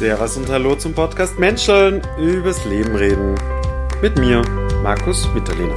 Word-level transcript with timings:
Servus 0.00 0.38
und 0.38 0.48
Hallo 0.48 0.74
zum 0.76 0.94
Podcast 0.94 1.38
Menscheln 1.38 2.00
übers 2.18 2.64
Leben 2.64 2.96
reden. 2.96 3.34
Mit 4.00 4.18
mir, 4.18 4.40
Markus 4.82 5.28
Mitterlehner. 5.34 5.74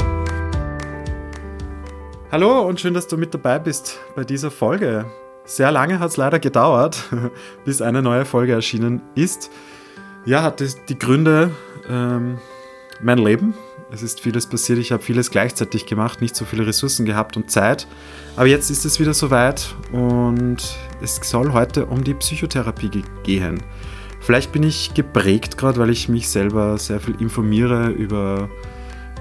Hallo 2.32 2.62
und 2.62 2.80
schön, 2.80 2.94
dass 2.94 3.06
du 3.06 3.18
mit 3.18 3.34
dabei 3.34 3.60
bist 3.60 4.00
bei 4.16 4.24
dieser 4.24 4.50
Folge. 4.50 5.04
Sehr 5.44 5.74
lange 5.74 6.00
hat 6.00 6.12
es 6.12 6.16
leider 6.16 6.40
gedauert, 6.40 7.04
bis 7.66 7.82
eine 7.82 8.02
neue 8.02 8.24
Folge 8.24 8.54
erschienen 8.54 9.02
ist. 9.14 9.52
Ja, 10.24 10.42
hat 10.42 10.64
die 10.88 10.98
Gründe 10.98 11.52
ähm, 11.90 12.38
mein 13.02 13.18
Leben. 13.18 13.56
Es 13.92 14.04
ist 14.04 14.22
vieles 14.22 14.48
passiert, 14.48 14.80
ich 14.80 14.94
habe 14.94 15.04
vieles 15.04 15.32
gleichzeitig 15.32 15.86
gemacht, 15.86 16.22
nicht 16.22 16.38
so 16.38 16.46
viele 16.46 16.66
Ressourcen 16.66 17.06
gehabt 17.06 17.36
und 17.36 17.52
Zeit. 17.52 17.88
Aber 18.38 18.48
jetzt 18.48 18.72
ist 18.72 18.86
es 18.86 19.02
wieder 19.02 19.14
soweit 19.14 19.76
und 19.92 20.78
es 21.02 21.20
soll 21.22 21.52
heute 21.52 21.88
um 21.88 22.06
die 22.06 22.14
Psychotherapie 22.14 23.04
gehen. 23.24 23.62
Vielleicht 24.24 24.54
bin 24.54 24.64
ich 24.64 24.94
geprägt 24.94 25.58
gerade, 25.58 25.80
weil 25.80 25.90
ich 25.90 26.08
mich 26.08 26.30
selber 26.30 26.78
sehr 26.78 27.02
viel 27.02 27.16
informiere 27.20 27.90
über 27.90 28.50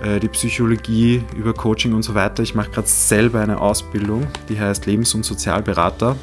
äh, 0.01 0.21
die 0.21 0.29
Psychologie, 0.29 1.25
über 1.37 1.53
Coaching 1.55 1.93
und 1.93 2.05
so 2.05 2.15
weiter. 2.15 2.45
Ich 2.45 2.55
mache 2.55 2.71
gerade 2.71 2.87
selber 2.87 3.41
eine 3.41 3.61
Ausbildung, 3.61 4.29
die 4.49 4.61
heißt 4.61 4.87
Lebens- 4.87 5.13
und 5.17 5.25
Sozialberater. 5.25 6.15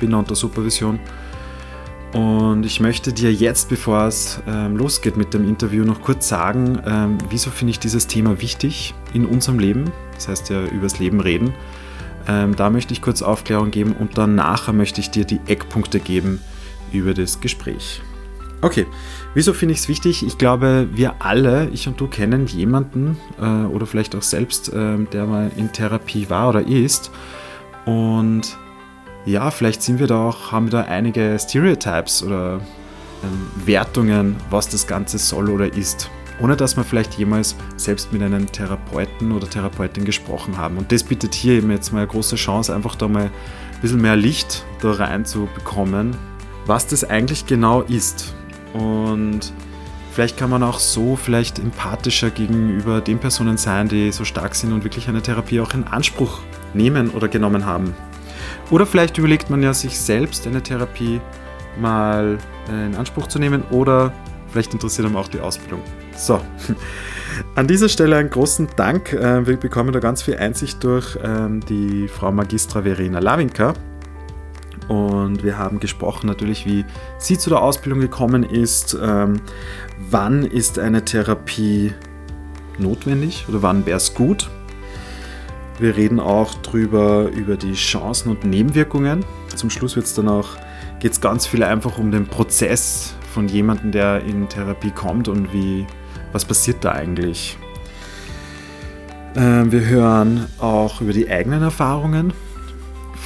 Bin 0.00 0.14
unter 0.14 0.34
Supervision. 0.34 0.98
Und 2.12 2.66
ich 2.66 2.80
möchte 2.80 3.12
dir 3.12 3.32
jetzt, 3.32 3.68
bevor 3.68 4.06
es 4.06 4.40
ähm, 4.48 4.76
losgeht 4.76 5.16
mit 5.16 5.32
dem 5.32 5.48
Interview, 5.48 5.84
noch 5.84 6.02
kurz 6.02 6.26
sagen, 6.26 6.82
ähm, 6.84 7.18
wieso 7.30 7.50
finde 7.50 7.70
ich 7.70 7.78
dieses 7.78 8.08
Thema 8.08 8.40
wichtig 8.40 8.94
in 9.14 9.24
unserem 9.24 9.60
Leben. 9.60 9.92
Das 10.16 10.26
heißt 10.26 10.50
ja, 10.50 10.64
übers 10.64 10.98
Leben 10.98 11.20
reden. 11.20 11.54
Ähm, 12.26 12.56
da 12.56 12.68
möchte 12.68 12.92
ich 12.92 13.00
kurz 13.00 13.22
Aufklärung 13.22 13.70
geben 13.70 13.94
und 13.96 14.18
dann 14.18 14.34
nachher 14.34 14.72
möchte 14.72 15.00
ich 15.00 15.10
dir 15.10 15.24
die 15.24 15.38
Eckpunkte 15.46 16.00
geben, 16.00 16.40
über 16.96 17.14
das 17.14 17.40
Gespräch. 17.40 18.02
Okay, 18.62 18.86
wieso 19.34 19.52
finde 19.52 19.74
ich 19.74 19.80
es 19.80 19.88
wichtig? 19.88 20.26
Ich 20.26 20.38
glaube, 20.38 20.88
wir 20.92 21.16
alle, 21.20 21.68
ich 21.70 21.86
und 21.88 22.00
du, 22.00 22.06
kennen 22.06 22.46
jemanden 22.46 23.18
äh, 23.40 23.66
oder 23.66 23.86
vielleicht 23.86 24.16
auch 24.16 24.22
selbst, 24.22 24.72
äh, 24.72 24.98
der 25.12 25.26
mal 25.26 25.50
in 25.56 25.72
Therapie 25.72 26.30
war 26.30 26.48
oder 26.48 26.66
ist. 26.66 27.10
Und 27.84 28.56
ja, 29.26 29.50
vielleicht 29.50 29.82
sind 29.82 29.98
wir 29.98 30.06
da 30.06 30.28
auch, 30.28 30.52
haben 30.52 30.66
wir 30.66 30.82
da 30.82 30.82
einige 30.82 31.36
Stereotypes 31.38 32.22
oder 32.22 32.60
ähm, 33.22 33.66
Wertungen, 33.66 34.36
was 34.50 34.68
das 34.68 34.86
Ganze 34.86 35.18
soll 35.18 35.50
oder 35.50 35.72
ist. 35.72 36.10
Ohne 36.40 36.56
dass 36.56 36.76
wir 36.76 36.84
vielleicht 36.84 37.14
jemals 37.14 37.56
selbst 37.76 38.12
mit 38.12 38.22
einem 38.22 38.50
Therapeuten 38.50 39.32
oder 39.32 39.48
Therapeutin 39.48 40.04
gesprochen 40.04 40.58
haben. 40.58 40.76
Und 40.76 40.92
das 40.92 41.02
bietet 41.02 41.34
hier 41.34 41.54
eben 41.54 41.70
jetzt 41.70 41.92
mal 41.92 42.00
eine 42.00 42.08
große 42.08 42.36
Chance, 42.36 42.74
einfach 42.74 42.94
da 42.94 43.08
mal 43.08 43.24
ein 43.24 43.80
bisschen 43.80 44.00
mehr 44.00 44.16
Licht 44.16 44.64
da 44.80 44.92
rein 44.92 45.24
zu 45.24 45.48
bekommen, 45.54 46.16
was 46.66 46.86
das 46.86 47.04
eigentlich 47.04 47.46
genau 47.46 47.82
ist. 47.82 48.34
Und 48.72 49.52
vielleicht 50.12 50.36
kann 50.36 50.50
man 50.50 50.62
auch 50.62 50.78
so 50.78 51.16
vielleicht 51.16 51.58
empathischer 51.58 52.30
gegenüber 52.30 53.00
den 53.00 53.18
Personen 53.18 53.56
sein, 53.56 53.88
die 53.88 54.12
so 54.12 54.24
stark 54.24 54.54
sind 54.54 54.72
und 54.72 54.84
wirklich 54.84 55.08
eine 55.08 55.22
Therapie 55.22 55.60
auch 55.60 55.72
in 55.74 55.84
Anspruch 55.84 56.40
nehmen 56.74 57.10
oder 57.10 57.28
genommen 57.28 57.64
haben. 57.64 57.94
Oder 58.70 58.86
vielleicht 58.86 59.16
überlegt 59.18 59.50
man 59.50 59.62
ja 59.62 59.72
sich 59.72 59.98
selbst 59.98 60.46
eine 60.46 60.62
Therapie 60.62 61.20
mal 61.78 62.38
in 62.68 62.94
Anspruch 62.96 63.28
zu 63.28 63.38
nehmen 63.38 63.62
oder 63.70 64.12
vielleicht 64.50 64.72
interessiert 64.72 65.06
einem 65.06 65.16
auch 65.16 65.28
die 65.28 65.40
Ausbildung. 65.40 65.82
So, 66.16 66.40
an 67.54 67.66
dieser 67.66 67.88
Stelle 67.88 68.16
einen 68.16 68.30
großen 68.30 68.68
Dank. 68.76 69.12
Äh, 69.12 69.46
wir 69.46 69.56
bekommen 69.56 69.92
da 69.92 70.00
ganz 70.00 70.22
viel 70.22 70.36
Einsicht 70.36 70.82
durch 70.82 71.18
ähm, 71.22 71.60
die 71.60 72.08
Frau 72.08 72.32
Magistra 72.32 72.82
Verena 72.82 73.18
Lawinka, 73.18 73.74
und 74.88 75.42
wir 75.42 75.58
haben 75.58 75.80
gesprochen 75.80 76.26
natürlich, 76.26 76.66
wie 76.66 76.84
sie 77.18 77.38
zu 77.38 77.50
der 77.50 77.62
Ausbildung 77.62 78.00
gekommen 78.00 78.42
ist, 78.42 78.96
ähm, 79.00 79.40
wann 80.10 80.44
ist 80.44 80.78
eine 80.78 81.04
Therapie 81.04 81.92
notwendig 82.78 83.46
oder 83.48 83.62
wann 83.62 83.86
wäre 83.86 83.96
es 83.96 84.14
gut. 84.14 84.50
Wir 85.78 85.96
reden 85.96 86.20
auch 86.20 86.54
drüber 86.54 87.28
über 87.28 87.56
die 87.56 87.74
Chancen 87.74 88.30
und 88.30 88.44
Nebenwirkungen. 88.44 89.24
Zum 89.54 89.70
Schluss 89.70 89.96
wird 89.96 90.06
es 90.06 90.14
dann 90.14 90.28
auch 90.28 90.56
geht 91.00 91.12
es 91.12 91.20
ganz 91.20 91.46
viel 91.46 91.62
einfach 91.62 91.98
um 91.98 92.10
den 92.10 92.26
Prozess 92.26 93.14
von 93.32 93.48
jemandem, 93.48 93.92
der 93.92 94.22
in 94.24 94.48
Therapie 94.48 94.90
kommt 94.90 95.28
und 95.28 95.52
wie 95.52 95.86
was 96.32 96.44
passiert 96.44 96.84
da 96.84 96.92
eigentlich. 96.92 97.58
Ähm, 99.34 99.70
wir 99.70 99.84
hören 99.84 100.46
auch 100.58 101.00
über 101.00 101.12
die 101.12 101.30
eigenen 101.30 101.62
Erfahrungen 101.62 102.32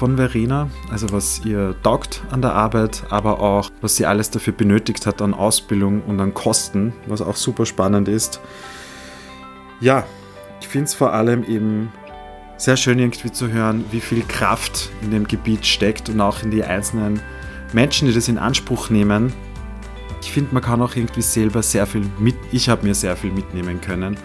von 0.00 0.16
Verena, 0.16 0.70
also 0.90 1.12
was 1.12 1.44
ihr 1.44 1.74
taugt 1.82 2.22
an 2.30 2.40
der 2.40 2.54
Arbeit, 2.54 3.02
aber 3.10 3.40
auch 3.40 3.68
was 3.82 3.96
sie 3.96 4.06
alles 4.06 4.30
dafür 4.30 4.54
benötigt 4.54 5.04
hat 5.04 5.20
an 5.20 5.34
Ausbildung 5.34 6.00
und 6.04 6.18
an 6.20 6.32
Kosten, 6.32 6.94
was 7.06 7.20
auch 7.20 7.36
super 7.36 7.66
spannend 7.66 8.08
ist. 8.08 8.40
Ja, 9.78 10.06
ich 10.58 10.68
finde 10.68 10.86
es 10.86 10.94
vor 10.94 11.12
allem 11.12 11.44
eben 11.44 11.92
sehr 12.56 12.78
schön 12.78 12.98
irgendwie 12.98 13.30
zu 13.30 13.52
hören, 13.52 13.84
wie 13.90 14.00
viel 14.00 14.22
Kraft 14.22 14.88
in 15.02 15.10
dem 15.10 15.28
Gebiet 15.28 15.66
steckt 15.66 16.08
und 16.08 16.18
auch 16.22 16.42
in 16.42 16.50
die 16.50 16.64
einzelnen 16.64 17.20
Menschen, 17.74 18.08
die 18.08 18.14
das 18.14 18.26
in 18.26 18.38
Anspruch 18.38 18.88
nehmen. 18.88 19.34
Ich 20.22 20.32
finde, 20.32 20.54
man 20.54 20.62
kann 20.62 20.80
auch 20.80 20.96
irgendwie 20.96 21.20
selber 21.20 21.62
sehr 21.62 21.86
viel 21.86 22.06
mit, 22.18 22.36
ich 22.52 22.70
habe 22.70 22.86
mir 22.86 22.94
sehr 22.94 23.18
viel 23.18 23.32
mitnehmen 23.32 23.82
können 23.82 24.16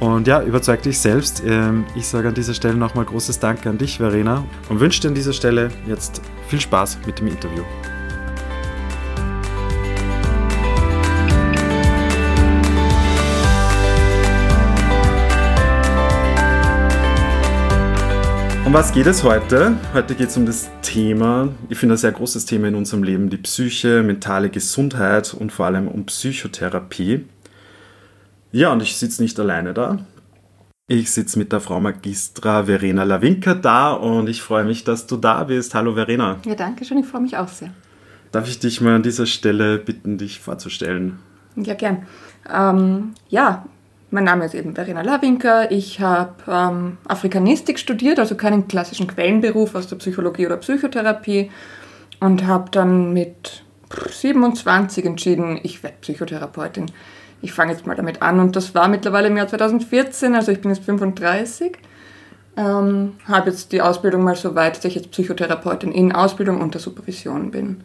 und 0.00 0.26
ja, 0.26 0.42
überzeug 0.42 0.82
dich 0.82 0.98
selbst. 0.98 1.42
Ähm, 1.46 1.84
ich 1.94 2.06
sage 2.06 2.28
an 2.28 2.34
dieser 2.34 2.54
Stelle 2.54 2.74
nochmal 2.74 3.04
großes 3.04 3.38
Dank 3.38 3.66
an 3.66 3.78
dich, 3.78 3.98
Verena, 3.98 4.44
und 4.68 4.80
wünsche 4.80 5.00
dir 5.00 5.08
an 5.08 5.14
dieser 5.14 5.32
Stelle 5.32 5.70
jetzt 5.86 6.20
viel 6.48 6.60
Spaß 6.60 6.98
mit 7.06 7.18
dem 7.18 7.28
Interview. 7.28 7.62
Um 18.66 18.72
was 18.72 18.92
geht 18.92 19.06
es 19.06 19.22
heute? 19.22 19.76
Heute 19.94 20.16
geht 20.16 20.28
es 20.28 20.36
um 20.36 20.44
das 20.44 20.68
Thema, 20.82 21.50
ich 21.68 21.78
finde 21.78 21.94
ein 21.94 21.98
sehr 21.98 22.10
großes 22.10 22.46
Thema 22.46 22.66
in 22.66 22.74
unserem 22.74 23.04
Leben, 23.04 23.30
die 23.30 23.36
Psyche, 23.36 24.02
mentale 24.02 24.50
Gesundheit 24.50 25.34
und 25.34 25.52
vor 25.52 25.66
allem 25.66 25.86
um 25.86 26.04
Psychotherapie. 26.06 27.24
Ja, 28.56 28.72
und 28.72 28.82
ich 28.82 28.96
sitze 28.96 29.22
nicht 29.22 29.38
alleine 29.38 29.74
da. 29.74 29.98
Ich 30.88 31.10
sitze 31.10 31.38
mit 31.38 31.52
der 31.52 31.60
Frau 31.60 31.78
Magistra 31.78 32.64
Verena 32.64 33.02
Lawinka 33.02 33.52
da 33.52 33.92
und 33.92 34.30
ich 34.30 34.40
freue 34.40 34.64
mich, 34.64 34.82
dass 34.82 35.06
du 35.06 35.18
da 35.18 35.44
bist. 35.44 35.74
Hallo 35.74 35.92
Verena. 35.92 36.38
Ja, 36.46 36.54
danke 36.54 36.86
schön, 36.86 36.96
ich 36.96 37.04
freue 37.04 37.20
mich 37.20 37.36
auch 37.36 37.48
sehr. 37.48 37.68
Darf 38.32 38.48
ich 38.48 38.58
dich 38.58 38.80
mal 38.80 38.94
an 38.94 39.02
dieser 39.02 39.26
Stelle 39.26 39.76
bitten, 39.76 40.16
dich 40.16 40.40
vorzustellen? 40.40 41.18
Ja, 41.56 41.74
gern. 41.74 42.06
Ähm, 42.50 43.12
ja, 43.28 43.66
mein 44.10 44.24
Name 44.24 44.46
ist 44.46 44.54
eben 44.54 44.74
Verena 44.74 45.02
Lawinka. 45.02 45.70
Ich 45.70 46.00
habe 46.00 46.36
ähm, 46.48 46.96
Afrikanistik 47.06 47.78
studiert, 47.78 48.18
also 48.18 48.36
keinen 48.36 48.68
klassischen 48.68 49.06
Quellenberuf 49.06 49.74
aus 49.74 49.86
der 49.88 49.96
Psychologie 49.96 50.46
oder 50.46 50.56
Psychotherapie 50.56 51.50
und 52.20 52.46
habe 52.46 52.70
dann 52.70 53.12
mit 53.12 53.64
27 54.10 55.04
entschieden, 55.04 55.60
ich 55.62 55.82
werde 55.82 55.96
Psychotherapeutin 56.00 56.86
ich 57.42 57.52
fange 57.52 57.72
jetzt 57.72 57.86
mal 57.86 57.94
damit 57.94 58.22
an. 58.22 58.40
Und 58.40 58.56
das 58.56 58.74
war 58.74 58.88
mittlerweile 58.88 59.28
im 59.28 59.36
Jahr 59.36 59.48
2014, 59.48 60.34
also 60.34 60.52
ich 60.52 60.60
bin 60.60 60.72
jetzt 60.72 60.84
35. 60.84 61.78
Ähm, 62.56 63.14
habe 63.26 63.50
jetzt 63.50 63.72
die 63.72 63.82
Ausbildung 63.82 64.24
mal 64.24 64.36
so 64.36 64.54
weit, 64.54 64.76
dass 64.76 64.84
ich 64.86 64.94
jetzt 64.94 65.10
Psychotherapeutin 65.10 65.92
in 65.92 66.12
Ausbildung 66.12 66.60
unter 66.60 66.78
Supervision 66.78 67.50
bin. 67.50 67.82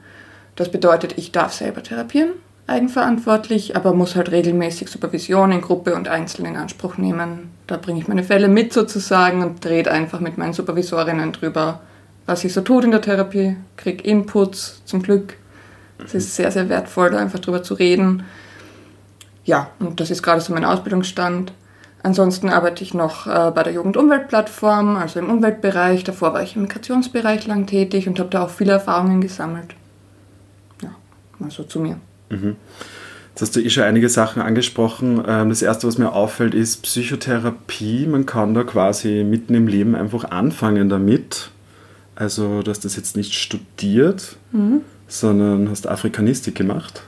Das 0.55 0.71
bedeutet, 0.71 1.17
ich 1.17 1.31
darf 1.33 1.51
selber 1.51 1.83
therapieren, 1.83 2.31
eigenverantwortlich, 2.67 3.75
aber 3.75 3.93
muss 3.93 4.15
halt 4.15 4.31
regelmäßig 4.31 4.87
Supervision 4.87 5.51
in 5.51 5.61
Gruppe 5.61 5.93
und 5.95 6.07
einzeln 6.07 6.45
in 6.45 6.55
Anspruch 6.55 6.97
nehmen. 6.97 7.51
Da 7.67 7.77
bringe 7.77 7.99
ich 7.99 8.07
meine 8.07 8.23
Fälle 8.23 8.47
mit 8.47 8.71
sozusagen 8.71 9.41
und 9.41 9.63
drehe 9.63 9.89
einfach 9.91 10.21
mit 10.21 10.37
meinen 10.37 10.53
Supervisorinnen 10.53 11.33
drüber, 11.33 11.81
was 12.25 12.45
ich 12.45 12.53
so 12.53 12.61
tut 12.61 12.85
in 12.85 12.91
der 12.91 13.01
Therapie, 13.01 13.57
kriege 13.75 14.03
Inputs 14.03 14.81
zum 14.85 15.01
Glück. 15.01 15.35
Es 16.03 16.13
ist 16.13 16.35
sehr, 16.35 16.51
sehr 16.51 16.69
wertvoll, 16.69 17.11
da 17.11 17.19
einfach 17.19 17.39
drüber 17.39 17.61
zu 17.61 17.73
reden 17.73 18.23
ja, 19.51 19.69
und 19.79 19.99
das 19.99 20.09
ist 20.09 20.23
gerade 20.23 20.39
so 20.39 20.53
mein 20.53 20.63
Ausbildungsstand. 20.63 21.51
Ansonsten 22.03 22.47
arbeite 22.47 22.85
ich 22.85 22.93
noch 22.93 23.27
äh, 23.27 23.51
bei 23.53 23.63
der 23.63 23.73
Jugend-Umwelt-Plattform, 23.73 24.95
also 24.95 25.19
im 25.19 25.29
Umweltbereich. 25.29 26.05
Davor 26.05 26.33
war 26.33 26.41
ich 26.41 26.55
im 26.55 26.61
Migrationsbereich 26.61 27.47
lang 27.47 27.65
tätig 27.67 28.07
und 28.07 28.17
habe 28.17 28.29
da 28.29 28.43
auch 28.43 28.49
viele 28.49 28.71
Erfahrungen 28.71 29.19
gesammelt. 29.19 29.75
Ja, 30.81 30.91
mal 31.37 31.51
so 31.51 31.63
zu 31.63 31.81
mir. 31.81 31.97
Mhm. 32.29 32.55
Jetzt 33.31 33.41
hast 33.41 33.55
du 33.57 33.59
eh 33.59 33.69
schon 33.69 33.83
einige 33.83 34.07
Sachen 34.07 34.41
angesprochen. 34.41 35.21
Ähm, 35.27 35.49
das 35.49 35.61
erste, 35.61 35.85
was 35.85 35.97
mir 35.97 36.13
auffällt, 36.13 36.53
ist 36.53 36.81
Psychotherapie. 36.83 38.07
Man 38.07 38.25
kann 38.25 38.53
da 38.53 38.63
quasi 38.63 39.25
mitten 39.25 39.53
im 39.53 39.67
Leben 39.67 39.95
einfach 39.95 40.23
anfangen 40.31 40.87
damit. 40.87 41.51
Also, 42.15 42.61
du 42.61 42.71
hast 42.71 42.85
das 42.85 42.95
jetzt 42.95 43.17
nicht 43.17 43.33
studiert, 43.33 44.37
mhm. 44.53 44.79
sondern 45.09 45.69
hast 45.69 45.89
Afrikanistik 45.89 46.55
gemacht. 46.55 47.03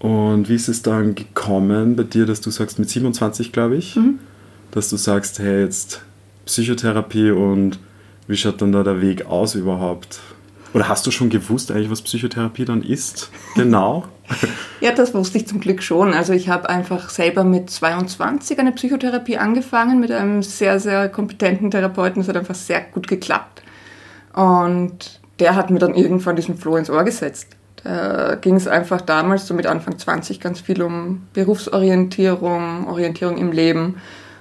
Und 0.00 0.48
wie 0.48 0.54
ist 0.54 0.68
es 0.68 0.82
dann 0.82 1.14
gekommen 1.14 1.96
bei 1.96 2.04
dir, 2.04 2.26
dass 2.26 2.40
du 2.40 2.50
sagst, 2.50 2.78
mit 2.78 2.88
27, 2.88 3.52
glaube 3.52 3.76
ich, 3.76 3.96
mhm. 3.96 4.20
dass 4.70 4.88
du 4.90 4.96
sagst, 4.96 5.38
hey, 5.38 5.62
jetzt 5.62 6.02
Psychotherapie 6.46 7.30
und 7.30 7.78
wie 8.26 8.36
schaut 8.36 8.62
dann 8.62 8.72
da 8.72 8.82
der 8.82 9.00
Weg 9.00 9.26
aus 9.26 9.54
überhaupt? 9.54 10.20
Oder 10.74 10.88
hast 10.88 11.06
du 11.06 11.10
schon 11.10 11.30
gewusst 11.30 11.70
eigentlich, 11.70 11.90
was 11.90 12.02
Psychotherapie 12.02 12.64
dann 12.64 12.82
ist? 12.82 13.30
Genau. 13.54 14.04
ja, 14.80 14.92
das 14.92 15.14
wusste 15.14 15.38
ich 15.38 15.48
zum 15.48 15.58
Glück 15.58 15.82
schon. 15.82 16.12
Also 16.12 16.32
ich 16.32 16.48
habe 16.48 16.68
einfach 16.68 17.10
selber 17.10 17.42
mit 17.42 17.70
22 17.70 18.58
eine 18.58 18.70
Psychotherapie 18.70 19.38
angefangen 19.38 19.98
mit 19.98 20.12
einem 20.12 20.42
sehr, 20.42 20.78
sehr 20.78 21.08
kompetenten 21.08 21.70
Therapeuten. 21.70 22.20
Das 22.20 22.28
hat 22.28 22.36
einfach 22.36 22.54
sehr 22.54 22.82
gut 22.82 23.08
geklappt. 23.08 23.62
Und 24.34 25.20
der 25.40 25.56
hat 25.56 25.70
mir 25.70 25.80
dann 25.80 25.94
irgendwann 25.94 26.36
diesen 26.36 26.56
Floh 26.56 26.76
ins 26.76 26.90
Ohr 26.90 27.02
gesetzt. 27.04 27.56
Da 27.84 28.34
ging 28.36 28.56
es 28.56 28.66
einfach 28.66 29.00
damals, 29.00 29.46
so 29.46 29.54
mit 29.54 29.66
Anfang 29.66 29.98
20, 29.98 30.40
ganz 30.40 30.60
viel 30.60 30.82
um 30.82 31.26
Berufsorientierung, 31.32 32.88
Orientierung 32.88 33.38
im 33.38 33.52
Leben. 33.52 33.96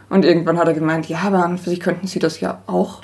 Und 0.10 0.26
irgendwann 0.26 0.58
hat 0.58 0.68
er 0.68 0.74
gemeint, 0.74 1.08
ja, 1.08 1.20
aber 1.20 1.44
an 1.44 1.58
für 1.58 1.70
sich 1.70 1.80
könnten 1.80 2.08
Sie 2.08 2.20
das 2.20 2.40
ja 2.40 2.62
auch. 2.68 3.02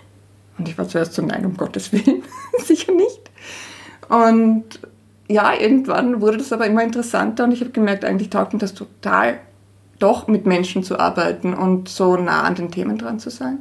Und 0.58 0.68
ich 0.68 0.78
war 0.78 0.88
zuerst 0.88 1.14
so, 1.14 1.22
nein, 1.22 1.46
um 1.46 1.58
Gottes 1.58 1.92
Willen, 1.92 2.24
sicher 2.60 2.94
nicht. 2.94 3.30
Und 4.10 4.80
ja, 5.28 5.54
irgendwann 5.54 6.22
wurde 6.22 6.38
das 6.38 6.54
aber 6.54 6.68
immer 6.68 6.84
interessanter 6.84 7.46
und 7.46 7.52
ich 7.52 7.62
habe 7.62 7.72
gemerkt, 7.72 8.06
eigentlich 8.06 8.30
taugt 8.30 8.54
mir 8.54 8.60
das 8.60 8.74
total, 8.74 9.40
doch 10.00 10.28
mit 10.28 10.46
Menschen 10.46 10.84
zu 10.84 11.00
arbeiten 11.00 11.54
und 11.54 11.90
so 11.90 12.18
nah 12.18 12.44
an 12.44 12.56
den 12.56 12.72
Themen 12.72 12.98
dran 12.98 13.20
zu 13.20 13.30
sein. 13.30 13.60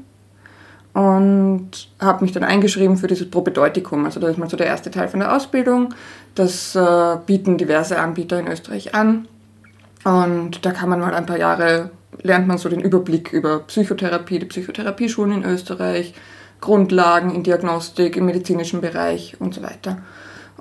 Und 0.94 1.88
habe 1.98 2.22
mich 2.22 2.32
dann 2.32 2.44
eingeschrieben 2.44 2.98
für 2.98 3.06
dieses 3.06 3.30
Probedeutikum. 3.30 4.04
Also 4.04 4.20
das 4.20 4.32
ist 4.32 4.38
mal 4.38 4.50
so 4.50 4.58
der 4.58 4.66
erste 4.66 4.90
Teil 4.90 5.08
von 5.08 5.20
der 5.20 5.34
Ausbildung. 5.34 5.94
Das 6.34 6.74
äh, 6.74 7.16
bieten 7.24 7.56
diverse 7.56 7.98
Anbieter 7.98 8.38
in 8.38 8.46
Österreich 8.46 8.94
an. 8.94 9.26
Und 10.04 10.66
da 10.66 10.72
kann 10.72 10.90
man 10.90 11.00
mal 11.00 11.14
ein 11.14 11.26
paar 11.26 11.38
Jahre, 11.38 11.90
lernt 12.22 12.46
man 12.46 12.58
so 12.58 12.68
den 12.68 12.80
Überblick 12.80 13.32
über 13.32 13.60
Psychotherapie, 13.60 14.38
die 14.38 14.46
Psychotherapieschulen 14.46 15.42
in 15.42 15.44
Österreich, 15.44 16.14
Grundlagen 16.60 17.34
in 17.34 17.42
Diagnostik, 17.42 18.16
im 18.16 18.26
medizinischen 18.26 18.80
Bereich 18.80 19.36
und 19.38 19.54
so 19.54 19.62
weiter. 19.62 19.98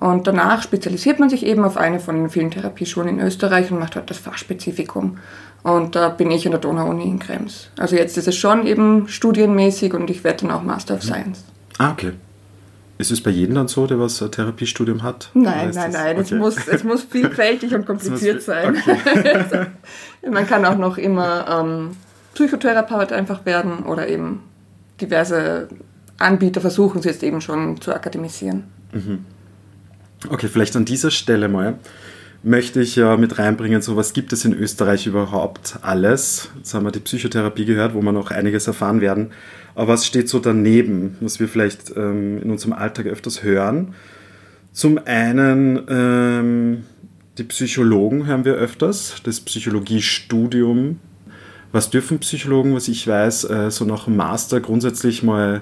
Und 0.02 0.26
danach 0.26 0.64
spezialisiert 0.64 1.20
man 1.20 1.30
sich 1.30 1.46
eben 1.46 1.64
auf 1.64 1.78
eine 1.78 2.00
von 2.00 2.16
den 2.16 2.30
vielen 2.30 2.50
Therapieschulen 2.50 3.20
in 3.20 3.26
Österreich 3.26 3.72
und 3.72 3.80
macht 3.80 3.96
dort 3.96 4.10
das 4.10 4.18
Fachspezifikum. 4.18 5.20
Und 5.64 5.96
da 5.96 6.10
bin 6.10 6.32
ich 6.32 6.46
an 6.46 6.52
der 6.52 6.60
Donau-Uni 6.60 7.04
in 7.04 7.20
Krems. 7.20 7.70
Also 7.78 7.96
jetzt 7.96 8.18
ist 8.18 8.28
es 8.28 8.36
schon 8.36 8.66
eben 8.66 9.08
studienmäßig 9.08 9.94
und 9.94 10.10
ich 10.10 10.24
werde 10.24 10.46
dann 10.46 10.52
auch 10.52 10.64
Master 10.64 10.96
of 10.96 11.04
Science. 11.04 11.44
Ah, 11.78 11.92
okay. 11.92 12.14
Ist 12.98 13.12
es 13.12 13.22
bei 13.22 13.32
jedem 13.32 13.56
dann 13.56 13.68
so, 13.68 13.88
der 13.88 14.00
was 14.00 14.22
ein 14.22 14.32
Therapiestudium 14.32 15.02
hat? 15.02 15.30
Nein, 15.34 15.72
nein, 15.74 15.92
nein. 15.92 16.18
Okay. 16.18 16.22
Es, 16.22 16.32
muss, 16.32 16.68
es 16.68 16.84
muss 16.84 17.04
vielfältig 17.10 17.74
und 17.74 17.86
kompliziert 17.86 18.42
sein. 18.42 18.78
Okay. 18.78 19.66
man 20.32 20.46
kann 20.46 20.66
auch 20.66 20.78
noch 20.78 20.98
immer 20.98 21.48
ähm, 21.48 21.92
Psychotherapeut 22.36 23.12
einfach 23.12 23.46
werden 23.46 23.84
oder 23.84 24.08
eben 24.08 24.44
diverse 25.00 25.68
Anbieter 26.18 26.62
versuchen 26.62 27.00
es 27.00 27.06
jetzt 27.06 27.24
eben 27.24 27.42
schon 27.42 27.82
zu 27.82 27.94
akademisieren. 27.94 28.66
Mhm. 28.94 29.26
Okay, 30.30 30.48
vielleicht 30.48 30.76
an 30.76 30.86
dieser 30.86 31.10
Stelle 31.10 31.50
mal 31.50 31.80
möchte 32.44 32.82
ich 32.82 32.96
ja 32.96 33.18
mit 33.18 33.38
reinbringen, 33.38 33.82
so 33.82 33.96
was 33.96 34.14
gibt 34.14 34.34
es 34.34 34.46
in 34.46 34.54
Österreich 34.54 35.08
überhaupt 35.08 35.78
alles? 35.82 36.50
Jetzt 36.58 36.74
haben 36.74 36.86
wir 36.86 36.92
die 36.92 37.00
Psychotherapie 37.00 37.66
gehört, 37.66 37.94
wo 37.94 38.02
wir 38.02 38.12
noch 38.12 38.32
einiges 38.32 38.68
erfahren 38.68 39.02
werden. 39.02 39.32
Aber 39.76 39.94
was 39.94 40.06
steht 40.06 40.28
so 40.28 40.40
daneben, 40.40 41.18
was 41.22 41.40
wir 41.40 41.48
vielleicht 41.48 41.96
ähm, 41.96 42.42
in 42.42 42.52
unserem 42.52 42.74
Alltag 42.74 43.06
öfters 43.06 43.44
hören? 43.44 43.94
Zum 44.74 45.00
einen 45.06 45.82
ähm, 45.88 46.84
die 47.38 47.44
Psychologen 47.44 48.26
hören 48.26 48.44
wir 48.44 48.54
öfters, 48.56 49.16
das 49.24 49.40
Psychologiestudium. 49.40 51.00
Was 51.72 51.90
dürfen 51.90 52.20
Psychologen, 52.20 52.76
was 52.76 52.90
ich 52.90 53.08
weiß, 53.08 53.46
äh, 53.46 53.72
so 53.72 53.86
nach 53.86 54.06
dem 54.06 54.18
Master 54.18 54.60
grundsätzlich 54.60 55.24
mal 55.24 55.62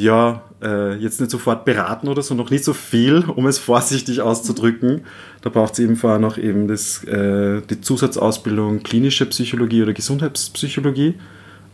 ja, 0.00 0.42
äh, 0.62 0.96
jetzt 0.96 1.20
nicht 1.20 1.30
sofort 1.30 1.64
beraten 1.64 2.08
oder 2.08 2.22
so, 2.22 2.34
noch 2.34 2.50
nicht 2.50 2.64
so 2.64 2.72
viel, 2.72 3.24
um 3.24 3.46
es 3.46 3.58
vorsichtig 3.58 4.22
auszudrücken. 4.22 5.02
Da 5.42 5.50
braucht 5.50 5.74
es 5.74 5.78
eben 5.78 5.96
vorher 5.96 6.18
noch 6.18 6.38
eben 6.38 6.68
das, 6.68 7.04
äh, 7.04 7.60
die 7.68 7.80
Zusatzausbildung 7.80 8.82
klinische 8.82 9.26
Psychologie 9.26 9.82
oder 9.82 9.92
Gesundheitspsychologie. 9.92 11.14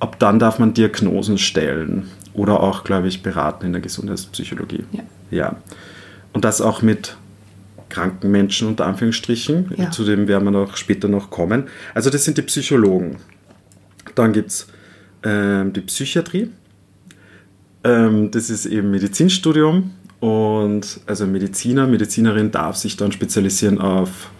Ab 0.00 0.18
dann 0.18 0.38
darf 0.38 0.58
man 0.58 0.74
Diagnosen 0.74 1.38
stellen 1.38 2.10
oder 2.34 2.60
auch, 2.60 2.84
glaube 2.84 3.08
ich, 3.08 3.22
beraten 3.22 3.66
in 3.66 3.72
der 3.72 3.80
Gesundheitspsychologie. 3.80 4.84
Ja. 4.92 5.02
ja. 5.30 5.56
Und 6.32 6.44
das 6.44 6.60
auch 6.60 6.82
mit 6.82 7.16
kranken 7.88 8.30
Menschen 8.30 8.68
unter 8.68 8.86
Anführungsstrichen. 8.86 9.72
Ja. 9.76 9.90
Zu 9.90 10.04
dem 10.04 10.28
werden 10.28 10.44
wir 10.44 10.50
noch 10.50 10.76
später 10.76 11.08
noch 11.08 11.30
kommen. 11.30 11.64
Also 11.94 12.10
das 12.10 12.24
sind 12.24 12.36
die 12.36 12.42
Psychologen. 12.42 13.18
Dann 14.14 14.32
gibt 14.32 14.50
es 14.50 14.66
äh, 15.22 15.64
die 15.70 15.80
Psychiatrie 15.80 16.50
ähm, 17.86 18.30
das 18.32 18.50
ist 18.50 18.66
eben 18.66 18.90
Medizinstudium 18.90 19.92
und 20.18 21.00
also 21.06 21.26
Mediziner, 21.26 21.86
Medizinerin 21.86 22.50
darf 22.50 22.76
sich 22.76 22.96
dann 22.96 23.12
spezialisieren 23.12 23.80
auf 23.80 24.30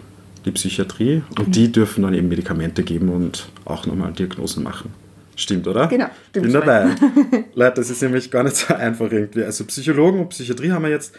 die 0.43 0.51
Psychiatrie 0.51 1.23
und 1.37 1.47
mhm. 1.47 1.51
die 1.51 1.71
dürfen 1.71 2.03
dann 2.03 2.13
eben 2.13 2.27
Medikamente 2.27 2.83
geben 2.83 3.09
und 3.09 3.49
auch 3.65 3.85
nochmal 3.85 4.11
Diagnosen 4.11 4.63
machen. 4.63 4.93
Stimmt, 5.35 5.67
oder? 5.67 5.87
Genau, 5.87 6.07
stimmt. 6.29 6.43
Bin 6.45 6.53
dabei. 6.53 6.87
Leute, 7.55 7.75
das 7.75 7.89
ist 7.89 8.01
nämlich 8.01 8.31
gar 8.31 8.43
nicht 8.43 8.55
so 8.55 8.73
einfach 8.73 9.11
irgendwie. 9.11 9.43
Also 9.43 9.65
Psychologen 9.65 10.19
und 10.19 10.29
Psychiatrie 10.29 10.71
haben 10.71 10.83
wir 10.83 10.89
jetzt. 10.89 11.15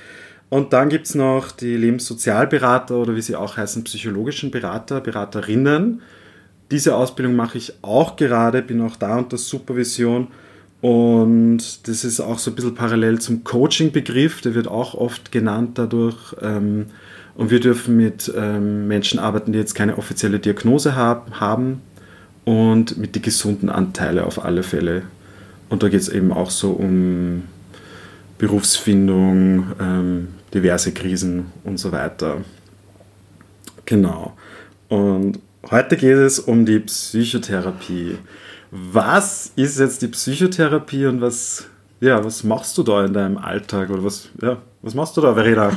Und 0.51 0.73
dann 0.73 0.89
gibt 0.89 1.07
es 1.07 1.15
noch 1.15 1.53
die 1.53 1.77
Lebenssozialberater 1.77 2.97
oder 2.97 3.15
wie 3.15 3.23
sie 3.23 3.37
auch 3.37 3.57
heißen, 3.57 3.85
psychologischen 3.85 4.51
Berater, 4.51 5.01
Beraterinnen. 5.01 6.03
Diese 6.71 6.97
Ausbildung 6.97 7.37
mache 7.37 7.59
ich 7.59 7.75
auch 7.83 8.17
gerade, 8.17 8.61
bin 8.63 8.81
auch 8.81 8.97
da 8.97 9.19
unter 9.19 9.39
Supervision 9.39 10.29
und 10.81 11.89
das 11.89 12.05
ist 12.05 12.21
auch 12.21 12.39
so 12.39 12.51
ein 12.51 12.55
bisschen 12.55 12.75
parallel 12.75 13.19
zum 13.19 13.43
Coaching-Begriff, 13.43 14.41
der 14.41 14.55
wird 14.55 14.69
auch 14.69 14.95
oft 14.95 15.33
genannt 15.33 15.77
dadurch. 15.77 16.37
Ähm, 16.41 16.87
und 17.35 17.51
wir 17.51 17.61
dürfen 17.61 17.97
mit 17.97 18.33
ähm, 18.37 18.89
Menschen 18.89 19.19
arbeiten, 19.19 19.53
die 19.53 19.59
jetzt 19.59 19.75
keine 19.75 19.97
offizielle 19.97 20.41
Diagnose 20.41 20.97
haben 20.97 21.83
und 22.45 22.97
mit 22.97 23.15
den 23.15 23.23
gesunden 23.23 23.71
Anteilen 23.71 24.25
auf 24.25 24.45
alle 24.45 24.63
Fälle. 24.63 25.03
Und 25.69 25.83
da 25.83 25.89
geht 25.89 26.01
es 26.01 26.09
eben 26.09 26.33
auch 26.33 26.51
so 26.51 26.73
um 26.73 27.45
Berufsfindung, 28.39 29.67
ähm, 29.81 30.29
diverse 30.55 30.93
Krisen 30.93 31.47
und 31.65 31.79
so 31.79 31.93
weiter. 31.93 32.39
Genau. 33.85 34.37
Und 34.89 35.39
heute 35.71 35.97
geht 35.97 36.17
es 36.17 36.39
um 36.39 36.65
die 36.65 36.79
Psychotherapie. 36.79 38.17
Was 38.71 39.53
ist 39.57 39.79
jetzt 39.79 40.03
die 40.03 40.09
Psychotherapie 40.09 41.07
und 41.07 41.21
was, 41.21 41.67
ja, 42.01 42.23
was 42.25 42.45
machst 42.45 42.77
du 42.77 42.83
da 42.83 43.05
in 43.05 43.13
deinem 43.13 43.39
Alltag 43.39 43.91
oder 43.91 44.05
was, 44.05 44.29
ja, 44.43 44.59
was 44.83 44.95
machst 44.95 45.17
du 45.17 45.21
da, 45.21 45.35
Verena? 45.35 45.73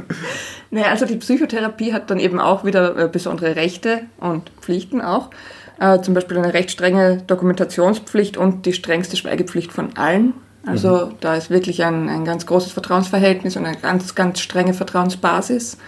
naja, 0.70 0.88
also 0.88 1.06
die 1.06 1.16
Psychotherapie 1.16 1.92
hat 1.92 2.10
dann 2.10 2.20
eben 2.20 2.38
auch 2.38 2.64
wieder 2.64 2.96
äh, 2.96 3.08
besondere 3.08 3.56
Rechte 3.56 4.02
und 4.18 4.50
Pflichten 4.60 5.00
auch. 5.00 5.30
Äh, 5.78 6.02
zum 6.02 6.12
Beispiel 6.12 6.36
eine 6.36 6.52
recht 6.52 6.70
strenge 6.70 7.22
Dokumentationspflicht 7.26 8.36
und 8.36 8.66
die 8.66 8.74
strengste 8.74 9.16
Schweigepflicht 9.16 9.72
von 9.72 9.96
allen. 9.96 10.34
Also 10.66 11.06
mhm. 11.06 11.14
da 11.20 11.36
ist 11.36 11.48
wirklich 11.48 11.82
ein, 11.84 12.10
ein 12.10 12.26
ganz 12.26 12.44
großes 12.44 12.72
Vertrauensverhältnis 12.72 13.56
und 13.56 13.64
eine 13.64 13.78
ganz, 13.78 14.14
ganz 14.14 14.40
strenge 14.40 14.74
Vertrauensbasis. 14.74 15.78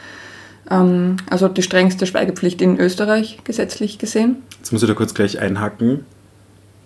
Ähm, 0.71 1.19
also 1.29 1.49
die 1.49 1.62
strengste 1.62 2.07
Schweigepflicht 2.07 2.62
in 2.62 2.81
Österreich 2.81 3.41
gesetzlich 3.45 3.99
gesehen. 3.99 4.43
Jetzt 4.59 4.73
muss 4.73 4.83
ich 4.83 4.89
da 4.89 4.95
kurz 4.95 5.12
gleich 5.12 5.39
einhaken 5.39 6.07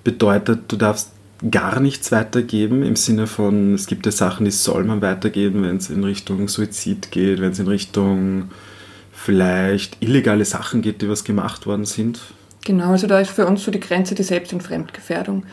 bedeutet, 0.07 0.71
du 0.71 0.77
darfst 0.77 1.11
gar 1.51 1.81
nichts 1.81 2.13
weitergeben 2.13 2.85
im 2.85 2.95
Sinne 2.95 3.27
von, 3.27 3.75
es 3.75 3.89
gibt 3.89 4.07
ja 4.07 4.13
Sachen, 4.13 4.45
die 4.45 4.53
soll 4.53 4.85
man 4.85 5.03
weitergeben, 5.03 5.65
wenn 5.65 5.79
es 5.79 5.91
in 5.91 6.05
Richtung 6.05 6.47
Suizid 6.47 7.11
geht, 7.11 7.41
wenn 7.41 7.51
es 7.51 7.59
in 7.59 7.67
Richtung 7.67 8.51
vielleicht 9.13 9.97
illegale 10.01 10.45
Sachen 10.45 10.81
geht, 10.81 11.03
die 11.03 11.09
was 11.09 11.25
gemacht 11.25 11.67
worden 11.67 11.87
sind. 11.87 12.21
Genau, 12.65 12.93
also 12.93 13.09
da 13.09 13.19
ist 13.19 13.33
für 13.33 13.47
uns 13.47 13.65
so 13.65 13.73
die 13.73 13.81
Grenze 13.81 14.15
die 14.15 14.23
Selbst- 14.23 14.53
und 14.53 14.63
Fremdgefährdung. 14.63 15.45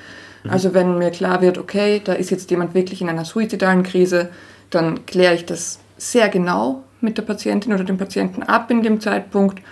Mhm. 0.44 0.50
Also 0.52 0.76
wenn 0.76 1.00
mir 1.00 1.10
klar 1.10 1.42
wird, 1.42 1.58
okay, 1.58 2.00
da 2.04 2.14
ist 2.14 2.30
jetzt 2.30 2.52
jemand 2.52 2.76
wirklich 2.76 3.02
in 3.02 3.10
einer 3.10 3.26
suizidalen 3.26 3.82
Krise, 3.82 4.30
dann 4.70 5.08
kläre 5.08 5.34
ich 5.34 5.46
das 5.46 5.80
sehr 5.98 6.30
genau 6.30 6.84
mit 7.02 7.18
der 7.18 7.24
Patientin 7.24 7.74
oder 7.74 7.86
dem 7.86 7.98
Patienten 7.98 8.44
ab 8.44 8.70
in 8.70 8.84
dem 8.84 9.00
Zeitpunkt 9.02 9.64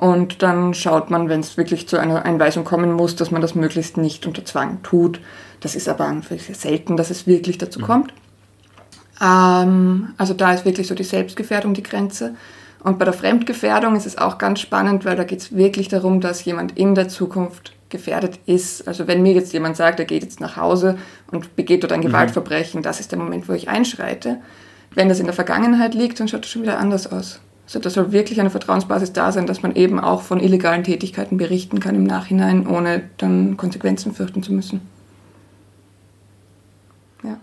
und 0.00 0.42
dann 0.42 0.72
schaut 0.72 1.10
man, 1.10 1.28
wenn 1.28 1.40
es 1.40 1.58
wirklich 1.58 1.86
zu 1.86 1.98
einer 1.98 2.24
Einweisung 2.24 2.64
kommen 2.64 2.90
muss, 2.90 3.16
dass 3.16 3.30
man 3.30 3.42
das 3.42 3.54
möglichst 3.54 3.98
nicht 3.98 4.26
unter 4.26 4.46
Zwang 4.46 4.82
tut. 4.82 5.20
Das 5.60 5.74
ist 5.74 5.90
aber 5.90 6.10
selten, 6.54 6.96
dass 6.96 7.10
es 7.10 7.26
wirklich 7.26 7.58
dazu 7.58 7.80
mhm. 7.80 7.84
kommt. 7.84 8.14
Ähm, 9.20 10.14
also 10.16 10.32
da 10.32 10.54
ist 10.54 10.64
wirklich 10.64 10.86
so 10.88 10.94
die 10.94 11.04
Selbstgefährdung 11.04 11.74
die 11.74 11.82
Grenze. 11.82 12.34
Und 12.82 12.98
bei 12.98 13.04
der 13.04 13.12
Fremdgefährdung 13.12 13.94
ist 13.94 14.06
es 14.06 14.16
auch 14.16 14.38
ganz 14.38 14.60
spannend, 14.60 15.04
weil 15.04 15.16
da 15.16 15.24
geht 15.24 15.40
es 15.40 15.54
wirklich 15.54 15.88
darum, 15.88 16.22
dass 16.22 16.46
jemand 16.46 16.78
in 16.78 16.94
der 16.94 17.10
Zukunft 17.10 17.74
gefährdet 17.90 18.40
ist. 18.46 18.88
Also 18.88 19.06
wenn 19.06 19.20
mir 19.20 19.34
jetzt 19.34 19.52
jemand 19.52 19.76
sagt, 19.76 19.98
er 19.98 20.06
geht 20.06 20.22
jetzt 20.22 20.40
nach 20.40 20.56
Hause 20.56 20.96
und 21.30 21.56
begeht 21.56 21.82
dort 21.82 21.92
ein 21.92 22.00
mhm. 22.00 22.06
Gewaltverbrechen, 22.06 22.82
das 22.82 23.00
ist 23.00 23.12
der 23.12 23.18
Moment, 23.18 23.50
wo 23.50 23.52
ich 23.52 23.68
einschreite. 23.68 24.38
Wenn 24.94 25.10
das 25.10 25.20
in 25.20 25.26
der 25.26 25.34
Vergangenheit 25.34 25.92
liegt, 25.92 26.20
dann 26.20 26.28
schaut 26.28 26.46
es 26.46 26.50
schon 26.50 26.62
wieder 26.62 26.78
anders 26.78 27.12
aus. 27.12 27.42
Also 27.70 27.78
da 27.78 27.90
soll 27.90 28.10
wirklich 28.10 28.40
eine 28.40 28.50
Vertrauensbasis 28.50 29.12
da 29.12 29.30
sein, 29.30 29.46
dass 29.46 29.62
man 29.62 29.76
eben 29.76 30.00
auch 30.00 30.22
von 30.22 30.40
illegalen 30.40 30.82
Tätigkeiten 30.82 31.36
berichten 31.36 31.78
kann 31.78 31.94
im 31.94 32.02
Nachhinein, 32.02 32.66
ohne 32.66 33.02
dann 33.18 33.56
Konsequenzen 33.56 34.12
fürchten 34.12 34.42
zu 34.42 34.52
müssen. 34.52 34.80
Ja. 37.22 37.38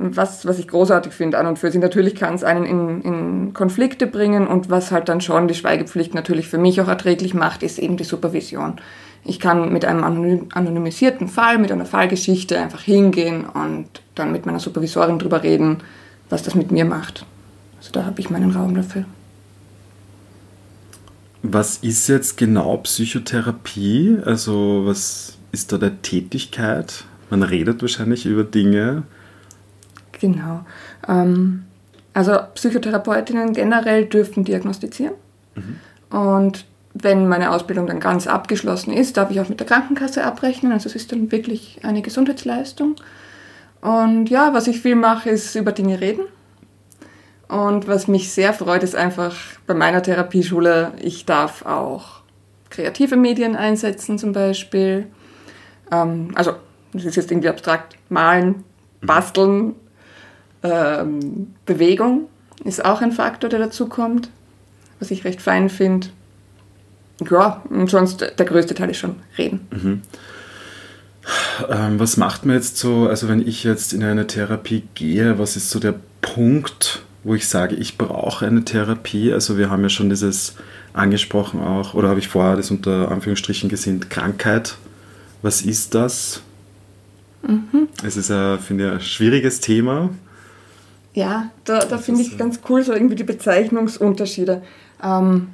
was, 0.00 0.44
was 0.44 0.58
ich 0.58 0.66
großartig 0.66 1.12
finde 1.12 1.38
an 1.38 1.46
und 1.46 1.60
für 1.60 1.70
sich. 1.70 1.80
Natürlich 1.80 2.16
kann 2.16 2.34
es 2.34 2.42
einen 2.42 2.64
in, 2.64 3.02
in 3.02 3.54
Konflikte 3.54 4.08
bringen 4.08 4.48
und 4.48 4.70
was 4.70 4.90
halt 4.90 5.08
dann 5.08 5.20
schon 5.20 5.46
die 5.46 5.54
Schweigepflicht 5.54 6.12
natürlich 6.12 6.48
für 6.48 6.58
mich 6.58 6.80
auch 6.80 6.88
erträglich 6.88 7.32
macht, 7.32 7.62
ist 7.62 7.78
eben 7.78 7.96
die 7.96 8.02
Supervision. 8.02 8.80
Ich 9.22 9.38
kann 9.38 9.72
mit 9.72 9.84
einem 9.84 10.02
anonymisierten 10.02 11.28
Fall, 11.28 11.58
mit 11.58 11.70
einer 11.70 11.86
Fallgeschichte 11.86 12.58
einfach 12.58 12.82
hingehen 12.82 13.44
und 13.44 13.86
dann 14.16 14.32
mit 14.32 14.46
meiner 14.46 14.58
Supervisorin 14.58 15.20
drüber 15.20 15.44
reden, 15.44 15.78
was 16.28 16.42
das 16.42 16.56
mit 16.56 16.72
mir 16.72 16.84
macht. 16.84 17.24
Also 17.84 17.92
da 17.92 18.06
habe 18.06 18.18
ich 18.18 18.30
meinen 18.30 18.50
Raum 18.52 18.74
dafür. 18.74 19.04
Was 21.42 21.76
ist 21.76 22.08
jetzt 22.08 22.38
genau 22.38 22.78
Psychotherapie? 22.78 24.16
Also 24.24 24.84
was 24.86 25.36
ist 25.52 25.70
da 25.70 25.76
der 25.76 26.00
Tätigkeit? 26.00 27.04
Man 27.28 27.42
redet 27.42 27.82
wahrscheinlich 27.82 28.24
über 28.24 28.42
Dinge. 28.42 29.02
Genau. 30.18 30.64
Ähm, 31.06 31.64
also 32.14 32.38
Psychotherapeutinnen 32.54 33.52
generell 33.52 34.06
dürfen 34.06 34.44
diagnostizieren. 34.44 35.12
Mhm. 35.54 36.16
Und 36.16 36.64
wenn 36.94 37.28
meine 37.28 37.50
Ausbildung 37.50 37.86
dann 37.86 38.00
ganz 38.00 38.26
abgeschlossen 38.26 38.94
ist, 38.94 39.18
darf 39.18 39.30
ich 39.30 39.40
auch 39.40 39.50
mit 39.50 39.60
der 39.60 39.66
Krankenkasse 39.66 40.24
abrechnen. 40.24 40.72
Also 40.72 40.88
es 40.88 40.94
ist 40.94 41.12
dann 41.12 41.30
wirklich 41.30 41.80
eine 41.82 42.00
Gesundheitsleistung. 42.00 42.96
Und 43.82 44.30
ja, 44.30 44.54
was 44.54 44.68
ich 44.68 44.80
viel 44.80 44.94
mache, 44.94 45.28
ist 45.28 45.54
über 45.54 45.72
Dinge 45.72 46.00
reden. 46.00 46.22
Und 47.48 47.86
was 47.86 48.08
mich 48.08 48.32
sehr 48.32 48.52
freut, 48.52 48.82
ist 48.82 48.96
einfach 48.96 49.36
bei 49.66 49.74
meiner 49.74 50.02
Therapieschule, 50.02 50.92
ich 51.00 51.26
darf 51.26 51.64
auch 51.66 52.20
kreative 52.70 53.16
Medien 53.16 53.54
einsetzen 53.54 54.18
zum 54.18 54.32
Beispiel. 54.32 55.06
Ähm, 55.92 56.30
also, 56.34 56.54
das 56.92 57.04
ist 57.04 57.16
jetzt 57.16 57.30
irgendwie 57.30 57.48
abstrakt. 57.48 57.96
Malen, 58.08 58.64
mhm. 59.00 59.06
basteln, 59.06 59.74
ähm, 60.62 61.54
Bewegung 61.66 62.28
ist 62.64 62.84
auch 62.84 63.02
ein 63.02 63.12
Faktor, 63.12 63.50
der 63.50 63.58
dazu 63.58 63.88
kommt, 63.88 64.30
was 64.98 65.10
ich 65.10 65.24
recht 65.24 65.42
fein 65.42 65.68
finde 65.68 66.08
ja, 67.30 67.62
und 67.70 67.90
sonst 67.90 68.20
der 68.20 68.46
größte 68.46 68.74
Teil 68.74 68.90
ist 68.90 68.98
schon 68.98 69.16
reden. 69.38 69.66
Mhm. 69.70 70.02
Ähm, 71.70 71.98
was 72.00 72.16
macht 72.16 72.44
man 72.44 72.56
jetzt 72.56 72.76
so, 72.76 73.08
also 73.08 73.28
wenn 73.28 73.46
ich 73.46 73.64
jetzt 73.64 73.92
in 73.92 74.02
eine 74.02 74.26
Therapie 74.26 74.82
gehe, 74.94 75.38
was 75.38 75.56
ist 75.56 75.70
so 75.70 75.78
der 75.78 75.94
Punkt, 76.20 77.02
wo 77.24 77.34
ich 77.34 77.48
sage, 77.48 77.74
ich 77.74 77.98
brauche 77.98 78.46
eine 78.46 78.64
Therapie? 78.64 79.32
Also 79.32 79.58
wir 79.58 79.70
haben 79.70 79.82
ja 79.82 79.88
schon 79.88 80.10
dieses 80.10 80.54
angesprochen 80.92 81.60
auch, 81.60 81.94
oder 81.94 82.08
habe 82.08 82.20
ich 82.20 82.28
vorher 82.28 82.56
das 82.56 82.70
unter 82.70 83.10
Anführungsstrichen 83.10 83.68
gesehen, 83.68 84.08
Krankheit. 84.08 84.76
Was 85.42 85.62
ist 85.62 85.94
das? 85.94 86.42
Mhm. 87.42 87.88
Es 88.04 88.16
ist, 88.16 88.30
ein, 88.30 88.58
finde 88.58 88.86
ich, 88.86 88.92
ein 88.92 89.00
schwieriges 89.00 89.60
Thema. 89.60 90.10
Ja, 91.14 91.50
da, 91.64 91.80
da 91.80 91.98
finde 91.98 92.22
ich 92.22 92.36
ganz 92.36 92.60
cool 92.68 92.82
so 92.82 92.92
irgendwie 92.92 93.14
die 93.14 93.24
Bezeichnungsunterschiede. 93.24 94.62
Ähm, 95.02 95.48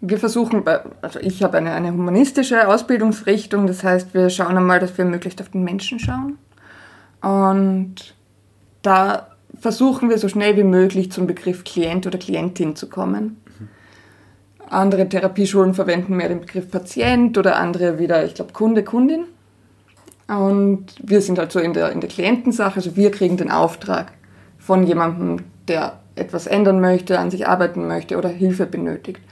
wir 0.00 0.18
versuchen, 0.18 0.62
also 1.00 1.18
ich 1.20 1.42
habe 1.42 1.58
eine, 1.58 1.72
eine 1.72 1.92
humanistische 1.92 2.68
Ausbildungsrichtung, 2.68 3.66
das 3.66 3.82
heißt, 3.82 4.14
wir 4.14 4.30
schauen 4.30 4.56
einmal, 4.56 4.80
dass 4.80 4.96
wir 4.98 5.04
möglichst 5.04 5.40
auf 5.40 5.48
den 5.48 5.64
Menschen 5.64 5.98
schauen. 5.98 6.38
Und 7.22 8.14
da 8.82 9.33
versuchen 9.64 10.10
wir 10.10 10.18
so 10.18 10.28
schnell 10.28 10.58
wie 10.58 10.62
möglich 10.62 11.10
zum 11.10 11.26
Begriff 11.26 11.64
Klient 11.64 12.06
oder 12.06 12.18
Klientin 12.18 12.76
zu 12.76 12.86
kommen. 12.86 13.40
Andere 14.68 15.08
Therapieschulen 15.08 15.72
verwenden 15.72 16.16
mehr 16.16 16.28
den 16.28 16.42
Begriff 16.42 16.70
Patient 16.70 17.38
oder 17.38 17.56
andere 17.56 17.98
wieder, 17.98 18.26
ich 18.26 18.34
glaube, 18.34 18.52
Kunde, 18.52 18.84
Kundin. 18.84 19.24
Und 20.28 20.88
wir 21.02 21.22
sind 21.22 21.38
halt 21.38 21.50
so 21.50 21.60
in 21.60 21.72
der, 21.72 21.92
in 21.92 22.00
der 22.00 22.10
Klientensache, 22.10 22.76
also 22.76 22.94
wir 22.94 23.10
kriegen 23.10 23.38
den 23.38 23.50
Auftrag 23.50 24.12
von 24.58 24.86
jemandem, 24.86 25.46
der 25.66 25.98
etwas 26.14 26.46
ändern 26.46 26.82
möchte, 26.82 27.18
an 27.18 27.30
sich 27.30 27.48
arbeiten 27.48 27.88
möchte 27.88 28.18
oder 28.18 28.28
Hilfe 28.28 28.66
benötigt. 28.66 29.22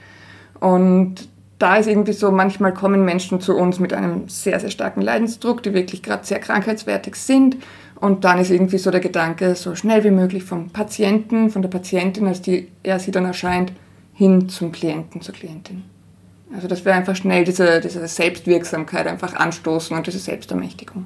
Und 0.59 1.29
da 1.59 1.77
ist 1.77 1.87
irgendwie 1.87 2.13
so, 2.13 2.31
manchmal 2.31 2.73
kommen 2.73 3.05
Menschen 3.05 3.39
zu 3.39 3.55
uns 3.55 3.79
mit 3.79 3.93
einem 3.93 4.27
sehr, 4.27 4.59
sehr 4.59 4.71
starken 4.71 5.01
Leidensdruck, 5.01 5.63
die 5.63 5.73
wirklich 5.73 6.03
gerade 6.03 6.25
sehr 6.25 6.39
krankheitswertig 6.39 7.15
sind. 7.15 7.57
Und 7.95 8.25
dann 8.25 8.39
ist 8.39 8.51
irgendwie 8.51 8.79
so 8.79 8.91
der 8.91 8.99
Gedanke, 8.99 9.55
so 9.55 9.75
schnell 9.75 10.03
wie 10.03 10.11
möglich 10.11 10.43
vom 10.43 10.69
Patienten, 10.69 11.49
von 11.49 11.61
der 11.61 11.69
Patientin, 11.69 12.27
als 12.27 12.41
die 12.41 12.67
er 12.83 12.99
sie 12.99 13.11
dann 13.11 13.25
erscheint, 13.25 13.71
hin 14.13 14.49
zum 14.49 14.71
Klienten, 14.71 15.21
zur 15.21 15.33
Klientin. 15.33 15.83
Also 16.53 16.67
dass 16.67 16.85
wir 16.85 16.93
einfach 16.93 17.15
schnell 17.15 17.45
diese, 17.45 17.79
diese 17.79 18.05
Selbstwirksamkeit 18.07 19.07
einfach 19.07 19.33
anstoßen 19.35 19.95
und 19.95 20.05
diese 20.05 20.19
Selbstermächtigung. 20.19 21.05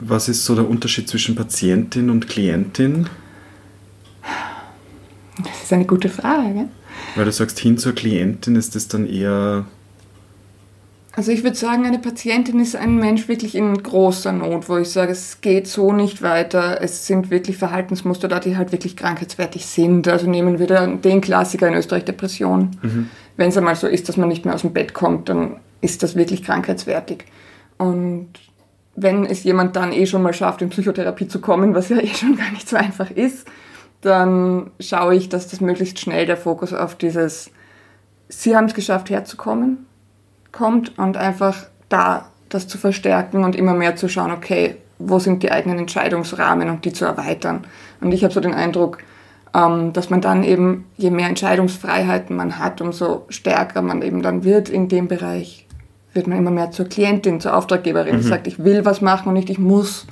Was 0.00 0.28
ist 0.28 0.44
so 0.44 0.54
der 0.54 0.68
Unterschied 0.68 1.08
zwischen 1.08 1.34
Patientin 1.34 2.08
und 2.08 2.28
Klientin? 2.28 3.08
Das 5.38 5.64
ist 5.64 5.72
eine 5.72 5.84
gute 5.84 6.08
Frage. 6.08 6.68
Weil 7.14 7.24
du 7.24 7.32
sagst, 7.32 7.58
hin 7.58 7.78
zur 7.78 7.94
Klientin 7.94 8.56
ist 8.56 8.74
das 8.74 8.88
dann 8.88 9.06
eher. 9.06 9.66
Also 11.12 11.32
ich 11.32 11.42
würde 11.42 11.56
sagen, 11.56 11.84
eine 11.84 11.98
Patientin 11.98 12.60
ist 12.60 12.76
ein 12.76 12.96
Mensch 12.96 13.26
wirklich 13.26 13.56
in 13.56 13.82
großer 13.82 14.30
Not, 14.30 14.68
wo 14.68 14.76
ich 14.76 14.90
sage, 14.90 15.10
es 15.10 15.40
geht 15.40 15.66
so 15.66 15.92
nicht 15.92 16.22
weiter. 16.22 16.80
Es 16.80 17.06
sind 17.06 17.30
wirklich 17.30 17.56
Verhaltensmuster 17.56 18.28
da, 18.28 18.38
die 18.38 18.56
halt 18.56 18.70
wirklich 18.70 18.96
krankheitswertig 18.96 19.66
sind. 19.66 20.06
Also 20.06 20.30
nehmen 20.30 20.60
wir 20.60 20.66
den 20.66 21.20
Klassiker 21.20 21.66
in 21.66 21.74
Österreich, 21.74 22.04
Depression. 22.04 22.76
Mhm. 22.82 23.10
Wenn 23.36 23.48
es 23.48 23.56
einmal 23.56 23.74
so 23.74 23.88
ist, 23.88 24.08
dass 24.08 24.16
man 24.16 24.28
nicht 24.28 24.44
mehr 24.44 24.54
aus 24.54 24.60
dem 24.60 24.72
Bett 24.72 24.94
kommt, 24.94 25.28
dann 25.28 25.56
ist 25.80 26.02
das 26.02 26.14
wirklich 26.14 26.44
krankheitswertig. 26.44 27.24
Und 27.78 28.28
wenn 28.94 29.26
es 29.26 29.44
jemand 29.44 29.76
dann 29.76 29.92
eh 29.92 30.06
schon 30.06 30.22
mal 30.22 30.34
schafft, 30.34 30.62
in 30.62 30.70
Psychotherapie 30.70 31.28
zu 31.28 31.40
kommen, 31.40 31.74
was 31.74 31.88
ja 31.88 31.98
eh 31.98 32.08
schon 32.08 32.36
gar 32.36 32.50
nicht 32.50 32.68
so 32.68 32.76
einfach 32.76 33.10
ist, 33.10 33.46
dann 34.00 34.70
schaue 34.80 35.14
ich, 35.14 35.28
dass 35.28 35.48
das 35.48 35.60
möglichst 35.60 35.98
schnell 35.98 36.26
der 36.26 36.36
Fokus 36.36 36.72
auf 36.72 36.94
dieses 36.94 37.50
Sie 38.28 38.54
haben 38.54 38.66
es 38.66 38.74
geschafft 38.74 39.10
herzukommen 39.10 39.86
kommt 40.52 40.98
und 40.98 41.16
einfach 41.16 41.66
da 41.88 42.26
das 42.48 42.68
zu 42.68 42.78
verstärken 42.78 43.44
und 43.44 43.56
immer 43.56 43.74
mehr 43.74 43.96
zu 43.96 44.08
schauen, 44.08 44.30
okay, 44.30 44.76
wo 44.98 45.18
sind 45.18 45.42
die 45.42 45.52
eigenen 45.52 45.78
Entscheidungsrahmen 45.78 46.68
und 46.68 46.84
die 46.84 46.92
zu 46.92 47.04
erweitern. 47.04 47.64
Und 48.00 48.12
ich 48.12 48.24
habe 48.24 48.34
so 48.34 48.40
den 48.40 48.54
Eindruck, 48.54 48.98
ähm, 49.54 49.92
dass 49.92 50.10
man 50.10 50.20
dann 50.20 50.44
eben, 50.44 50.86
je 50.96 51.10
mehr 51.10 51.28
Entscheidungsfreiheiten 51.28 52.34
man 52.34 52.58
hat, 52.58 52.80
umso 52.80 53.26
stärker 53.28 53.82
man 53.82 54.02
eben 54.02 54.22
dann 54.22 54.44
wird 54.44 54.68
in 54.68 54.88
dem 54.88 55.08
Bereich, 55.08 55.66
wird 56.14 56.26
man 56.26 56.38
immer 56.38 56.50
mehr 56.50 56.70
zur 56.70 56.86
Klientin, 56.86 57.40
zur 57.40 57.56
Auftraggeberin, 57.56 58.16
mhm. 58.16 58.20
die 58.20 58.26
sagt, 58.26 58.46
ich 58.46 58.58
will 58.64 58.84
was 58.84 59.00
machen 59.00 59.28
und 59.28 59.34
nicht, 59.34 59.50
ich 59.50 59.58
muss 59.58 60.06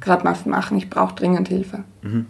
gerade 0.00 0.24
was 0.24 0.46
machen, 0.46 0.76
ich 0.76 0.90
brauche 0.90 1.14
dringend 1.14 1.48
Hilfe. 1.48 1.84
Mhm. 2.02 2.26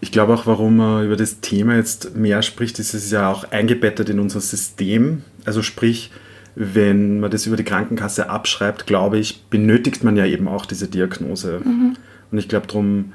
Ich 0.00 0.12
glaube 0.12 0.34
auch, 0.34 0.46
warum 0.46 0.76
man 0.76 1.04
über 1.04 1.16
das 1.16 1.40
Thema 1.40 1.76
jetzt 1.76 2.14
mehr 2.16 2.42
spricht, 2.42 2.78
ist 2.78 2.94
es 2.94 3.10
ja 3.10 3.30
auch 3.30 3.50
eingebettet 3.50 4.08
in 4.10 4.20
unser 4.20 4.40
System. 4.40 5.22
Also 5.44 5.62
sprich, 5.62 6.10
wenn 6.54 7.20
man 7.20 7.30
das 7.30 7.46
über 7.46 7.56
die 7.56 7.64
Krankenkasse 7.64 8.28
abschreibt, 8.28 8.86
glaube 8.86 9.18
ich, 9.18 9.44
benötigt 9.44 10.04
man 10.04 10.16
ja 10.16 10.26
eben 10.26 10.48
auch 10.48 10.66
diese 10.66 10.88
Diagnose. 10.88 11.60
Mhm. 11.64 11.96
Und 12.30 12.38
ich 12.38 12.48
glaube, 12.48 12.66
darum 12.66 13.12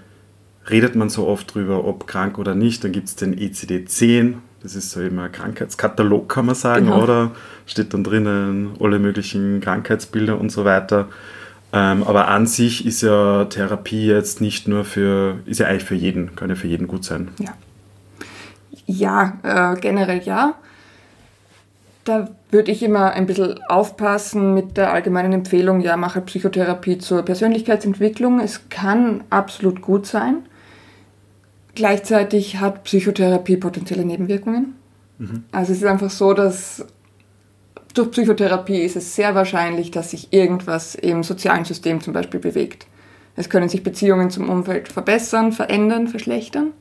redet 0.70 0.96
man 0.96 1.10
so 1.10 1.28
oft 1.28 1.54
drüber, 1.54 1.86
ob 1.86 2.08
krank 2.08 2.38
oder 2.38 2.56
nicht. 2.56 2.84
Dann 2.84 2.92
gibt 2.92 3.08
es 3.08 3.16
den 3.16 3.36
ECD-10, 3.36 4.36
das 4.62 4.76
ist 4.76 4.92
so 4.92 5.02
eben 5.02 5.18
ein 5.20 5.32
Krankheitskatalog, 5.32 6.30
kann 6.30 6.46
man 6.46 6.56
sagen, 6.56 6.86
genau. 6.86 7.04
oder? 7.04 7.32
Steht 7.66 7.94
dann 7.94 8.04
drinnen 8.04 8.72
alle 8.80 9.00
möglichen 9.00 9.60
Krankheitsbilder 9.60 10.40
und 10.40 10.52
so 10.52 10.66
weiter. 10.66 11.10
Ähm, 11.74 12.04
aber 12.04 12.28
an 12.28 12.48
sich 12.48 12.86
ist 12.86 13.02
ja 13.02 13.46
Therapie 13.46 14.06
jetzt 14.06 14.42
nicht 14.42 14.68
nur 14.68 14.84
für, 14.84 15.40
ist 15.46 15.60
ja 15.60 15.68
eigentlich 15.68 15.86
für 15.86 15.96
jeden, 15.96 16.36
kann 16.36 16.50
ja 16.50 16.56
für 16.56 16.68
jeden 16.68 16.88
gut 16.88 17.06
sein. 17.06 17.30
Ja, 17.40 17.54
ja 18.86 19.74
äh, 19.74 19.80
generell 19.80 20.22
ja. 20.24 20.56
Da 22.04 22.30
würde 22.50 22.72
ich 22.72 22.84
immer 22.84 23.12
ein 23.12 23.28
bisschen 23.28 23.60
aufpassen 23.70 24.54
mit 24.54 24.76
der 24.76 24.92
allgemeinen 24.92 25.34
Empfehlung, 25.34 25.82
ja, 25.82 25.96
mache 25.98 26.20
Psychotherapie 26.22 26.98
zur 26.98 27.22
Persönlichkeitsentwicklung. 27.22 28.40
Es 28.40 28.70
kann 28.70 29.24
absolut 29.30 29.82
gut 29.82 30.06
sein. 30.08 30.40
Gleichzeitig 31.76 32.60
hat 32.60 32.84
Psychotherapie 32.84 33.56
potenzielle 33.56 34.04
Nebenwirkungen. 34.04 34.76
Mhm. 35.20 35.44
Also 35.52 35.72
es 35.72 35.78
ist 35.78 35.86
einfach 35.86 36.10
so, 36.10 36.34
dass 36.34 36.86
durch 37.94 38.12
Psychotherapie 38.12 38.82
ist 38.82 38.96
es 38.96 39.16
sehr 39.16 39.36
wahrscheinlich, 39.36 39.92
dass 39.92 40.12
sich 40.12 40.32
irgendwas 40.32 40.96
im 40.96 41.24
sozialen 41.24 41.66
System 41.66 42.02
zum 42.02 42.14
Beispiel 42.14 42.40
bewegt. 42.40 42.88
Es 43.36 43.50
können 43.50 43.70
sich 43.70 43.84
Beziehungen 43.84 44.30
zum 44.30 44.50
Umfeld 44.50 44.90
verbessern, 44.90 45.52
verändern, 45.52 46.08
verschlechtern. 46.08 46.74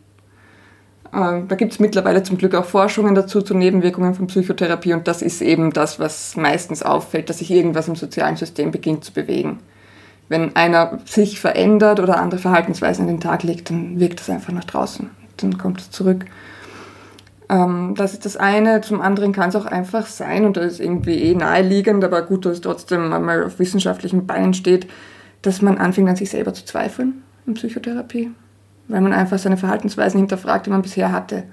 Ähm, 1.13 1.49
da 1.49 1.57
gibt 1.57 1.73
es 1.73 1.81
mittlerweile 1.81 2.23
zum 2.23 2.39
Glück 2.39 2.55
auch 2.55 2.65
Forschungen 2.65 3.15
dazu 3.15 3.43
zu 3.43 3.55
Nebenwirkungen 3.55 4.15
von 4.15 4.27
Psychotherapie 4.27 4.93
und 4.93 5.09
das 5.09 5.23
ist 5.23 5.43
eben 5.43 5.73
das, 5.73 5.99
was 5.99 6.37
meistens 6.37 6.83
auffällt, 6.83 7.29
dass 7.29 7.39
sich 7.39 7.51
irgendwas 7.51 7.89
im 7.89 7.97
sozialen 7.97 8.37
System 8.37 8.71
beginnt 8.71 9.05
zu 9.05 9.13
bewegen. 9.13 9.59
Wenn 10.29 10.55
einer 10.55 11.01
sich 11.07 11.41
verändert 11.41 11.99
oder 11.99 12.19
andere 12.19 12.41
Verhaltensweisen 12.41 13.03
an 13.03 13.15
den 13.15 13.21
Tag 13.21 13.43
legt, 13.43 13.71
dann 13.71 13.99
wirkt 13.99 14.21
das 14.21 14.31
einfach 14.31 14.53
nach 14.53 14.65
draußen. 14.65 15.11
Dann 15.39 15.59
kommt 15.59 15.81
es 15.81 15.91
zurück. 15.91 16.27
Ähm, 17.51 17.95
das 17.97 18.13
ist 18.13 18.25
das 18.25 18.37
eine. 18.37 18.81
Zum 18.81 19.01
anderen 19.01 19.33
kann 19.33 19.49
es 19.49 19.57
auch 19.57 19.67
einfach 19.67 20.07
sein, 20.07 20.45
und 20.45 20.57
das 20.57 20.75
ist 20.75 20.81
irgendwie 20.81 21.21
eh 21.21 21.35
naheliegend, 21.35 22.05
aber 22.05 22.23
gut, 22.23 22.47
dass 22.47 22.55
es 22.55 22.61
trotzdem 22.61 23.13
einmal 23.13 23.45
auf 23.45 23.59
wissenschaftlichen 23.59 24.27
Beinen 24.27 24.55
steht, 24.55 24.87
dass 25.43 25.61
man 25.61 25.77
anfängt 25.77 26.09
an 26.09 26.17
sich 26.17 26.31
selber 26.31 26.55
zu 26.55 26.65
zweifeln 26.65 27.23
in 27.47 27.55
Psychotherapie, 27.55 28.31
weil 28.89 29.01
man 29.01 29.13
einfach 29.13 29.39
seine 29.39 29.57
Verhaltensweisen 29.57 30.21
hinterfragt, 30.21 30.67
die 30.67 30.71
man 30.71 30.83
bisher 30.83 31.11
hatte. 31.11 31.45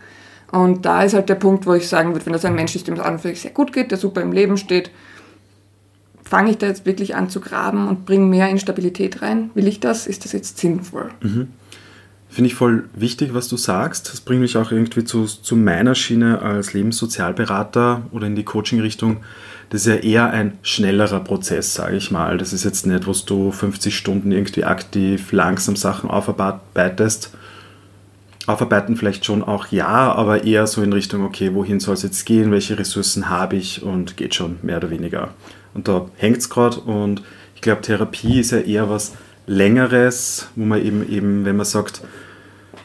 Und 0.51 0.85
da 0.85 1.03
ist 1.03 1.13
halt 1.13 1.29
der 1.29 1.35
Punkt, 1.35 1.65
wo 1.65 1.73
ich 1.73 1.89
sagen 1.89 2.13
würde, 2.13 2.25
wenn 2.25 2.33
das 2.33 2.45
ein 2.45 2.55
Mensch 2.55 2.75
ist, 2.75 2.87
dem 2.87 2.93
es 2.93 2.99
an 3.01 3.13
und 3.13 3.19
für 3.19 3.29
sich 3.29 3.41
sehr 3.41 3.51
gut 3.51 3.73
geht, 3.73 3.91
der 3.91 3.97
super 3.97 4.21
im 4.21 4.31
Leben 4.31 4.57
steht, 4.57 4.91
fange 6.23 6.51
ich 6.51 6.57
da 6.57 6.67
jetzt 6.67 6.85
wirklich 6.85 7.15
an 7.15 7.29
zu 7.29 7.41
graben 7.41 7.87
und 7.87 8.05
bringe 8.05 8.25
mehr 8.25 8.49
Instabilität 8.49 9.21
rein? 9.21 9.49
Will 9.55 9.67
ich 9.67 9.79
das? 9.79 10.07
Ist 10.07 10.25
das 10.25 10.31
jetzt 10.33 10.57
sinnvoll? 10.57 11.09
Mhm. 11.21 11.47
Finde 12.37 12.51
ich 12.51 12.55
voll 12.55 12.83
wichtig, 12.93 13.33
was 13.33 13.47
du 13.47 13.57
sagst. 13.57 14.13
Das 14.13 14.21
bringt 14.21 14.41
mich 14.41 14.57
auch 14.57 14.71
irgendwie 14.71 15.03
zu, 15.03 15.25
zu 15.25 15.55
meiner 15.55 15.95
Schiene 15.95 16.39
als 16.39 16.71
Lebenssozialberater 16.71 18.03
oder 18.11 18.27
in 18.27 18.35
die 18.35 18.43
Coaching-Richtung. 18.43 19.23
Das 19.71 19.87
ist 19.87 19.87
ja 19.87 19.95
eher 19.95 20.29
ein 20.29 20.59
schnellerer 20.61 21.21
Prozess, 21.21 21.73
sage 21.73 21.97
ich 21.97 22.11
mal. 22.11 22.37
Das 22.37 22.53
ist 22.53 22.63
jetzt 22.63 22.85
nicht, 22.85 23.07
wo 23.07 23.13
du 23.25 23.49
50 23.49 23.97
Stunden 23.97 24.31
irgendwie 24.31 24.65
aktiv 24.65 25.31
langsam 25.31 25.75
Sachen 25.75 26.11
aufarbeitest. 26.11 27.31
Aufarbeiten 28.45 28.97
vielleicht 28.97 29.25
schon 29.25 29.41
auch 29.41 29.69
ja, 29.71 30.13
aber 30.13 30.43
eher 30.43 30.67
so 30.67 30.83
in 30.83 30.93
Richtung, 30.93 31.25
okay, 31.25 31.55
wohin 31.55 31.79
soll 31.79 31.95
es 31.95 32.03
jetzt 32.03 32.23
gehen, 32.27 32.51
welche 32.51 32.77
Ressourcen 32.77 33.31
habe 33.31 33.55
ich 33.55 33.81
und 33.81 34.15
geht 34.15 34.35
schon 34.35 34.59
mehr 34.61 34.77
oder 34.77 34.91
weniger. 34.91 35.29
Und 35.73 35.87
da 35.87 36.05
hängt 36.17 36.37
es 36.37 36.51
gerade 36.51 36.81
und 36.81 37.23
ich 37.55 37.61
glaube, 37.61 37.81
Therapie 37.81 38.41
ist 38.41 38.51
ja 38.51 38.59
eher 38.59 38.91
was 38.91 39.13
Längeres, 39.47 40.49
wo 40.55 40.65
man 40.65 40.85
eben, 40.85 41.09
eben, 41.09 41.43
wenn 41.43 41.55
man 41.55 41.65
sagt, 41.65 42.03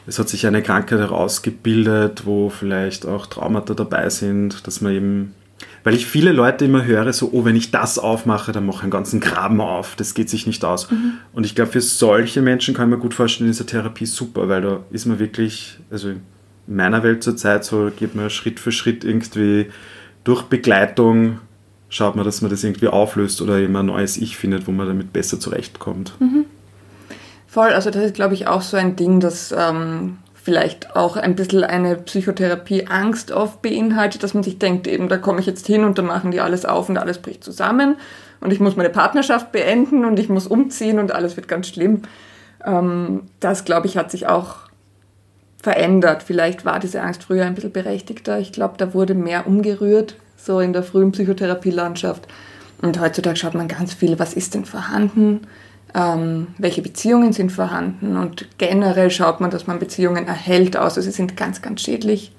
es 0.05 0.19
hat 0.19 0.29
sich 0.29 0.45
eine 0.45 0.61
Krankheit 0.61 0.99
herausgebildet, 0.99 2.25
wo 2.25 2.49
vielleicht 2.49 3.05
auch 3.05 3.25
Traumata 3.25 3.73
dabei 3.73 4.09
sind, 4.09 4.67
dass 4.67 4.81
man 4.81 4.93
eben, 4.93 5.35
weil 5.83 5.95
ich 5.95 6.05
viele 6.05 6.31
Leute 6.31 6.65
immer 6.65 6.85
höre, 6.85 7.13
so, 7.13 7.29
oh, 7.31 7.45
wenn 7.45 7.55
ich 7.55 7.71
das 7.71 7.97
aufmache, 7.97 8.51
dann 8.51 8.65
mache 8.65 8.77
ich 8.77 8.83
einen 8.83 8.91
ganzen 8.91 9.19
Graben 9.19 9.61
auf, 9.61 9.95
das 9.95 10.13
geht 10.13 10.29
sich 10.29 10.45
nicht 10.45 10.65
aus. 10.65 10.91
Mhm. 10.91 11.13
Und 11.33 11.45
ich 11.45 11.55
glaube, 11.55 11.71
für 11.71 11.81
solche 11.81 12.41
Menschen 12.41 12.73
kann 12.73 12.89
man 12.89 12.99
gut 12.99 13.13
vorstellen, 13.13 13.49
ist 13.49 13.61
eine 13.61 13.67
Therapie 13.67 14.05
super, 14.05 14.49
weil 14.49 14.61
da 14.61 14.79
ist 14.91 15.05
man 15.05 15.19
wirklich, 15.19 15.79
also 15.89 16.09
in 16.09 16.21
meiner 16.67 17.03
Welt 17.03 17.23
zurzeit 17.23 17.63
so, 17.63 17.91
geht 17.97 18.15
man 18.15 18.29
Schritt 18.29 18.59
für 18.59 18.71
Schritt 18.71 19.03
irgendwie 19.03 19.67
durch 20.23 20.43
Begleitung 20.43 21.39
schaut 21.89 22.15
man, 22.15 22.25
dass 22.25 22.41
man 22.41 22.49
das 22.49 22.63
irgendwie 22.63 22.87
auflöst 22.87 23.41
oder 23.41 23.59
immer 23.59 23.81
ein 23.81 23.85
neues 23.85 24.17
Ich 24.17 24.35
findet, 24.35 24.67
wo 24.67 24.71
man 24.71 24.87
damit 24.87 25.13
besser 25.13 25.39
zurechtkommt. 25.39 26.13
Mhm. 26.19 26.45
Voll, 27.53 27.69
also 27.69 27.91
das 27.91 28.03
ist, 28.03 28.15
glaube 28.15 28.33
ich, 28.33 28.47
auch 28.47 28.63
so 28.63 28.77
ein 28.77 28.95
Ding, 28.95 29.19
das 29.19 29.53
ähm, 29.55 30.17
vielleicht 30.33 30.95
auch 30.95 31.17
ein 31.17 31.35
bisschen 31.35 31.63
eine 31.63 31.97
Psychotherapie 31.97 32.87
Angst 32.87 33.31
oft 33.31 33.61
beinhaltet, 33.61 34.23
dass 34.23 34.33
man 34.33 34.41
sich 34.41 34.57
denkt, 34.57 34.87
eben, 34.87 35.07
da 35.07 35.19
komme 35.19 35.39
ich 35.39 35.45
jetzt 35.45 35.67
hin 35.67 35.83
und 35.83 35.99
dann 35.99 36.07
machen 36.07 36.31
die 36.31 36.41
alles 36.41 36.65
auf 36.65 36.89
und 36.89 36.97
alles 36.97 37.19
bricht 37.19 37.43
zusammen 37.43 37.97
und 38.41 38.51
ich 38.51 38.59
muss 38.59 38.75
meine 38.75 38.89
Partnerschaft 38.89 39.51
beenden 39.51 40.03
und 40.03 40.17
ich 40.17 40.29
muss 40.29 40.47
umziehen 40.47 40.97
und 40.97 41.11
alles 41.11 41.35
wird 41.35 41.47
ganz 41.47 41.67
schlimm. 41.67 42.01
Ähm, 42.65 43.21
das, 43.39 43.65
glaube 43.65 43.85
ich, 43.85 43.97
hat 43.97 44.09
sich 44.09 44.25
auch 44.25 44.55
verändert. 45.61 46.23
Vielleicht 46.23 46.65
war 46.65 46.79
diese 46.79 47.03
Angst 47.03 47.23
früher 47.23 47.45
ein 47.45 47.53
bisschen 47.53 47.71
berechtigter. 47.71 48.39
Ich 48.39 48.51
glaube, 48.51 48.77
da 48.77 48.95
wurde 48.95 49.13
mehr 49.13 49.45
umgerührt 49.45 50.15
so 50.37 50.59
in 50.59 50.73
der 50.73 50.81
frühen 50.81 51.11
Psychotherapielandschaft. 51.11 52.27
Und 52.81 52.99
heutzutage 52.99 53.35
schaut 53.35 53.53
man 53.53 53.67
ganz 53.67 53.93
viel, 53.93 54.17
was 54.17 54.33
ist 54.33 54.55
denn 54.55 54.65
vorhanden, 54.65 55.41
ähm, 55.95 56.47
welche 56.57 56.81
Beziehungen 56.81 57.33
sind 57.33 57.51
vorhanden 57.51 58.17
und 58.17 58.47
generell 58.57 59.11
schaut 59.11 59.39
man, 59.39 59.51
dass 59.51 59.67
man 59.67 59.79
Beziehungen 59.79 60.27
erhält, 60.27 60.75
außer 60.75 61.01
sie 61.01 61.11
sind 61.11 61.37
ganz, 61.37 61.61
ganz 61.61 61.81
schädlich 61.81 62.31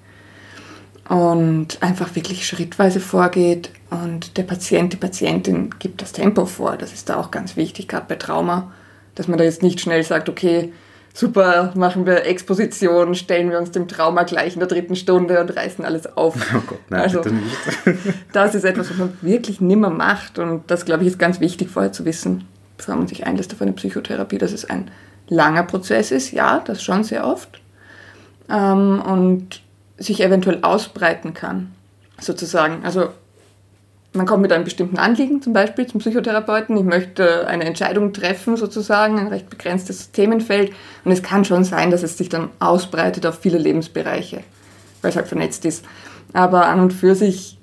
und 1.09 1.83
einfach 1.83 2.15
wirklich 2.17 2.47
schrittweise 2.47 2.99
vorgeht 2.99 3.71
und 3.91 4.37
der 4.37 4.43
Patient, 4.43 4.93
die 4.93 4.97
Patientin 4.97 5.71
gibt 5.79 6.03
das 6.03 6.13
Tempo 6.13 6.47
vor. 6.47 6.77
Das 6.77 6.93
ist 6.93 7.09
da 7.09 7.17
auch 7.17 7.31
ganz 7.31 7.57
wichtig, 7.57 7.89
gerade 7.89 8.07
bei 8.09 8.17
Trauma, 8.17 8.73
dass 9.15 9.29
man 9.29 9.39
da 9.39 9.45
jetzt 9.45 9.63
nicht 9.63 9.81
schnell 9.81 10.03
sagt, 10.03 10.29
okay, 10.29 10.73
super, 11.13 11.73
machen 11.77 12.07
wir 12.07 12.25
Exposition, 12.25 13.15
stellen 13.15 13.51
wir 13.51 13.59
uns 13.59 13.71
dem 13.71 13.87
Trauma 13.87 14.25
gleich 14.25 14.55
in 14.55 14.61
der 14.61 14.69
dritten 14.69 14.97
Stunde 14.97 15.41
und 15.41 15.55
reißen 15.57 15.85
alles 15.85 16.17
auf. 16.17 16.35
Oh 16.55 16.63
Gott, 16.67 16.81
nein, 16.89 17.03
also, 17.03 17.21
bitte 17.21 17.35
nicht. 17.35 17.57
das 18.33 18.55
ist 18.55 18.65
etwas, 18.65 18.91
was 18.91 18.97
man 18.97 19.17
wirklich 19.21 19.61
nimmer 19.61 19.91
macht 19.91 20.39
und 20.39 20.71
das, 20.71 20.85
glaube 20.85 21.05
ich, 21.05 21.11
ist 21.11 21.19
ganz 21.19 21.39
wichtig 21.39 21.69
vorher 21.69 21.93
zu 21.93 22.05
wissen, 22.05 22.49
bevor 22.87 22.97
man 22.99 23.09
sich 23.09 23.27
einlässt 23.27 23.53
auf 23.53 23.63
eine 23.63 23.73
Psychotherapie, 23.73 24.39
dass 24.39 24.53
es 24.53 24.69
ein 24.69 24.91
langer 25.29 25.63
Prozess 25.63 26.11
ist, 26.11 26.33
ja, 26.33 26.61
das 26.61 26.83
schon 26.83 27.05
sehr 27.05 27.27
oft, 27.27 27.61
ähm, 28.49 29.03
und 29.03 29.63
sich 29.97 30.23
eventuell 30.23 30.59
ausbreiten 30.63 31.35
kann, 31.35 31.73
sozusagen. 32.21 32.85
Also 32.85 33.09
man 34.13 34.27
kommt 34.27 34.43
mit 34.43 34.53
einem 34.53 34.65
bestimmten 34.65 34.99
Anliegen 34.99 35.43
zum 35.43 35.53
Beispiel 35.53 35.87
zum 35.87 36.01
Psychotherapeuten. 36.01 36.77
Ich 36.77 36.85
möchte 36.85 37.47
eine 37.49 37.65
Entscheidung 37.65 38.13
treffen, 38.13 38.57
sozusagen, 38.57 39.19
ein 39.19 39.29
recht 39.29 39.51
begrenztes 39.51 40.13
Themenfeld. 40.13 40.73
Und 41.05 41.13
es 41.13 41.23
kann 41.23 41.45
schon 41.45 41.65
sein, 41.65 41.91
dass 41.91 42.03
es 42.03 42.17
sich 42.17 42.29
dann 42.29 42.51
ausbreitet 42.61 43.27
auf 43.27 43.41
viele 43.41 43.59
Lebensbereiche, 43.59 44.45
weil 45.03 45.11
es 45.11 45.17
halt 45.17 45.27
vernetzt 45.27 45.65
ist. 45.65 45.85
Aber 46.33 46.67
an 46.67 46.81
und 46.81 46.93
für 46.93 47.15
sich, 47.15 47.54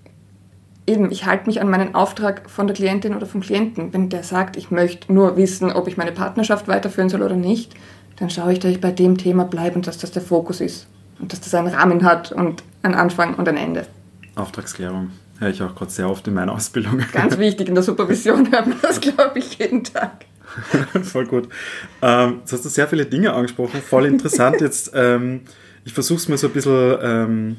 eben, 0.87 1.11
ich 1.11 1.25
halte 1.25 1.47
mich 1.47 1.61
an 1.61 1.69
meinen 1.69 1.95
Auftrag 1.95 2.49
von 2.49 2.67
der 2.67 2.75
Klientin 2.75 3.15
oder 3.15 3.25
vom 3.25 3.41
Klienten. 3.41 3.93
Wenn 3.93 4.09
der 4.09 4.23
sagt, 4.23 4.57
ich 4.57 4.71
möchte 4.71 5.11
nur 5.13 5.37
wissen, 5.37 5.71
ob 5.71 5.87
ich 5.87 5.97
meine 5.97 6.11
Partnerschaft 6.11 6.67
weiterführen 6.67 7.09
soll 7.09 7.21
oder 7.21 7.35
nicht, 7.35 7.73
dann 8.17 8.29
schaue 8.29 8.53
ich, 8.53 8.59
dass 8.59 8.71
ich 8.71 8.81
bei 8.81 8.91
dem 8.91 9.17
Thema 9.17 9.45
bleibe 9.45 9.75
und 9.75 9.87
dass 9.87 9.97
das 9.97 10.11
der 10.11 10.21
Fokus 10.21 10.61
ist. 10.61 10.87
Und 11.19 11.33
dass 11.33 11.41
das 11.41 11.53
einen 11.53 11.67
Rahmen 11.67 12.03
hat 12.03 12.31
und 12.31 12.63
einen 12.83 12.95
Anfang 12.95 13.35
und 13.35 13.47
ein 13.47 13.57
Ende. 13.57 13.85
Auftragsklärung 14.35 15.11
höre 15.39 15.49
ich 15.49 15.61
auch 15.61 15.75
gerade 15.75 15.91
sehr 15.91 16.09
oft 16.09 16.27
in 16.27 16.35
meiner 16.35 16.53
Ausbildung. 16.53 17.01
Ganz 17.11 17.37
wichtig, 17.37 17.67
in 17.67 17.75
der 17.75 17.83
Supervision 17.83 18.51
hört 18.51 18.67
man 18.67 18.77
das, 18.81 19.01
glaube 19.01 19.39
ich, 19.39 19.57
jeden 19.57 19.83
Tag. 19.83 20.25
voll 21.03 21.25
gut. 21.25 21.49
Ähm, 22.01 22.39
jetzt 22.39 22.53
hast 22.53 22.65
du 22.65 22.69
sehr 22.69 22.87
viele 22.87 23.05
Dinge 23.05 23.33
angesprochen, 23.33 23.81
voll 23.81 24.05
interessant. 24.05 24.61
Jetzt, 24.61 24.91
ähm, 24.93 25.41
ich 25.85 25.93
versuche 25.93 26.17
es 26.17 26.27
mal 26.27 26.37
so 26.37 26.47
ein 26.47 26.53
bisschen 26.53 26.97
ähm, 27.01 27.57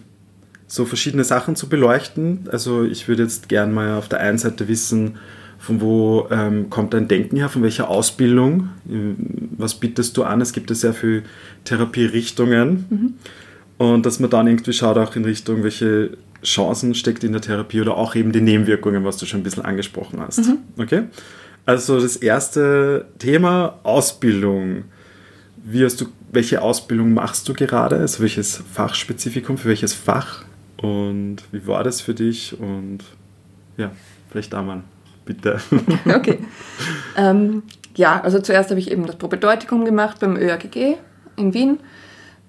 so 0.72 0.86
verschiedene 0.86 1.22
Sachen 1.22 1.54
zu 1.54 1.68
beleuchten. 1.68 2.48
Also 2.50 2.84
ich 2.84 3.06
würde 3.06 3.24
jetzt 3.24 3.50
gerne 3.50 3.70
mal 3.70 3.98
auf 3.98 4.08
der 4.08 4.20
einen 4.20 4.38
Seite 4.38 4.68
wissen, 4.68 5.18
von 5.58 5.82
wo 5.82 6.28
ähm, 6.30 6.70
kommt 6.70 6.94
dein 6.94 7.08
Denken 7.08 7.36
her, 7.36 7.50
von 7.50 7.62
welcher 7.62 7.90
Ausbildung, 7.90 8.70
was 9.58 9.74
bietest 9.74 10.16
du 10.16 10.22
an? 10.22 10.40
Es 10.40 10.54
gibt 10.54 10.70
ja 10.70 10.74
sehr 10.74 10.94
viele 10.94 11.24
Therapierichtungen. 11.64 12.86
Mhm. 12.88 13.14
Und 13.76 14.06
dass 14.06 14.18
man 14.18 14.30
dann 14.30 14.46
irgendwie 14.46 14.72
schaut 14.72 14.96
auch 14.96 15.14
in 15.14 15.26
Richtung, 15.26 15.62
welche 15.62 16.16
Chancen 16.42 16.94
steckt 16.94 17.22
in 17.22 17.32
der 17.32 17.42
Therapie 17.42 17.82
oder 17.82 17.98
auch 17.98 18.14
eben 18.14 18.32
die 18.32 18.40
Nebenwirkungen, 18.40 19.04
was 19.04 19.18
du 19.18 19.26
schon 19.26 19.40
ein 19.40 19.42
bisschen 19.42 19.66
angesprochen 19.66 20.20
hast. 20.20 20.38
Mhm. 20.38 20.58
Okay? 20.78 21.02
Also 21.66 22.00
das 22.00 22.16
erste 22.16 23.08
Thema 23.18 23.78
Ausbildung. 23.82 24.84
Wie 25.62 25.84
hast 25.84 26.00
du, 26.00 26.06
welche 26.32 26.62
Ausbildung 26.62 27.12
machst 27.12 27.46
du 27.46 27.52
gerade? 27.52 27.98
Also 27.98 28.22
welches 28.22 28.56
Fachspezifikum, 28.72 29.58
für 29.58 29.68
welches 29.68 29.92
Fach? 29.92 30.46
Und 30.82 31.38
wie 31.52 31.66
war 31.66 31.84
das 31.84 32.00
für 32.00 32.14
dich? 32.14 32.58
Und 32.58 33.00
ja, 33.76 33.90
vielleicht 34.30 34.52
da 34.52 34.62
mal, 34.62 34.82
bitte. 35.24 35.60
Okay. 36.14 36.38
Ähm, 37.16 37.62
ja, 37.94 38.20
also 38.20 38.40
zuerst 38.40 38.70
habe 38.70 38.80
ich 38.80 38.90
eben 38.90 39.06
das 39.06 39.16
Propedeutikum 39.16 39.84
gemacht 39.84 40.20
beim 40.20 40.36
ÖAGG 40.36 40.96
in 41.36 41.54
Wien 41.54 41.78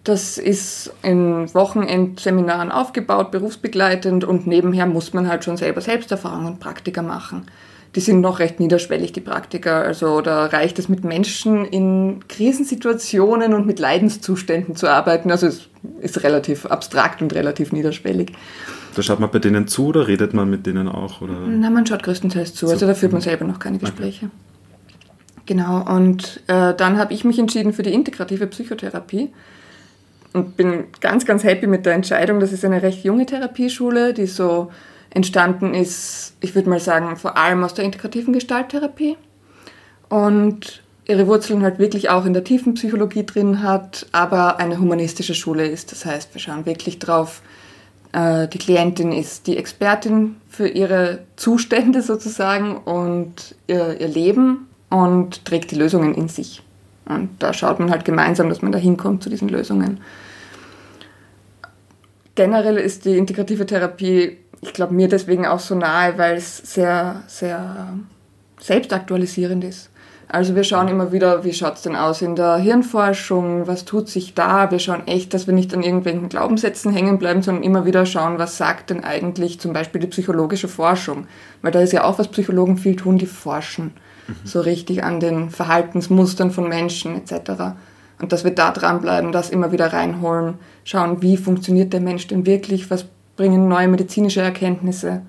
das 0.04 0.38
ist 0.38 0.93
in 1.02 1.54
Wochenendseminaren 1.54 2.72
aufgebaut, 2.72 3.32
berufsbegleitend 3.32 4.26
und 4.26 4.48
nebenher 4.48 4.86
muss 4.86 5.13
man 5.13 5.30
halt 5.30 5.46
schon 5.46 5.56
selber 5.56 5.80
Selbsterfahrungen 5.80 6.54
und 6.54 6.60
Praktika 6.60 7.02
machen. 7.02 7.46
Die 7.95 7.99
sind 7.99 8.21
noch 8.21 8.39
recht 8.39 8.60
niederschwellig, 8.60 9.13
die 9.13 9.21
Praktika. 9.21 9.82
Also 9.82 10.21
da 10.21 10.47
reicht 10.47 10.79
es 10.79 10.89
mit 10.89 11.03
Menschen 11.03 11.65
in 11.65 12.27
Krisensituationen 12.27 13.53
und 13.53 13.67
mit 13.67 13.77
Leidenszuständen 13.79 14.75
zu 14.75 14.88
arbeiten. 14.88 15.29
Also 15.29 15.47
es 15.47 15.69
ist 16.01 16.23
relativ 16.23 16.65
abstrakt 16.65 17.21
und 17.21 17.34
relativ 17.34 17.71
niederschwellig. 17.71 18.34
Da 18.95 19.01
schaut 19.01 19.19
man 19.19 19.29
bei 19.29 19.39
denen 19.39 19.67
zu 19.67 19.88
oder 19.88 20.08
redet 20.08 20.34
man 20.34 20.49
mit 20.49 20.65
denen 20.65 20.88
auch? 20.88 21.21
Oder? 21.21 21.34
Na, 21.47 21.69
man 21.69 21.86
schaut 21.86 22.03
größtenteils 22.03 22.56
zu. 22.56 22.67
Also 22.67 22.88
da 22.88 22.93
führt 22.93 23.12
man 23.12 23.21
selber 23.21 23.45
noch 23.45 23.60
keine 23.60 23.77
Gespräche. 23.77 24.25
Okay. 24.25 24.36
Genau, 25.45 25.84
und 25.93 26.41
äh, 26.47 26.73
dann 26.73 26.97
habe 26.97 27.13
ich 27.13 27.25
mich 27.25 27.38
entschieden 27.38 27.73
für 27.73 27.84
die 27.84 27.93
integrative 27.93 28.47
Psychotherapie 28.47 29.29
und 30.32 30.56
bin 30.56 30.86
ganz, 31.01 31.25
ganz 31.25 31.43
happy 31.43 31.67
mit 31.67 31.86
der 31.86 31.93
Entscheidung. 31.93 32.39
Das 32.39 32.53
ist 32.53 32.63
eine 32.63 32.82
recht 32.82 33.03
junge 33.03 33.25
Therapieschule, 33.25 34.13
die 34.13 34.25
so 34.25 34.71
entstanden 35.13 35.73
ist, 35.73 36.34
ich 36.41 36.56
würde 36.56 36.69
mal 36.69 36.80
sagen, 36.80 37.15
vor 37.17 37.38
allem 37.38 37.63
aus 37.63 37.73
der 37.73 37.86
integrativen 37.86 38.34
Gestalttherapie 38.34 39.15
und 40.10 40.82
ihre 41.06 41.28
Wurzeln 41.28 41.62
halt 41.62 41.80
wirklich 41.80 42.10
auch 42.10 42.26
in 42.26 42.34
der 42.34 42.43
tiefen 42.43 42.73
Psychologie 42.73 43.26
drin 43.26 43.62
hat, 43.62 44.08
aber 44.12 44.60
eine 44.60 44.80
humanistische 44.80 45.36
Schule 45.36 45.67
ist. 45.67 45.91
Das 45.91 46.06
heißt, 46.06 46.34
wir 46.34 46.41
schauen 46.41 46.65
wirklich 46.65 46.97
drauf, 46.97 47.41
äh, 48.13 48.47
die 48.47 48.58
Klientin 48.58 49.12
ist 49.12 49.47
die 49.47 49.58
Expertin 49.58 50.38
für 50.49 50.67
ihre 50.67 51.19
Zustände 51.36 52.02
sozusagen 52.02 52.78
und 52.78 53.56
ihr, 53.67 53.99
ihr 53.99 54.08
Leben 54.08 54.67
und 54.89 55.45
trägt 55.45 55.71
die 55.71 55.76
Lösungen 55.76 56.15
in 56.15 56.30
sich. 56.30 56.63
Und 57.06 57.30
da 57.39 57.54
schaut 57.54 57.80
man 57.80 57.91
halt 57.91 58.06
gemeinsam, 58.06 58.49
dass 58.49 58.62
man 58.62 58.71
da 58.71 58.80
hinkommt 58.80 59.23
zu 59.23 59.30
diesen 59.30 59.49
Lösungen. 59.49 59.99
Generell 62.36 62.78
ist 62.78 63.06
die 63.06 63.17
integrative 63.17 63.65
Therapie, 63.65 64.38
ich 64.63 64.73
glaube, 64.73 64.93
mir 64.93 65.08
deswegen 65.08 65.45
auch 65.45 65.60
so 65.60 65.76
nahe, 65.76 66.17
weil 66.17 66.38
es 66.38 66.58
sehr, 66.58 67.23
sehr 67.28 67.93
selbstaktualisierend 68.60 69.63
ist. 69.63 69.89
Also 70.34 70.56
wir 70.56 70.63
schauen 70.63 70.88
immer 70.88 71.12
wieder, 71.12 71.43
wie 71.43 71.54
schaut 71.54 71.76
es 71.76 71.84
denn 71.84 71.95
aus 71.95 72.23
in 72.23 72.36
der 72.36 72.56
Hirnforschung, 72.56 73.67
was 73.67 73.86
tut 73.86 74.10
sich 74.10 74.34
da. 74.34 74.71
Wir 74.71 74.80
schauen 74.80 75.06
echt, 75.06 75.34
dass 75.34 75.45
wir 75.45 75.54
nicht 75.54 75.73
an 75.76 75.84
irgendwelchen 75.84 76.28
Glaubenssätzen 76.28 76.91
hängen 76.91 77.19
bleiben, 77.19 77.43
sondern 77.43 77.63
immer 77.63 77.86
wieder 77.86 78.08
schauen, 78.08 78.39
was 78.39 78.58
sagt 78.58 78.89
denn 78.89 79.04
eigentlich 79.04 79.60
zum 79.60 79.73
Beispiel 79.73 80.02
die 80.02 80.08
psychologische 80.08 80.67
Forschung. 80.67 81.28
Weil 81.62 81.71
da 81.71 81.82
ist 81.82 81.93
ja 81.93 82.04
auch, 82.04 82.17
was 82.17 82.30
Psychologen 82.30 82.78
viel 82.78 82.95
tun, 82.95 83.19
die 83.19 83.28
forschen 83.28 83.93
mhm. 84.28 84.36
so 84.43 84.62
richtig 84.62 85.04
an 85.04 85.19
den 85.19 85.52
Verhaltensmustern 85.52 86.49
von 86.49 86.67
Menschen 86.67 87.15
etc. 87.15 87.76
Und 88.19 88.32
dass 88.32 88.43
wir 88.43 88.56
da 88.56 88.71
dranbleiben, 88.71 89.32
das 89.32 89.52
immer 89.52 89.71
wieder 89.71 89.93
reinholen, 89.93 90.56
schauen, 90.84 91.21
wie 91.21 91.38
funktioniert 91.38 91.93
der 91.93 92.02
Mensch 92.02 92.26
denn 92.26 92.47
wirklich, 92.47 92.89
was 92.89 93.06
bringen 93.36 93.67
neue 93.67 93.88
medizinische 93.88 94.41
Erkenntnisse 94.41 95.22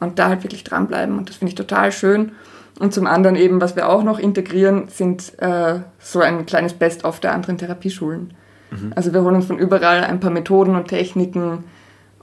und 0.00 0.18
da 0.18 0.28
halt 0.28 0.42
wirklich 0.42 0.64
dranbleiben. 0.64 1.18
Und 1.18 1.28
das 1.28 1.36
finde 1.36 1.50
ich 1.50 1.54
total 1.54 1.92
schön. 1.92 2.32
Und 2.78 2.92
zum 2.92 3.06
anderen 3.06 3.36
eben, 3.36 3.60
was 3.60 3.76
wir 3.76 3.88
auch 3.88 4.02
noch 4.02 4.18
integrieren, 4.18 4.88
sind 4.88 5.32
äh, 5.40 5.80
so 6.00 6.20
ein 6.20 6.44
kleines 6.46 6.74
Best-of 6.74 7.20
der 7.20 7.32
anderen 7.32 7.58
Therapieschulen. 7.58 8.34
Mhm. 8.70 8.92
Also 8.96 9.12
wir 9.12 9.22
holen 9.22 9.36
uns 9.36 9.46
von 9.46 9.58
überall 9.58 10.04
ein 10.04 10.20
paar 10.20 10.30
Methoden 10.30 10.74
und 10.74 10.88
Techniken 10.88 11.64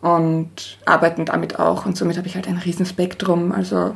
und 0.01 0.77
arbeiten 0.85 1.25
damit 1.25 1.59
auch. 1.59 1.85
Und 1.85 1.95
somit 1.95 2.17
habe 2.17 2.27
ich 2.27 2.35
halt 2.35 2.47
ein 2.47 2.57
Riesenspektrum. 2.57 3.53
Also 3.53 3.95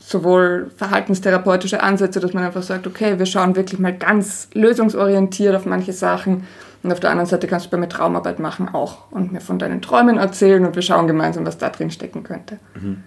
sowohl 0.00 0.70
verhaltenstherapeutische 0.76 1.82
Ansätze, 1.82 2.20
dass 2.20 2.34
man 2.34 2.44
einfach 2.44 2.62
sagt, 2.62 2.86
okay, 2.86 3.18
wir 3.18 3.26
schauen 3.26 3.56
wirklich 3.56 3.80
mal 3.80 3.96
ganz 3.96 4.48
lösungsorientiert 4.54 5.54
auf 5.54 5.66
manche 5.66 5.92
Sachen. 5.92 6.46
Und 6.84 6.92
auf 6.92 7.00
der 7.00 7.10
anderen 7.10 7.28
Seite 7.28 7.46
kannst 7.46 7.66
du 7.66 7.70
bei 7.70 7.78
mir 7.78 7.88
Traumarbeit 7.88 8.38
machen 8.38 8.68
auch 8.68 9.10
und 9.10 9.32
mir 9.32 9.40
von 9.40 9.58
deinen 9.58 9.82
Träumen 9.82 10.18
erzählen 10.18 10.64
und 10.64 10.76
wir 10.76 10.82
schauen 10.82 11.06
gemeinsam, 11.06 11.46
was 11.46 11.58
da 11.58 11.70
drin 11.70 11.90
stecken 11.90 12.22
könnte. 12.22 12.60
Mhm. 12.74 13.02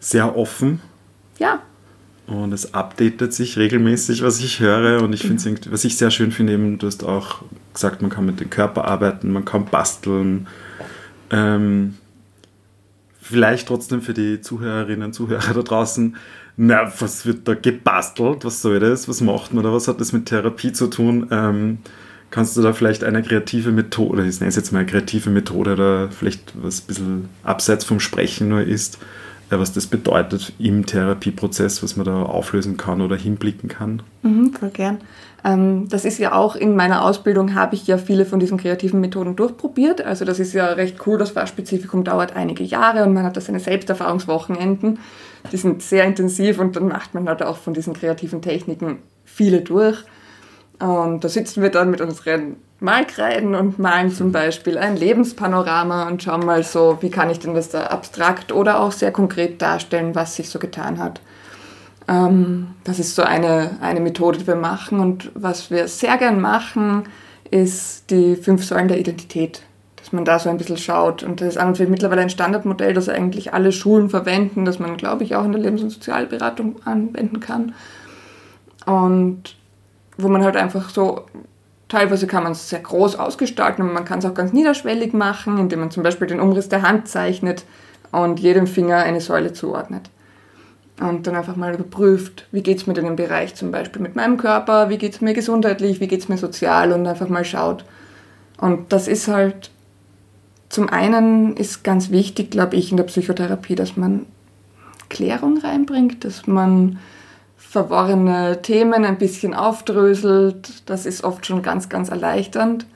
Sehr 0.00 0.36
offen. 0.36 0.80
Ja, 1.38 1.60
und 2.26 2.52
es 2.52 2.72
updatet 2.72 3.34
sich 3.34 3.58
regelmäßig, 3.58 4.22
was 4.22 4.40
ich 4.40 4.60
höre. 4.60 5.02
Und 5.02 5.12
ich 5.12 5.22
finde 5.22 5.50
mhm. 5.50 5.58
was 5.70 5.84
ich 5.84 5.96
sehr 5.96 6.10
schön 6.10 6.32
finde, 6.32 6.54
eben, 6.54 6.78
du 6.78 6.86
hast 6.86 7.04
auch 7.04 7.42
gesagt, 7.72 8.00
man 8.00 8.10
kann 8.10 8.24
mit 8.24 8.40
dem 8.40 8.50
Körper 8.50 8.86
arbeiten, 8.86 9.30
man 9.30 9.44
kann 9.44 9.66
basteln. 9.66 10.46
Ähm, 11.30 11.94
vielleicht 13.20 13.68
trotzdem 13.68 14.00
für 14.00 14.14
die 14.14 14.40
Zuhörerinnen 14.40 15.02
und 15.02 15.12
Zuhörer 15.12 15.52
da 15.52 15.62
draußen, 15.62 16.16
na, 16.56 16.90
was 17.00 17.26
wird 17.26 17.48
da 17.48 17.54
gebastelt? 17.54 18.44
Was 18.44 18.62
soll 18.62 18.78
das? 18.80 19.08
Was 19.08 19.20
macht 19.20 19.52
man 19.52 19.64
da? 19.64 19.72
Was 19.72 19.88
hat 19.88 20.00
das 20.00 20.12
mit 20.12 20.26
Therapie 20.26 20.72
zu 20.72 20.86
tun? 20.86 21.26
Ähm, 21.30 21.78
kannst 22.34 22.56
du 22.56 22.62
da 22.62 22.72
vielleicht 22.72 23.04
eine 23.04 23.22
kreative 23.22 23.70
Methode, 23.70 24.26
ich 24.26 24.40
nenne 24.40 24.48
es 24.48 24.56
jetzt 24.56 24.72
mal 24.72 24.80
eine 24.80 24.88
kreative 24.88 25.30
Methode 25.30 25.74
oder 25.74 26.10
vielleicht 26.10 26.52
was 26.60 26.80
ein 26.80 26.86
bisschen 26.88 27.28
abseits 27.44 27.84
vom 27.84 28.00
Sprechen 28.00 28.48
nur 28.48 28.62
ist, 28.62 28.98
was 29.50 29.72
das 29.72 29.86
bedeutet 29.86 30.52
im 30.58 30.84
Therapieprozess, 30.84 31.84
was 31.84 31.94
man 31.94 32.06
da 32.06 32.24
auflösen 32.24 32.76
kann 32.76 33.00
oder 33.02 33.14
hinblicken 33.14 33.68
kann. 33.68 34.02
Mhm, 34.22 34.52
voll 34.52 34.70
gern. 34.70 34.98
Ähm, 35.44 35.88
das 35.88 36.04
ist 36.04 36.18
ja 36.18 36.32
auch 36.32 36.56
in 36.56 36.74
meiner 36.74 37.04
Ausbildung, 37.04 37.54
habe 37.54 37.76
ich 37.76 37.86
ja 37.86 37.98
viele 37.98 38.26
von 38.26 38.40
diesen 38.40 38.58
kreativen 38.58 39.00
Methoden 39.00 39.36
durchprobiert. 39.36 40.04
Also 40.04 40.24
das 40.24 40.40
ist 40.40 40.54
ja 40.54 40.66
recht 40.72 41.06
cool, 41.06 41.18
das 41.18 41.30
Fachspezifikum 41.30 42.02
dauert 42.02 42.34
einige 42.34 42.64
Jahre 42.64 43.04
und 43.04 43.14
man 43.14 43.22
hat 43.22 43.36
da 43.36 43.40
seine 43.40 43.60
Selbsterfahrungswochenenden. 43.60 44.98
Die 45.52 45.56
sind 45.56 45.82
sehr 45.82 46.02
intensiv 46.02 46.58
und 46.58 46.74
dann 46.74 46.88
macht 46.88 47.14
man 47.14 47.28
halt 47.28 47.44
auch 47.44 47.58
von 47.58 47.74
diesen 47.74 47.92
kreativen 47.92 48.42
Techniken 48.42 48.98
viele 49.24 49.60
durch. 49.60 50.02
Und 50.80 51.22
da 51.22 51.28
sitzen 51.28 51.62
wir 51.62 51.70
dann 51.70 51.90
mit 51.90 52.00
unseren 52.00 52.56
Malkreiden 52.80 53.54
und 53.54 53.78
malen 53.78 54.10
zum 54.10 54.32
Beispiel 54.32 54.76
ein 54.76 54.96
Lebenspanorama 54.96 56.08
und 56.08 56.22
schauen 56.22 56.44
mal 56.44 56.62
so, 56.62 56.98
wie 57.00 57.10
kann 57.10 57.30
ich 57.30 57.38
denn 57.38 57.54
das 57.54 57.70
da 57.70 57.84
abstrakt 57.84 58.52
oder 58.52 58.80
auch 58.80 58.92
sehr 58.92 59.12
konkret 59.12 59.62
darstellen, 59.62 60.14
was 60.14 60.36
sich 60.36 60.50
so 60.50 60.58
getan 60.58 60.98
hat. 60.98 61.20
Ähm, 62.08 62.68
das 62.84 62.98
ist 62.98 63.14
so 63.14 63.22
eine, 63.22 63.78
eine 63.80 64.00
Methode, 64.00 64.38
die 64.38 64.46
wir 64.46 64.56
machen. 64.56 65.00
Und 65.00 65.30
was 65.34 65.70
wir 65.70 65.88
sehr 65.88 66.18
gern 66.18 66.40
machen, 66.40 67.04
ist 67.50 68.10
die 68.10 68.36
fünf 68.36 68.64
Säulen 68.64 68.88
der 68.88 68.98
Identität. 68.98 69.62
Dass 69.96 70.12
man 70.12 70.26
da 70.26 70.38
so 70.38 70.50
ein 70.50 70.58
bisschen 70.58 70.76
schaut. 70.76 71.22
Und 71.22 71.40
das 71.40 71.48
ist 71.48 71.56
an 71.56 71.68
und 71.68 71.76
für 71.78 71.86
mittlerweile 71.86 72.20
ein 72.20 72.30
Standardmodell, 72.30 72.92
das 72.92 73.08
eigentlich 73.08 73.54
alle 73.54 73.72
Schulen 73.72 74.10
verwenden, 74.10 74.66
das 74.66 74.78
man, 74.78 74.98
glaube 74.98 75.24
ich, 75.24 75.34
auch 75.34 75.44
in 75.44 75.52
der 75.52 75.60
Lebens- 75.60 75.82
und 75.82 75.90
Sozialberatung 75.90 76.76
anwenden 76.84 77.40
kann. 77.40 77.74
Und 78.84 79.56
wo 80.16 80.28
man 80.28 80.44
halt 80.44 80.56
einfach 80.56 80.90
so 80.90 81.26
Teilweise 81.88 82.26
kann 82.26 82.42
man 82.42 82.52
es 82.52 82.70
sehr 82.70 82.80
groß 82.80 83.16
ausgestalten 83.16 83.82
und 83.82 83.92
man 83.92 84.04
kann 84.04 84.18
es 84.18 84.24
auch 84.24 84.34
ganz 84.34 84.52
niederschwellig 84.52 85.12
machen, 85.12 85.58
indem 85.58 85.80
man 85.80 85.90
zum 85.90 86.02
Beispiel 86.02 86.26
den 86.26 86.40
Umriss 86.40 86.68
der 86.68 86.82
Hand 86.82 87.08
zeichnet 87.08 87.64
und 88.10 88.40
jedem 88.40 88.66
Finger 88.66 88.96
eine 88.96 89.20
Säule 89.20 89.52
zuordnet. 89.52 90.10
Und 91.00 91.26
dann 91.26 91.36
einfach 91.36 91.56
mal 91.56 91.74
überprüft, 91.74 92.46
wie 92.52 92.62
geht 92.62 92.78
es 92.78 92.86
mir 92.86 92.94
denn 92.94 93.06
im 93.06 93.16
Bereich 93.16 93.54
zum 93.54 93.70
Beispiel 93.70 94.00
mit 94.00 94.16
meinem 94.16 94.38
Körper, 94.38 94.88
wie 94.88 94.96
geht 94.96 95.14
es 95.14 95.20
mir 95.20 95.34
gesundheitlich, 95.34 96.00
wie 96.00 96.06
geht 96.06 96.20
es 96.20 96.28
mir 96.28 96.38
sozial 96.38 96.92
und 96.92 97.06
einfach 97.06 97.28
mal 97.28 97.44
schaut. 97.44 97.84
Und 98.56 98.92
das 98.92 99.06
ist 99.06 99.28
halt, 99.28 99.70
zum 100.68 100.88
einen 100.88 101.56
ist 101.56 101.84
ganz 101.84 102.10
wichtig, 102.10 102.50
glaube 102.50 102.76
ich, 102.76 102.90
in 102.92 102.96
der 102.96 103.04
Psychotherapie, 103.04 103.74
dass 103.74 103.96
man 103.96 104.26
Klärung 105.10 105.58
reinbringt, 105.58 106.24
dass 106.24 106.46
man 106.46 106.98
verworrene 107.68 108.62
Themen 108.62 109.04
ein 109.04 109.18
bisschen 109.18 109.54
aufdröselt. 109.54 110.88
Das 110.88 111.06
ist 111.06 111.24
oft 111.24 111.46
schon 111.46 111.62
ganz, 111.62 111.88
ganz 111.88 112.08
erleichternd. 112.08 112.86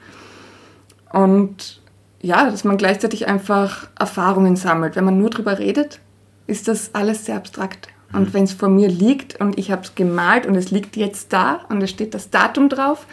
Und 1.13 1.81
ja, 2.21 2.51
dass 2.51 2.65
man 2.65 2.77
gleichzeitig 2.77 3.29
einfach 3.29 3.89
Erfahrungen 3.99 4.57
sammelt. 4.57 4.97
Wenn 4.97 5.05
man 5.05 5.19
nur 5.19 5.31
drüber 5.31 5.59
redet, 5.59 6.01
ist 6.47 6.69
das 6.69 6.95
alles 6.95 7.27
sehr 7.27 7.37
abstrakt. 7.37 7.89
Und 8.13 8.29
mhm. 8.29 8.35
wenn 8.35 8.45
es 8.45 8.53
vor 8.53 8.69
mir 8.69 8.89
liegt 8.89 9.41
und 9.41 9.59
ich 9.59 9.71
habe 9.71 9.83
es 9.83 9.95
gemalt 9.95 10.47
und 10.47 10.55
es 10.55 10.71
liegt 10.71 10.97
jetzt 10.97 11.33
da 11.33 11.61
und 11.69 11.83
es 11.83 11.91
steht 11.91 12.15
das 12.15 12.31
Datum 12.31 12.69
drauf, 12.69 13.07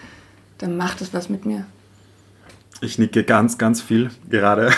dann 0.58 0.78
macht 0.78 1.02
das 1.02 1.14
was 1.14 1.30
mit 1.30 1.46
mir. 1.46 1.66
Ich 2.82 3.00
nicke 3.00 3.24
ganz, 3.24 3.58
ganz 3.58 3.82
viel 3.82 4.10
gerade. 4.30 4.70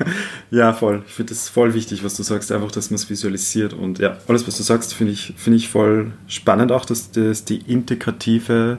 ja, 0.50 0.72
voll. 0.72 1.02
Ich 1.06 1.12
finde 1.12 1.34
es 1.34 1.48
voll 1.48 1.74
wichtig, 1.74 2.02
was 2.02 2.14
du 2.14 2.22
sagst, 2.22 2.50
einfach, 2.50 2.72
dass 2.72 2.90
man 2.90 2.96
es 2.96 3.10
visualisiert. 3.10 3.74
Und 3.74 3.98
ja, 3.98 4.16
alles, 4.26 4.46
was 4.46 4.56
du 4.56 4.62
sagst, 4.62 4.94
finde 4.94 5.12
ich, 5.12 5.34
find 5.36 5.56
ich 5.56 5.68
voll 5.68 6.12
spannend 6.26 6.72
auch, 6.72 6.84
dass 6.86 7.10
das 7.10 7.44
die 7.44 7.58
integrative 7.58 8.78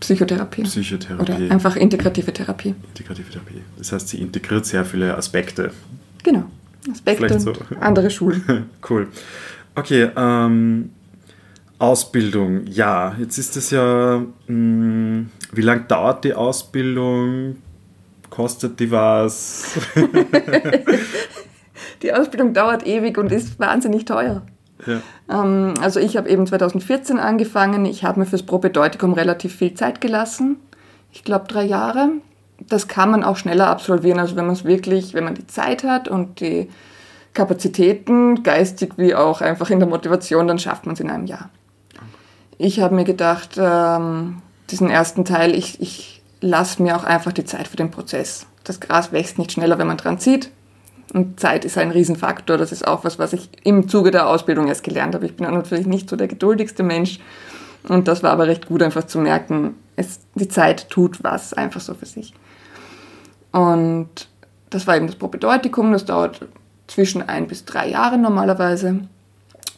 Psychotherapie. 0.00 0.62
Psychotherapie. 0.62 1.22
Oder 1.22 1.52
einfach 1.52 1.76
integrative 1.76 2.32
Therapie. 2.32 2.74
Integrative 2.88 3.30
Therapie. 3.30 3.62
Das 3.78 3.92
heißt, 3.92 4.08
sie 4.08 4.20
integriert 4.20 4.66
sehr 4.66 4.84
viele 4.84 5.16
Aspekte. 5.16 5.70
Genau. 6.22 6.44
Aspekte, 6.90 7.40
so. 7.40 7.52
andere 7.80 8.10
Schulen. 8.10 8.66
cool. 8.90 9.08
Okay, 9.74 10.10
ähm, 10.16 10.90
Ausbildung, 11.78 12.66
ja, 12.66 13.14
jetzt 13.18 13.38
ist 13.38 13.56
es 13.56 13.70
ja, 13.70 14.18
mh, 14.18 14.26
hm, 14.46 15.30
wie 15.52 15.60
lange 15.60 15.82
dauert 15.82 16.24
die 16.24 16.34
Ausbildung? 16.34 17.56
Kostet 18.30 18.80
die 18.80 18.90
was? 18.90 19.78
die 22.02 22.12
Ausbildung 22.12 22.52
dauert 22.52 22.86
ewig 22.86 23.18
und 23.18 23.32
ist 23.32 23.58
wahnsinnig 23.58 24.04
teuer. 24.04 24.42
Ja. 24.86 25.00
Ähm, 25.30 25.74
also 25.80 26.00
ich 26.00 26.16
habe 26.16 26.28
eben 26.28 26.46
2014 26.46 27.18
angefangen. 27.18 27.86
Ich 27.86 28.04
habe 28.04 28.20
mir 28.20 28.26
fürs 28.26 28.42
Propedeutikum 28.42 29.12
relativ 29.12 29.56
viel 29.56 29.74
Zeit 29.74 30.00
gelassen. 30.00 30.56
Ich 31.12 31.24
glaube 31.24 31.46
drei 31.48 31.64
Jahre. 31.64 32.10
Das 32.68 32.88
kann 32.88 33.10
man 33.10 33.24
auch 33.24 33.36
schneller 33.36 33.68
absolvieren. 33.68 34.18
Also 34.18 34.36
wenn 34.36 34.46
man 34.46 34.54
es 34.54 34.64
wirklich, 34.64 35.14
wenn 35.14 35.24
man 35.24 35.34
die 35.34 35.46
Zeit 35.46 35.84
hat 35.84 36.08
und 36.08 36.40
die 36.40 36.68
Kapazitäten, 37.34 38.42
geistig 38.42 38.94
wie 38.96 39.14
auch 39.14 39.40
einfach 39.40 39.70
in 39.70 39.78
der 39.78 39.88
Motivation, 39.88 40.48
dann 40.48 40.58
schafft 40.58 40.86
man 40.86 40.94
es 40.94 41.00
in 41.00 41.10
einem 41.10 41.26
Jahr. 41.26 41.50
Ich 42.58 42.80
habe 42.80 42.94
mir 42.94 43.04
gedacht, 43.04 43.58
ähm, 43.58 44.40
diesen 44.70 44.88
ersten 44.88 45.26
Teil, 45.26 45.54
ich, 45.54 45.80
ich 45.80 46.15
lass 46.40 46.78
mir 46.78 46.96
auch 46.96 47.04
einfach 47.04 47.32
die 47.32 47.44
Zeit 47.44 47.68
für 47.68 47.76
den 47.76 47.90
Prozess. 47.90 48.46
Das 48.64 48.80
Gras 48.80 49.12
wächst 49.12 49.38
nicht 49.38 49.52
schneller, 49.52 49.78
wenn 49.78 49.86
man 49.86 49.96
dran 49.96 50.18
zieht. 50.18 50.50
Und 51.12 51.38
Zeit 51.38 51.64
ist 51.64 51.78
ein 51.78 51.90
Riesenfaktor. 51.90 52.56
Das 52.56 52.72
ist 52.72 52.86
auch 52.86 53.04
was, 53.04 53.18
was 53.18 53.32
ich 53.32 53.48
im 53.62 53.88
Zuge 53.88 54.10
der 54.10 54.28
Ausbildung 54.28 54.66
erst 54.66 54.82
gelernt 54.82 55.14
habe. 55.14 55.26
Ich 55.26 55.36
bin 55.36 55.50
natürlich 55.50 55.86
nicht 55.86 56.10
so 56.10 56.16
der 56.16 56.28
geduldigste 56.28 56.82
Mensch. 56.82 57.20
Und 57.88 58.08
das 58.08 58.22
war 58.22 58.32
aber 58.32 58.48
recht 58.48 58.66
gut, 58.66 58.82
einfach 58.82 59.04
zu 59.04 59.20
merken, 59.20 59.76
es, 59.94 60.20
die 60.34 60.48
Zeit 60.48 60.90
tut 60.90 61.22
was 61.22 61.54
einfach 61.54 61.80
so 61.80 61.94
für 61.94 62.06
sich. 62.06 62.34
Und 63.52 64.28
das 64.70 64.86
war 64.86 64.96
eben 64.96 65.06
das 65.06 65.16
Propedeutikum. 65.16 65.92
Das 65.92 66.04
dauert 66.04 66.40
zwischen 66.88 67.22
ein 67.22 67.46
bis 67.46 67.64
drei 67.64 67.88
Jahre 67.88 68.18
normalerweise. 68.18 69.00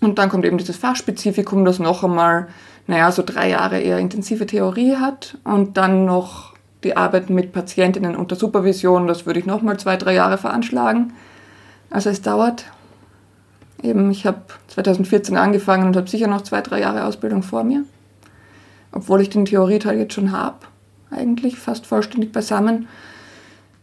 Und 0.01 0.19
dann 0.19 0.31
kommt 0.31 0.45
eben 0.45 0.59
dieses 0.59 0.77
Fachspezifikum, 0.77 1.65
das 1.65 1.79
noch 1.79 2.05
einmal 2.05 2.49
naja, 2.89 3.13
so 3.13 3.23
drei 3.23 3.51
Jahre 3.51 3.79
eher 3.79 3.99
intensive 3.99 4.47
Theorie 4.47 4.97
hat 4.97 5.37
und 5.45 5.77
dann 5.77 6.07
noch 6.07 6.55
die 6.83 6.97
Arbeit 6.97 7.29
mit 7.29 7.53
Patientinnen 7.53 8.17
unter 8.17 8.35
Supervision, 8.35 9.07
das 9.07 9.27
würde 9.27 9.39
ich 9.39 9.47
nochmal 9.47 9.79
zwei, 9.79 9.97
drei 9.99 10.15
Jahre 10.15 10.39
veranschlagen. 10.39 11.13
Also 11.91 12.09
es 12.09 12.23
dauert. 12.23 12.65
Eben, 13.83 14.11
ich 14.11 14.27
habe 14.27 14.41
2014 14.69 15.37
angefangen 15.37 15.87
und 15.87 15.97
habe 15.97 16.09
sicher 16.09 16.29
noch 16.29 16.41
zwei, 16.41 16.63
drei 16.63 16.81
Jahre 16.81 17.05
Ausbildung 17.05 17.43
vor 17.43 17.63
mir. 17.63 17.85
Obwohl 18.91 19.21
ich 19.21 19.29
den 19.29 19.45
Theorieteil 19.45 19.99
jetzt 19.99 20.15
schon 20.15 20.33
habe, 20.33 20.57
eigentlich 21.11 21.59
fast 21.59 21.87
vollständig 21.87 22.33
beisammen. 22.33 22.89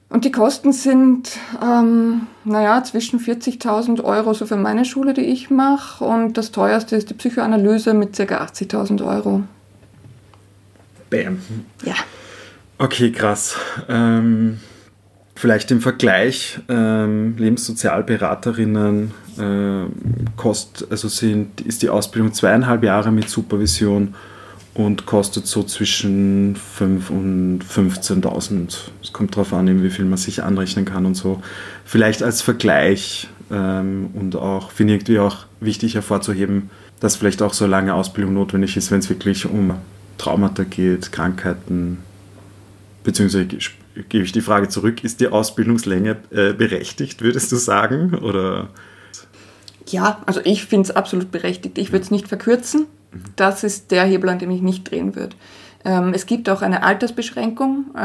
Und 0.10 0.24
die 0.24 0.32
Kosten 0.32 0.72
sind, 0.72 1.32
ähm, 1.62 2.28
naja, 2.44 2.84
zwischen 2.84 3.20
40.000 3.20 4.04
Euro 4.04 4.34
so 4.34 4.46
für 4.46 4.56
meine 4.56 4.86
Schule, 4.86 5.14
die 5.14 5.22
ich 5.22 5.50
mache. 5.50 6.06
Und 6.06 6.38
das 6.38 6.52
teuerste 6.52 6.96
ist 6.96 7.10
die 7.10 7.16
Psychoanalyse 7.16 7.94
mit 7.94 8.16
ca. 8.16 8.44
80.000 8.44 9.06
Euro. 9.06 9.44
Bam. 11.10 11.42
Ja. 11.84 11.96
Okay, 12.78 13.12
krass. 13.12 13.58
Ähm, 13.90 14.60
vielleicht 15.36 15.72
im 15.72 15.82
Vergleich, 15.82 16.60
ähm, 16.70 17.36
Lebenssozialberaterinnen 17.38 19.12
äh, 19.38 20.38
kost, 20.38 20.88
also 20.90 21.08
sind, 21.08 21.62
ist 21.62 21.82
die 21.82 21.90
Ausbildung 21.90 22.34
zweieinhalb 22.34 22.84
Jahre 22.84 23.12
mit 23.12 23.30
Supervision 23.30 24.16
und 24.76 25.06
kostet 25.06 25.48
so 25.48 25.64
zwischen 25.64 26.56
5.000 26.56 27.10
und 27.10 27.60
15.000. 27.64 28.78
Es 29.02 29.14
kommt 29.14 29.36
darauf 29.36 29.54
an, 29.54 29.84
wie 29.84 29.90
viel 29.90 30.06
man 30.06 30.18
sich 30.18 30.44
anrechnen 30.44 30.84
kann 30.86 31.06
und 31.06 31.16
so. 31.16 31.42
Vielleicht 31.86 32.22
als 32.22 32.42
Vergleich 32.42 33.30
ähm, 33.50 34.10
und 34.14 34.36
auch, 34.36 34.72
finde 34.72 34.94
ich 34.94 35.02
irgendwie 35.02 35.20
auch 35.20 35.46
wichtig 35.62 35.96
hervorzuheben, 35.96 36.70
dass 37.00 37.16
vielleicht 37.16 37.42
auch 37.42 37.54
so 37.54 37.66
lange 37.66 37.94
Ausbildung 37.94 38.34
notwendig 38.34 38.76
ist, 38.76 38.92
wenn 38.92 39.00
es 39.00 39.10
wirklich 39.10 39.46
um 39.46 39.76
Traumata 40.18 40.64
geht, 40.64 41.12
Krankheiten, 41.12 42.00
beziehungsweise 43.04 43.46
gebe 43.46 44.26
ich 44.26 44.32
die 44.34 44.42
Frage 44.42 44.68
zurück, 44.68 45.06
ist 45.06 45.22
die 45.22 45.30
Ausbildungslänge 45.30 46.18
äh, 46.32 46.52
berechtigt, 46.52 47.22
würdest 47.22 47.50
du 47.52 47.56
sagen? 47.56 48.14
Oder? 48.16 48.70
Ja, 49.88 50.22
also 50.26 50.42
ich 50.44 50.66
finde 50.66 50.90
es 50.90 50.96
absolut 50.96 51.32
berechtigt. 51.32 51.78
Ich 51.78 51.94
würde 51.94 52.04
es 52.04 52.12
nicht 52.12 52.28
verkürzen. 52.28 52.88
Das 53.36 53.64
ist 53.64 53.92
der 53.92 54.06
Hebel, 54.06 54.30
an 54.30 54.40
dem 54.40 54.52
ich 54.52 54.62
nicht 54.62 54.90
drehen 54.90 55.16
würde. 55.16 55.36
Ähm, 55.86 56.14
es 56.16 56.26
gibt 56.26 56.50
auch 56.50 56.64
eine 56.64 56.82
Altersbeschränkung 56.82 57.86
äh, 57.96 58.00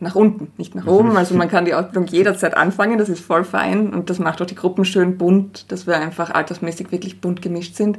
nach 0.00 0.14
unten, 0.14 0.50
nicht 0.56 0.74
nach 0.74 0.86
oben. 0.86 1.16
Also 1.16 1.34
man 1.34 1.50
kann 1.50 1.66
die 1.66 1.74
Ausbildung 1.74 2.06
jederzeit 2.06 2.56
anfangen, 2.56 2.96
das 2.98 3.10
ist 3.10 3.20
voll 3.20 3.44
fein 3.44 3.92
und 3.92 4.08
das 4.08 4.18
macht 4.18 4.40
auch 4.40 4.46
die 4.46 4.54
Gruppen 4.54 4.86
schön 4.86 5.18
bunt, 5.18 5.70
dass 5.70 5.86
wir 5.86 5.98
einfach 5.98 6.30
altersmäßig 6.30 6.90
wirklich 6.90 7.20
bunt 7.20 7.42
gemischt 7.42 7.76
sind. 7.76 7.98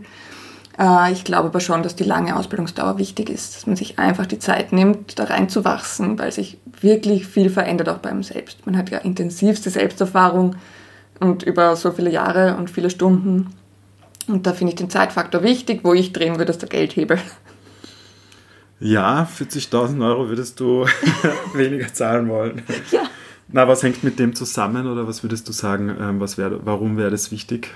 Äh, 0.80 1.12
ich 1.12 1.26
glaube 1.26 1.50
aber 1.50 1.60
schon, 1.60 1.84
dass 1.84 1.95
die 1.95 2.06
lange 2.06 2.36
Ausbildungsdauer 2.36 2.98
wichtig 2.98 3.30
ist, 3.30 3.56
dass 3.56 3.67
man 3.67 3.76
sich 3.76 4.00
einfach 4.00 4.26
die 4.26 4.39
Zeit 4.39 4.74
nimmt, 4.74 5.19
da 5.19 5.26
reinzuwachsen, 5.26 6.17
weil 6.17 6.32
sich 6.32 6.58
wirklich 6.82 7.28
viel 7.28 7.52
verändert 7.52 7.89
auch 7.89 8.00
beim 8.00 8.24
Selbst. 8.24 8.65
Man 8.65 8.78
hat 8.78 8.89
ja 8.89 8.98
intensivste 8.98 9.69
Selbsterfahrung 9.69 10.56
und 11.19 11.43
über 11.43 11.76
so 11.76 11.91
viele 11.91 12.10
Jahre 12.10 12.56
und 12.58 12.72
viele 12.72 12.89
Stunden. 12.89 13.54
Und 14.29 14.45
da 14.45 14.53
finde 14.53 14.71
ich 14.73 14.77
den 14.77 14.89
Zeitfaktor 14.89 15.43
wichtig, 15.43 15.81
wo 15.83 15.93
ich 15.93 16.13
drehen 16.13 16.37
würde, 16.37 16.51
ist 16.51 16.61
der 16.61 16.69
Geldhebel. 16.69 17.19
Ja, 18.79 19.27
40.000 19.37 20.05
Euro 20.05 20.29
würdest 20.29 20.59
du 20.59 20.85
weniger 21.53 21.93
zahlen 21.93 22.29
wollen. 22.29 22.61
Ja. 22.91 23.01
Na, 23.49 23.67
was 23.67 23.83
hängt 23.83 24.03
mit 24.03 24.19
dem 24.19 24.35
zusammen 24.35 24.87
oder 24.87 25.07
was 25.07 25.23
würdest 25.23 25.49
du 25.49 25.51
sagen, 25.51 25.95
ähm, 25.99 26.19
was 26.19 26.37
wär, 26.37 26.65
warum 26.65 26.97
wäre 26.97 27.09
das 27.09 27.31
wichtig? 27.31 27.71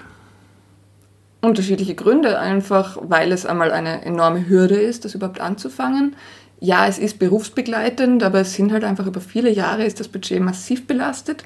unterschiedliche 1.43 1.93
Gründe, 1.93 2.39
einfach 2.39 2.97
weil 3.01 3.31
es 3.31 3.45
einmal 3.45 3.71
eine 3.71 4.03
enorme 4.05 4.47
Hürde 4.47 4.75
ist, 4.75 5.03
das 5.03 5.13
überhaupt 5.13 5.41
anzufangen. 5.41 6.15
Ja, 6.59 6.87
es 6.87 6.97
ist 6.97 7.19
berufsbegleitend, 7.19 8.23
aber 8.23 8.39
es 8.39 8.53
sind 8.53 8.71
halt 8.71 8.85
einfach 8.85 9.05
über 9.05 9.19
viele 9.19 9.51
Jahre 9.51 9.83
ist 9.83 9.99
das 9.99 10.07
Budget 10.07 10.41
massiv 10.41 10.87
belastet. 10.87 11.43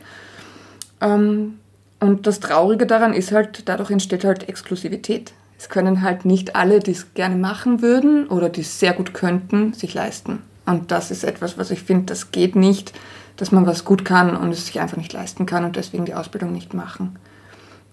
Ähm, 1.01 1.55
und 1.99 2.27
das 2.27 2.39
Traurige 2.39 2.86
daran 2.86 3.13
ist 3.13 3.31
halt, 3.31 3.67
dadurch 3.67 3.89
entsteht 3.89 4.23
halt 4.23 4.47
Exklusivität. 4.47 5.33
Es 5.57 5.69
können 5.69 6.03
halt 6.03 6.25
nicht 6.25 6.55
alle, 6.55 6.79
die 6.79 6.91
es 6.91 7.13
gerne 7.15 7.36
machen 7.36 7.81
würden 7.81 8.27
oder 8.27 8.49
die 8.49 8.62
es 8.62 8.79
sehr 8.79 8.93
gut 8.93 9.13
könnten, 9.13 9.73
sich 9.73 9.93
leisten. 9.93 10.43
Und 10.65 10.91
das 10.91 11.10
ist 11.10 11.23
etwas, 11.23 11.57
was 11.57 11.71
ich 11.71 11.81
finde, 11.81 12.05
das 12.05 12.31
geht 12.31 12.55
nicht, 12.55 12.93
dass 13.38 13.51
man 13.51 13.65
was 13.65 13.86
gut 13.86 14.05
kann 14.05 14.36
und 14.36 14.51
es 14.51 14.67
sich 14.67 14.79
einfach 14.79 14.97
nicht 14.97 15.13
leisten 15.13 15.45
kann 15.45 15.65
und 15.65 15.75
deswegen 15.75 16.05
die 16.05 16.13
Ausbildung 16.13 16.51
nicht 16.51 16.73
machen. 16.73 17.17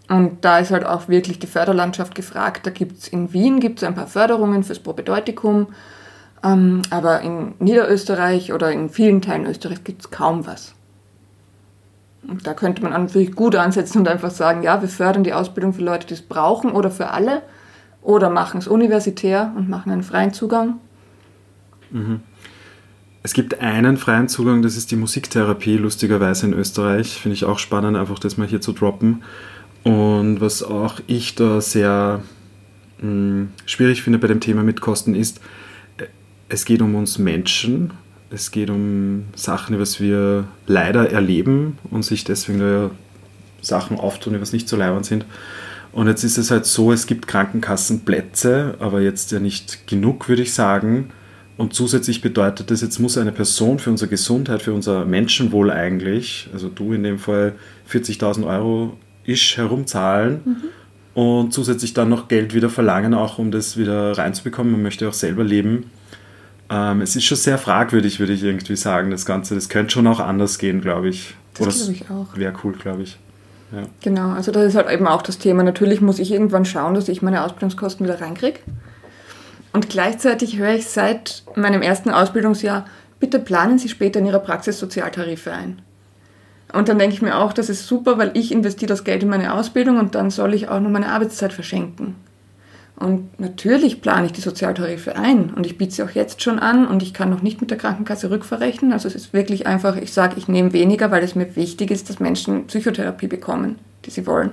Und 0.08 0.44
da 0.44 0.58
ist 0.58 0.70
halt 0.70 0.84
auch 0.84 1.08
wirklich 1.08 1.38
die 1.38 1.46
Förderlandschaft 1.46 2.14
gefragt. 2.14 2.66
Da 2.66 2.70
gibt 2.70 2.98
es 2.98 3.08
in 3.08 3.32
Wien 3.32 3.60
gibt's 3.60 3.82
ein 3.82 3.94
paar 3.94 4.06
Förderungen 4.06 4.62
fürs 4.62 4.80
Probedeutikum, 4.80 5.68
ähm, 6.42 6.82
aber 6.90 7.22
in 7.22 7.54
Niederösterreich 7.58 8.52
oder 8.52 8.70
in 8.70 8.90
vielen 8.90 9.22
Teilen 9.22 9.46
Österreichs 9.46 9.84
gibt 9.84 10.02
es 10.02 10.10
kaum 10.10 10.46
was. 10.46 10.73
Da 12.42 12.54
könnte 12.54 12.82
man 12.82 12.92
natürlich 12.92 13.32
gut 13.32 13.54
ansetzen 13.56 13.98
und 13.98 14.08
einfach 14.08 14.30
sagen, 14.30 14.62
ja, 14.62 14.80
wir 14.80 14.88
fördern 14.88 15.24
die 15.24 15.32
Ausbildung 15.32 15.72
für 15.72 15.82
Leute, 15.82 16.06
die 16.06 16.14
es 16.14 16.22
brauchen 16.22 16.72
oder 16.72 16.90
für 16.90 17.10
alle 17.10 17.42
oder 18.02 18.30
machen 18.30 18.58
es 18.58 18.68
universitär 18.68 19.52
und 19.56 19.68
machen 19.68 19.90
einen 19.90 20.02
freien 20.02 20.32
Zugang. 20.32 20.80
Mhm. 21.90 22.20
Es 23.22 23.32
gibt 23.32 23.60
einen 23.60 23.96
freien 23.96 24.28
Zugang, 24.28 24.60
das 24.60 24.76
ist 24.76 24.90
die 24.90 24.96
Musiktherapie, 24.96 25.78
lustigerweise 25.78 26.46
in 26.46 26.52
Österreich. 26.52 27.20
Finde 27.20 27.34
ich 27.34 27.46
auch 27.46 27.58
spannend, 27.58 27.96
einfach 27.96 28.18
das 28.18 28.36
mal 28.36 28.46
hier 28.46 28.60
zu 28.60 28.72
droppen. 28.72 29.22
Und 29.82 30.40
was 30.42 30.62
auch 30.62 31.00
ich 31.06 31.34
da 31.34 31.60
sehr 31.62 32.20
mh, 32.98 33.02
hm, 33.02 33.48
schwierig 33.64 34.02
finde 34.02 34.18
bei 34.18 34.28
dem 34.28 34.40
Thema 34.40 34.62
mit 34.62 34.82
Kosten 34.82 35.14
ist, 35.14 35.40
es 36.50 36.66
geht 36.66 36.82
um 36.82 36.94
uns 36.94 37.18
Menschen, 37.18 37.94
es 38.34 38.50
geht 38.50 38.68
um 38.68 39.24
Sachen, 39.36 39.78
was 39.78 40.00
wir 40.00 40.44
leider 40.66 41.10
erleben 41.10 41.78
und 41.90 42.04
sich 42.04 42.24
deswegen 42.24 42.58
da 42.58 42.90
Sachen 43.62 43.98
auftun, 43.98 44.34
die 44.34 44.40
was 44.40 44.52
nicht 44.52 44.68
so 44.68 44.76
leibend 44.76 45.06
sind. 45.06 45.24
Und 45.92 46.08
jetzt 46.08 46.24
ist 46.24 46.38
es 46.38 46.50
halt 46.50 46.66
so, 46.66 46.92
es 46.92 47.06
gibt 47.06 47.28
Krankenkassenplätze, 47.28 48.74
aber 48.80 49.00
jetzt 49.00 49.30
ja 49.30 49.38
nicht 49.38 49.86
genug, 49.86 50.28
würde 50.28 50.42
ich 50.42 50.52
sagen. 50.52 51.10
Und 51.56 51.72
zusätzlich 51.72 52.20
bedeutet 52.20 52.72
das, 52.72 52.80
jetzt 52.80 52.98
muss 52.98 53.16
eine 53.16 53.30
Person 53.30 53.78
für 53.78 53.90
unsere 53.90 54.10
Gesundheit, 54.10 54.62
für 54.62 54.72
unser 54.72 55.04
Menschenwohl 55.04 55.70
eigentlich, 55.70 56.48
also 56.52 56.68
du 56.68 56.92
in 56.92 57.04
dem 57.04 57.20
Fall 57.20 57.54
40.000 57.88 58.44
Euro 58.44 58.96
isch 59.24 59.56
herumzahlen 59.56 60.40
mhm. 60.44 60.56
und 61.14 61.52
zusätzlich 61.52 61.94
dann 61.94 62.08
noch 62.08 62.26
Geld 62.26 62.54
wieder 62.54 62.70
verlangen, 62.70 63.14
auch 63.14 63.38
um 63.38 63.52
das 63.52 63.76
wieder 63.76 64.18
reinzubekommen. 64.18 64.72
Man 64.72 64.82
möchte 64.82 65.08
auch 65.08 65.14
selber 65.14 65.44
leben. 65.44 65.84
Ähm, 66.70 67.02
es 67.02 67.14
ist 67.16 67.24
schon 67.24 67.36
sehr 67.36 67.58
fragwürdig, 67.58 68.20
würde 68.20 68.32
ich 68.32 68.42
irgendwie 68.42 68.76
sagen, 68.76 69.10
das 69.10 69.26
Ganze. 69.26 69.54
Das 69.54 69.68
könnte 69.68 69.92
schon 69.92 70.06
auch 70.06 70.20
anders 70.20 70.58
gehen, 70.58 70.80
glaube 70.80 71.08
ich. 71.08 71.34
Das 71.54 71.76
glaube 71.76 71.92
ich 71.92 72.10
auch. 72.10 72.36
Wäre 72.36 72.54
cool, 72.64 72.72
glaube 72.72 73.02
ich. 73.02 73.18
Ja. 73.72 73.82
Genau, 74.02 74.30
also 74.30 74.52
das 74.52 74.64
ist 74.64 74.74
halt 74.76 74.90
eben 74.90 75.06
auch 75.06 75.22
das 75.22 75.38
Thema. 75.38 75.62
Natürlich 75.62 76.00
muss 76.00 76.18
ich 76.18 76.30
irgendwann 76.30 76.64
schauen, 76.64 76.94
dass 76.94 77.08
ich 77.08 77.22
meine 77.22 77.44
Ausbildungskosten 77.44 78.06
wieder 78.06 78.20
reinkriege. 78.20 78.60
Und 79.72 79.88
gleichzeitig 79.88 80.56
höre 80.56 80.74
ich 80.74 80.86
seit 80.86 81.42
meinem 81.56 81.82
ersten 81.82 82.10
Ausbildungsjahr, 82.10 82.86
bitte 83.18 83.40
planen 83.40 83.78
Sie 83.78 83.88
später 83.88 84.20
in 84.20 84.26
Ihrer 84.26 84.38
Praxis 84.38 84.78
Sozialtarife 84.78 85.52
ein. 85.52 85.82
Und 86.72 86.88
dann 86.88 86.98
denke 86.98 87.14
ich 87.14 87.22
mir 87.22 87.36
auch, 87.36 87.52
das 87.52 87.68
ist 87.68 87.86
super, 87.86 88.18
weil 88.18 88.30
ich 88.34 88.52
investiere 88.52 88.88
das 88.88 89.04
Geld 89.04 89.22
in 89.22 89.28
meine 89.28 89.52
Ausbildung 89.54 89.98
und 89.98 90.14
dann 90.14 90.30
soll 90.30 90.54
ich 90.54 90.68
auch 90.68 90.80
noch 90.80 90.90
meine 90.90 91.08
Arbeitszeit 91.08 91.52
verschenken. 91.52 92.14
Und 92.96 93.40
natürlich 93.40 94.00
plane 94.00 94.26
ich 94.26 94.32
die 94.32 94.40
Sozialtarife 94.40 95.16
ein 95.16 95.52
und 95.52 95.66
ich 95.66 95.76
biete 95.76 95.92
sie 95.92 96.02
auch 96.04 96.10
jetzt 96.10 96.42
schon 96.42 96.60
an 96.60 96.86
und 96.86 97.02
ich 97.02 97.12
kann 97.12 97.28
noch 97.28 97.42
nicht 97.42 97.60
mit 97.60 97.70
der 97.70 97.78
Krankenkasse 97.78 98.30
rückverrechnen. 98.30 98.92
Also 98.92 99.08
es 99.08 99.16
ist 99.16 99.32
wirklich 99.32 99.66
einfach, 99.66 99.96
ich 99.96 100.12
sage, 100.12 100.34
ich 100.36 100.46
nehme 100.46 100.72
weniger, 100.72 101.10
weil 101.10 101.24
es 101.24 101.34
mir 101.34 101.56
wichtig 101.56 101.90
ist, 101.90 102.08
dass 102.08 102.20
Menschen 102.20 102.68
Psychotherapie 102.68 103.26
bekommen, 103.26 103.78
die 104.04 104.10
sie 104.10 104.26
wollen. 104.28 104.52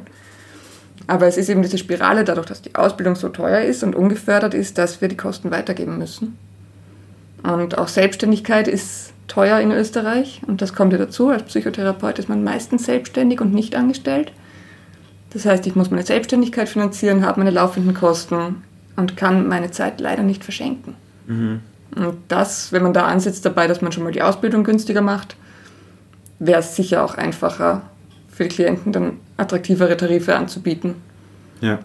Aber 1.05 1.27
es 1.27 1.37
ist 1.37 1.49
eben 1.49 1.61
diese 1.61 1.77
Spirale, 1.77 2.23
dadurch, 2.23 2.47
dass 2.47 2.61
die 2.61 2.75
Ausbildung 2.75 3.15
so 3.15 3.29
teuer 3.29 3.61
ist 3.61 3.83
und 3.83 3.95
ungefördert 3.95 4.53
ist, 4.53 4.77
dass 4.77 5.01
wir 5.01 5.07
die 5.07 5.17
Kosten 5.17 5.51
weitergeben 5.51 5.97
müssen. 5.97 6.37
Und 7.43 7.77
auch 7.77 7.87
Selbstständigkeit 7.87 8.67
ist 8.67 9.13
teuer 9.27 9.59
in 9.59 9.71
Österreich 9.71 10.41
und 10.47 10.61
das 10.61 10.73
kommt 10.73 10.93
ja 10.93 10.99
dazu. 10.99 11.29
Als 11.29 11.43
Psychotherapeut 11.43 12.19
ist 12.19 12.29
man 12.29 12.43
meistens 12.43 12.85
selbstständig 12.85 13.39
und 13.39 13.53
nicht 13.53 13.75
angestellt. 13.75 14.31
Das 15.31 15.45
heißt, 15.45 15.65
ich 15.65 15.75
muss 15.75 15.89
meine 15.89 16.03
Selbstständigkeit 16.03 16.69
finanzieren, 16.69 17.25
habe 17.25 17.39
meine 17.39 17.51
laufenden 17.51 17.93
Kosten 17.93 18.63
und 18.95 19.17
kann 19.17 19.47
meine 19.47 19.71
Zeit 19.71 19.99
leider 19.99 20.23
nicht 20.23 20.43
verschenken. 20.43 20.95
Mhm. 21.25 21.61
Und 21.95 22.17
das, 22.27 22.71
wenn 22.71 22.83
man 22.83 22.93
da 22.93 23.05
ansetzt 23.05 23.45
dabei, 23.45 23.67
dass 23.67 23.81
man 23.81 23.91
schon 23.91 24.03
mal 24.03 24.11
die 24.11 24.21
Ausbildung 24.21 24.63
günstiger 24.63 25.01
macht, 25.01 25.35
wäre 26.39 26.59
es 26.59 26.75
sicher 26.75 27.03
auch 27.03 27.15
einfacher 27.15 27.83
für 28.31 28.43
die 28.43 28.49
Klienten 28.49 28.91
dann 28.91 29.19
attraktivere 29.37 29.97
Tarife 29.97 30.35
anzubieten. 30.35 30.95
Ja. 31.59 31.79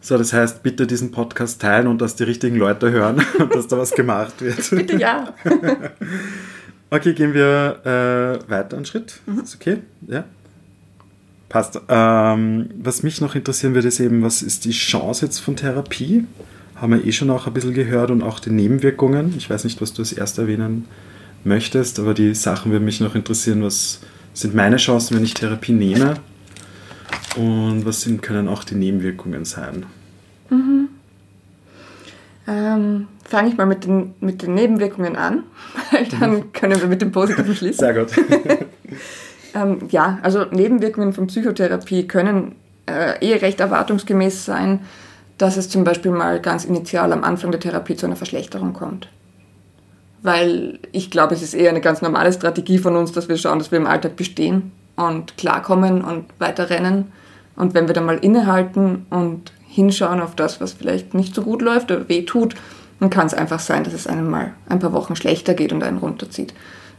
So, 0.00 0.18
das 0.18 0.32
heißt, 0.32 0.62
bitte 0.62 0.86
diesen 0.86 1.12
Podcast 1.12 1.62
teilen 1.62 1.86
und 1.86 2.00
dass 2.02 2.16
die 2.16 2.24
richtigen 2.24 2.56
Leute 2.56 2.90
hören 2.90 3.24
und 3.38 3.54
dass 3.54 3.68
da 3.68 3.78
was 3.78 3.92
gemacht 3.92 4.40
wird. 4.40 4.68
bitte 4.70 4.98
ja. 4.98 5.32
okay, 6.90 7.14
gehen 7.14 7.32
wir 7.32 7.80
äh, 7.84 8.50
weiter 8.50 8.76
einen 8.76 8.84
Schritt. 8.84 9.20
Mhm. 9.26 9.40
Ist 9.40 9.54
okay? 9.54 9.78
Ja. 10.06 10.24
Passt. 11.48 11.80
Ähm, 11.88 12.70
was 12.82 13.02
mich 13.02 13.20
noch 13.20 13.34
interessieren 13.34 13.74
würde, 13.74 13.88
ist 13.88 14.00
eben, 14.00 14.22
was 14.22 14.42
ist 14.42 14.64
die 14.64 14.72
Chance 14.72 15.26
jetzt 15.26 15.38
von 15.38 15.56
Therapie? 15.56 16.24
Haben 16.76 16.94
wir 16.94 17.04
eh 17.04 17.12
schon 17.12 17.30
auch 17.30 17.46
ein 17.46 17.52
bisschen 17.52 17.74
gehört 17.74 18.10
und 18.10 18.22
auch 18.22 18.40
die 18.40 18.50
Nebenwirkungen. 18.50 19.34
Ich 19.36 19.48
weiß 19.48 19.64
nicht, 19.64 19.80
was 19.80 19.92
du 19.92 20.02
als 20.02 20.12
erst 20.12 20.38
erwähnen 20.38 20.86
möchtest, 21.44 22.00
aber 22.00 22.14
die 22.14 22.34
Sachen 22.34 22.72
würden 22.72 22.84
mich 22.84 23.00
noch 23.00 23.14
interessieren. 23.14 23.62
Was 23.62 24.00
sind 24.32 24.54
meine 24.54 24.76
Chancen, 24.76 25.16
wenn 25.16 25.24
ich 25.24 25.34
Therapie 25.34 25.72
nehme? 25.72 26.14
Und 27.36 27.84
was 27.84 28.02
sind, 28.02 28.22
können 28.22 28.48
auch 28.48 28.64
die 28.64 28.74
Nebenwirkungen 28.74 29.44
sein? 29.44 29.86
Mhm. 30.50 30.88
Ähm, 32.46 33.06
Fange 33.24 33.48
ich 33.48 33.56
mal 33.56 33.66
mit 33.66 33.84
den, 33.84 34.14
mit 34.20 34.42
den 34.42 34.54
Nebenwirkungen 34.54 35.16
an, 35.16 35.44
weil 35.90 36.06
dann 36.06 36.52
können 36.52 36.80
wir 36.80 36.88
mit 36.88 37.00
dem 37.00 37.10
Positiven 37.10 37.54
schließen. 37.54 37.78
Sehr 37.78 37.94
gut. 37.94 38.12
ähm, 39.54 39.88
ja, 39.90 40.18
also 40.22 40.44
Nebenwirkungen 40.50 41.12
von 41.12 41.28
Psychotherapie 41.28 42.06
können 42.06 42.56
äh, 42.86 43.18
eh 43.24 43.36
recht 43.36 43.60
erwartungsgemäß 43.60 44.44
sein, 44.44 44.80
dass 45.38 45.56
es 45.56 45.68
zum 45.68 45.84
Beispiel 45.84 46.10
mal 46.10 46.40
ganz 46.40 46.64
initial 46.64 47.12
am 47.12 47.24
Anfang 47.24 47.50
der 47.50 47.60
Therapie 47.60 47.96
zu 47.96 48.06
einer 48.06 48.16
Verschlechterung 48.16 48.72
kommt. 48.72 49.08
Weil 50.22 50.78
ich 50.92 51.10
glaube, 51.10 51.34
es 51.34 51.42
ist 51.42 51.54
eher 51.54 51.70
eine 51.70 51.80
ganz 51.80 52.02
normale 52.02 52.32
Strategie 52.32 52.78
von 52.78 52.96
uns, 52.96 53.12
dass 53.12 53.28
wir 53.28 53.36
schauen, 53.36 53.58
dass 53.58 53.70
wir 53.70 53.78
im 53.78 53.86
Alltag 53.86 54.16
bestehen 54.16 54.72
und 54.96 55.36
klarkommen 55.36 56.02
und 56.02 56.26
weiter 56.38 56.70
rennen. 56.70 57.12
Und 57.56 57.74
wenn 57.74 57.88
wir 57.88 57.94
dann 57.94 58.06
mal 58.06 58.18
innehalten 58.18 59.06
und 59.10 59.52
hinschauen 59.68 60.20
auf 60.20 60.34
das, 60.34 60.60
was 60.60 60.72
vielleicht 60.72 61.14
nicht 61.14 61.34
so 61.34 61.42
gut 61.42 61.62
läuft 61.62 61.90
oder 61.90 62.08
weh 62.08 62.22
tut, 62.22 62.54
dann 63.00 63.10
kann 63.10 63.26
es 63.26 63.34
einfach 63.34 63.60
sein, 63.60 63.84
dass 63.84 63.92
es 63.92 64.06
einem 64.06 64.30
mal 64.30 64.52
ein 64.68 64.78
paar 64.78 64.92
Wochen 64.92 65.16
schlechter 65.16 65.54
geht 65.54 65.72
und 65.72 65.82
einen 65.82 65.98
runterzieht. 65.98 66.54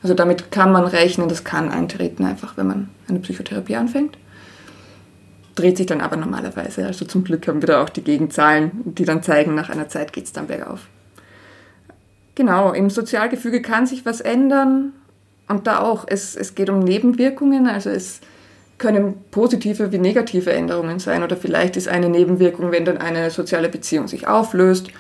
Also 0.06 0.14
damit 0.14 0.52
kann 0.52 0.72
man 0.72 0.86
rechnen, 0.86 1.30
das 1.30 1.44
kann 1.44 1.72
eintreten 1.72 2.26
einfach, 2.26 2.58
wenn 2.58 2.68
man 2.68 2.90
eine 3.08 3.18
Psychotherapie 3.22 3.76
anfängt. 3.76 4.20
Dreht 5.56 5.78
sich 5.78 5.88
dann 5.88 6.00
aber 6.00 6.16
normalerweise. 6.16 6.86
Also 6.86 7.06
zum 7.06 7.24
Glück 7.24 7.48
haben 7.48 7.64
wir 7.64 7.66
da 7.66 7.82
auch 7.82 7.90
die 7.90 8.04
Gegenzahlen, 8.04 8.84
die 8.86 9.04
dann 9.04 9.24
zeigen, 9.24 9.56
nach 9.56 9.72
einer 9.72 9.90
Zeit 9.90 10.14
geht 10.14 10.26
es 10.26 10.32
dann 10.32 10.46
bergauf. 10.46 10.82
Genau, 12.36 12.72
im 12.72 12.92
Sozialgefüge 12.92 13.64
kann 13.64 13.88
sich 13.88 14.06
was 14.06 14.22
ändern. 14.22 14.94
Und 15.48 15.66
da 15.66 15.80
auch, 15.80 16.06
es, 16.08 16.36
es 16.36 16.54
geht 16.54 16.70
um 16.70 16.82
Nebenwirkungen, 16.82 17.66
also 17.66 17.90
es 17.90 18.22
können 18.78 19.16
positive 19.32 19.92
wie 19.92 19.98
negative 19.98 20.54
Änderungen 20.54 21.00
sein 21.00 21.24
oder 21.24 21.36
vielleicht 21.36 21.78
ist 21.78 21.88
eine 21.88 22.10
Nebenwirkung, 22.10 22.72
wenn 22.72 22.86
dann 22.86 23.00
eine 23.00 23.32
soziale 23.32 23.70
Beziehung 23.70 24.08
sich 24.08 24.28
auflöst, 24.28 24.92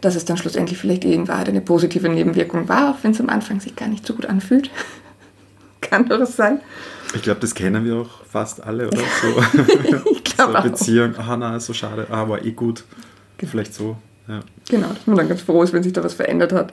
dass 0.00 0.14
es 0.14 0.24
dann 0.24 0.36
schlussendlich 0.36 0.78
vielleicht 0.78 1.04
eh 1.04 1.14
in 1.14 1.28
Wahrheit 1.28 1.48
eine 1.48 1.60
positive 1.60 2.08
Nebenwirkung 2.08 2.68
war, 2.68 2.90
auch 2.90 2.96
wenn 3.02 3.12
es 3.12 3.20
am 3.20 3.28
Anfang 3.28 3.60
sich 3.60 3.76
gar 3.76 3.88
nicht 3.88 4.06
so 4.06 4.14
gut 4.14 4.26
anfühlt. 4.26 4.70
Kann 5.80 6.08
doch 6.08 6.24
sein. 6.26 6.60
Ich 7.14 7.22
glaube, 7.22 7.40
das 7.40 7.54
kennen 7.54 7.84
wir 7.84 7.96
auch 7.96 8.24
fast 8.30 8.62
alle, 8.62 8.88
oder? 8.88 8.98
So, 9.22 10.10
ich 10.12 10.24
glaube 10.24 10.62
so 10.62 10.68
Beziehung, 10.68 11.16
ah 11.16 11.36
na, 11.36 11.58
so 11.60 11.72
schade, 11.72 12.06
ah, 12.10 12.28
war 12.28 12.44
eh 12.44 12.52
gut. 12.52 12.84
Vielleicht 13.38 13.74
so, 13.74 13.96
ja. 14.28 14.40
Genau, 14.68 14.88
dass 14.88 15.06
man 15.06 15.16
dann 15.16 15.28
ganz 15.28 15.40
froh 15.42 15.62
ist, 15.62 15.72
wenn 15.72 15.82
sich 15.82 15.92
da 15.92 16.04
was 16.04 16.14
verändert 16.14 16.52
hat. 16.52 16.72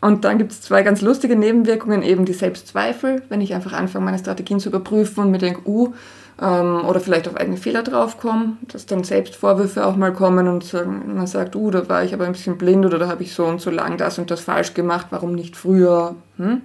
Und 0.00 0.24
dann 0.24 0.38
gibt 0.38 0.52
es 0.52 0.60
zwei 0.60 0.82
ganz 0.82 1.00
lustige 1.00 1.36
Nebenwirkungen, 1.36 2.02
eben 2.02 2.24
die 2.24 2.32
Selbstzweifel, 2.32 3.22
wenn 3.28 3.40
ich 3.40 3.54
einfach 3.54 3.72
anfange, 3.72 4.04
meine 4.04 4.18
Strategien 4.18 4.60
zu 4.60 4.68
überprüfen 4.68 5.24
und 5.24 5.30
mir 5.30 5.38
denke, 5.38 5.62
uh, 5.66 5.94
ähm, 6.40 6.84
oder 6.84 7.00
vielleicht 7.00 7.28
auf 7.28 7.36
eigene 7.36 7.56
Fehler 7.56 7.82
draufkomme, 7.82 8.56
dass 8.68 8.86
dann 8.86 9.04
Selbstvorwürfe 9.04 9.86
auch 9.86 9.96
mal 9.96 10.12
kommen 10.12 10.48
und 10.48 10.64
sagen, 10.64 11.14
man 11.14 11.26
sagt, 11.26 11.56
uh, 11.56 11.70
da 11.70 11.88
war 11.88 12.04
ich 12.04 12.14
aber 12.14 12.26
ein 12.26 12.32
bisschen 12.32 12.58
blind 12.58 12.84
oder 12.84 12.98
da 12.98 13.08
habe 13.08 13.22
ich 13.22 13.34
so 13.34 13.46
und 13.46 13.60
so 13.60 13.70
lang 13.70 13.96
das 13.96 14.18
und 14.18 14.30
das 14.30 14.40
falsch 14.40 14.74
gemacht, 14.74 15.06
warum 15.10 15.34
nicht 15.34 15.56
früher? 15.56 16.14
Hm? 16.36 16.62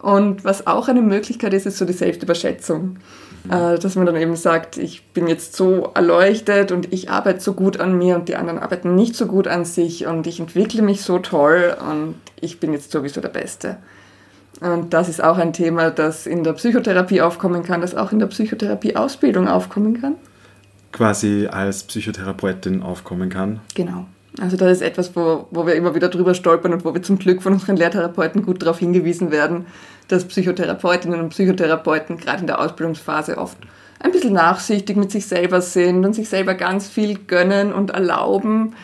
Und 0.00 0.44
was 0.44 0.66
auch 0.66 0.88
eine 0.88 1.02
Möglichkeit 1.02 1.54
ist, 1.54 1.66
ist 1.66 1.78
so 1.78 1.84
die 1.84 1.94
Selbstüberschätzung. 1.94 2.98
Äh, 3.48 3.78
dass 3.78 3.94
man 3.94 4.06
dann 4.06 4.16
eben 4.16 4.36
sagt, 4.36 4.78
ich 4.78 5.06
bin 5.08 5.26
jetzt 5.26 5.54
so 5.54 5.90
erleuchtet 5.94 6.72
und 6.72 6.92
ich 6.94 7.10
arbeite 7.10 7.40
so 7.40 7.52
gut 7.52 7.78
an 7.78 7.98
mir 7.98 8.16
und 8.16 8.28
die 8.28 8.36
anderen 8.36 8.58
arbeiten 8.58 8.94
nicht 8.94 9.14
so 9.14 9.26
gut 9.26 9.46
an 9.46 9.66
sich 9.66 10.06
und 10.06 10.26
ich 10.26 10.40
entwickle 10.40 10.80
mich 10.80 11.02
so 11.02 11.18
toll 11.18 11.76
und 11.90 12.14
ich 12.40 12.58
bin 12.58 12.72
jetzt 12.72 12.90
sowieso 12.90 13.20
der 13.20 13.28
Beste. 13.28 13.76
Und 14.60 14.94
das 14.94 15.08
ist 15.08 15.22
auch 15.22 15.38
ein 15.38 15.52
Thema, 15.52 15.90
das 15.90 16.26
in 16.26 16.44
der 16.44 16.52
Psychotherapie 16.52 17.20
aufkommen 17.20 17.62
kann, 17.62 17.80
das 17.80 17.94
auch 17.94 18.12
in 18.12 18.18
der 18.18 18.26
Psychotherapie-Ausbildung 18.26 19.48
aufkommen 19.48 20.00
kann. 20.00 20.14
Quasi 20.92 21.48
als 21.50 21.82
Psychotherapeutin 21.82 22.82
aufkommen 22.82 23.28
kann. 23.28 23.60
Genau. 23.74 24.06
Also 24.40 24.56
das 24.56 24.72
ist 24.72 24.82
etwas, 24.82 25.14
wo, 25.14 25.46
wo 25.50 25.66
wir 25.66 25.74
immer 25.74 25.94
wieder 25.94 26.08
drüber 26.08 26.34
stolpern 26.34 26.72
und 26.72 26.84
wo 26.84 26.94
wir 26.94 27.02
zum 27.02 27.18
Glück 27.18 27.42
von 27.42 27.52
unseren 27.52 27.76
Lehrtherapeuten 27.76 28.44
gut 28.44 28.62
darauf 28.62 28.78
hingewiesen 28.78 29.30
werden, 29.30 29.66
dass 30.08 30.24
Psychotherapeutinnen 30.24 31.20
und 31.20 31.28
Psychotherapeuten 31.30 32.16
gerade 32.16 32.40
in 32.40 32.46
der 32.46 32.60
Ausbildungsphase 32.60 33.38
oft 33.38 33.58
ein 34.00 34.12
bisschen 34.12 34.34
nachsichtig 34.34 34.96
mit 34.96 35.10
sich 35.10 35.26
selber 35.26 35.60
sind 35.60 36.04
und 36.04 36.14
sich 36.14 36.28
selber 36.28 36.54
ganz 36.54 36.88
viel 36.88 37.18
gönnen 37.26 37.72
und 37.72 37.90
erlauben. 37.90 38.74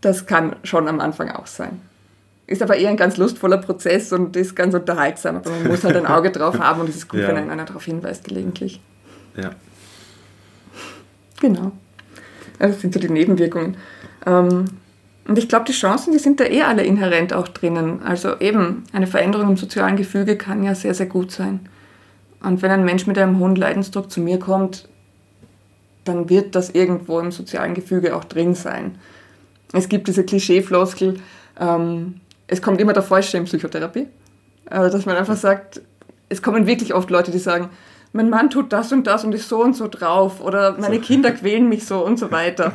Das 0.00 0.26
kann 0.26 0.56
schon 0.64 0.88
am 0.88 1.00
Anfang 1.00 1.30
auch 1.30 1.46
sein. 1.46 1.80
Ist 2.50 2.62
aber 2.62 2.76
eher 2.76 2.90
ein 2.90 2.96
ganz 2.96 3.16
lustvoller 3.16 3.58
Prozess 3.58 4.12
und 4.12 4.36
ist 4.36 4.56
ganz 4.56 4.74
unterhaltsam. 4.74 5.36
Aber 5.36 5.50
man 5.50 5.68
muss 5.68 5.84
halt 5.84 5.96
ein 5.96 6.06
Auge 6.06 6.32
drauf 6.32 6.58
haben 6.58 6.80
und 6.80 6.88
es 6.88 6.96
ist 6.96 7.08
gut, 7.08 7.20
ja. 7.20 7.28
wenn 7.28 7.48
einer 7.48 7.64
darauf 7.64 7.84
hinweist 7.84 8.24
gelegentlich. 8.24 8.80
Ja. 9.36 9.50
Genau. 11.40 11.72
Also 12.58 12.74
das 12.74 12.80
sind 12.80 12.92
so 12.92 12.98
die 12.98 13.08
Nebenwirkungen. 13.08 13.76
Ähm, 14.26 14.64
und 15.28 15.38
ich 15.38 15.48
glaube, 15.48 15.64
die 15.64 15.72
Chancen, 15.72 16.12
die 16.12 16.18
sind 16.18 16.40
da 16.40 16.44
eh 16.44 16.62
alle 16.62 16.82
inhärent 16.82 17.32
auch 17.32 17.46
drinnen. 17.46 18.02
Also 18.02 18.40
eben, 18.40 18.82
eine 18.92 19.06
Veränderung 19.06 19.50
im 19.50 19.56
sozialen 19.56 19.94
Gefüge 19.96 20.36
kann 20.36 20.64
ja 20.64 20.74
sehr, 20.74 20.92
sehr 20.92 21.06
gut 21.06 21.30
sein. 21.30 21.60
Und 22.42 22.62
wenn 22.62 22.72
ein 22.72 22.84
Mensch 22.84 23.06
mit 23.06 23.16
einem 23.16 23.38
hohen 23.38 23.54
Leidensdruck 23.54 24.10
zu 24.10 24.20
mir 24.20 24.40
kommt, 24.40 24.88
dann 26.02 26.28
wird 26.28 26.56
das 26.56 26.70
irgendwo 26.70 27.20
im 27.20 27.30
sozialen 27.30 27.74
Gefüge 27.74 28.16
auch 28.16 28.24
drin 28.24 28.56
sein. 28.56 28.98
Es 29.72 29.88
gibt 29.88 30.08
diese 30.08 30.24
Klischee-Floskel, 30.24 31.20
ähm, 31.60 32.20
es 32.50 32.60
kommt 32.60 32.80
immer 32.80 32.92
der 32.92 33.04
Falsche 33.04 33.36
in 33.38 33.44
Psychotherapie. 33.44 34.08
Also, 34.66 34.96
dass 34.96 35.06
man 35.06 35.16
einfach 35.16 35.36
sagt, 35.36 35.80
es 36.28 36.42
kommen 36.42 36.66
wirklich 36.66 36.94
oft 36.94 37.08
Leute, 37.10 37.30
die 37.30 37.38
sagen, 37.38 37.70
mein 38.12 38.28
Mann 38.28 38.50
tut 38.50 38.72
das 38.72 38.92
und 38.92 39.06
das 39.06 39.24
und 39.24 39.32
ist 39.34 39.48
so 39.48 39.62
und 39.62 39.76
so 39.76 39.86
drauf 39.86 40.40
oder 40.40 40.76
meine 40.78 40.98
Kinder 40.98 41.30
quälen 41.30 41.68
mich 41.68 41.86
so 41.86 42.04
und 42.04 42.18
so 42.18 42.32
weiter. 42.32 42.72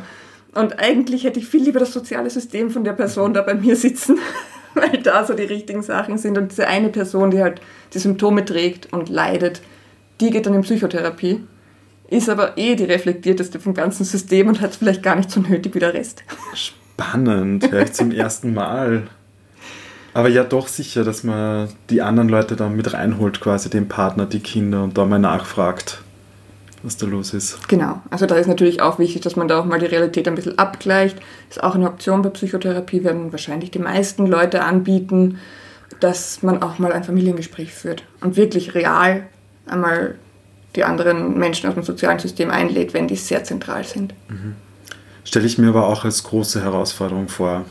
Und 0.54 0.80
eigentlich 0.80 1.26
hätte 1.26 1.40
ich 1.40 1.48
viel 1.48 1.64
lieber 1.64 1.80
das 1.80 1.92
soziale 1.92 2.30
System 2.30 2.70
von 2.70 2.86
der 2.86 2.94
Person 2.94 3.34
da 3.34 3.42
bei 3.42 3.54
mir 3.54 3.76
sitzen, 3.76 4.18
weil 4.74 5.02
da 5.04 5.26
so 5.26 5.34
die 5.34 5.44
richtigen 5.44 5.84
Sachen 5.84 6.18
sind. 6.18 6.38
Und 6.38 6.52
diese 6.52 6.68
eine 6.68 6.88
Person, 6.88 7.32
die 7.32 7.42
halt 7.42 7.60
die 7.94 8.00
Symptome 8.00 8.46
trägt 8.46 8.94
und 8.94 9.10
leidet, 9.10 9.62
die 10.22 10.30
geht 10.30 10.46
dann 10.46 10.54
in 10.54 10.62
Psychotherapie, 10.62 11.44
ist 12.08 12.30
aber 12.30 12.58
eh 12.58 12.76
die 12.76 12.86
reflektierteste 12.86 13.60
vom 13.60 13.74
ganzen 13.74 14.06
System 14.06 14.48
und 14.48 14.62
hat 14.62 14.72
es 14.72 14.78
vielleicht 14.78 15.04
gar 15.04 15.18
nicht 15.18 15.30
so 15.30 15.42
nötig 15.42 15.76
wie 15.76 15.80
der 15.80 15.94
Rest. 15.94 16.24
Spannend, 16.54 17.70
ich 17.74 17.92
zum 17.92 18.12
ersten 18.14 18.54
Mal. 18.54 19.10
Aber 20.15 20.30
ja, 20.30 20.45
doch 20.45 20.69
sicher, 20.69 21.04
dass 21.04 21.23
man 21.23 21.67
die 21.89 22.01
anderen 22.01 22.30
Leute 22.30 22.56
dann 22.56 22.75
mit 22.75 22.93
reinholt, 22.93 23.41
quasi 23.41 23.69
den 23.69 23.89
Partner, 23.89 24.25
die 24.25 24.39
Kinder 24.39 24.82
und 24.84 24.97
da 24.97 25.06
mal 25.06 25.19
nachfragt 25.19 26.01
was 26.86 26.97
da 26.97 27.08
los 27.08 27.34
ist. 27.34 27.67
Genau, 27.67 28.01
also 28.12 28.28
da 28.28 28.36
ist 28.36 28.47
natürlich 28.47 28.82
auch 28.82 28.99
wichtig, 28.99 29.23
dass 29.23 29.36
man 29.36 29.47
da 29.47 29.60
auch 29.60 29.65
mal 29.65 29.80
die 29.80 29.88
Realität 29.88 30.28
ein 30.28 30.36
bisschen 30.36 30.58
abgleicht. 30.60 31.17
Ist 31.49 31.63
auch 31.63 31.73
eine 31.73 31.88
Option 31.88 32.21
bei 32.21 32.30
Psychotherapie, 32.30 33.04
werden 33.04 33.32
wahrscheinlich 33.32 33.71
die 33.71 33.80
meisten 33.80 34.28
Leute 34.28 34.63
anbieten, 34.63 35.39
dass 35.99 36.43
man 36.43 36.62
auch 36.62 36.78
mal 36.78 36.93
ein 36.93 37.04
Familiengespräch 37.04 37.73
führt 37.73 38.04
und 38.21 38.38
wirklich 38.38 38.75
real 38.75 39.23
einmal 39.65 40.15
die 40.75 40.84
anderen 40.84 41.38
Menschen 41.39 41.67
aus 41.67 41.73
dem 41.73 41.84
sozialen 41.84 42.19
System 42.19 42.51
einlädt, 42.51 42.93
wenn 42.93 43.08
die 43.08 43.15
sehr 43.15 43.43
zentral 43.43 43.84
sind. 43.84 44.13
Mhm. 44.30 44.56
Stelle 45.23 45.47
ich 45.47 45.58
mir 45.58 45.69
aber 45.69 45.88
auch 45.88 46.06
als 46.06 46.23
große 46.23 46.62
Herausforderung 46.62 47.30
vor, 47.30 47.65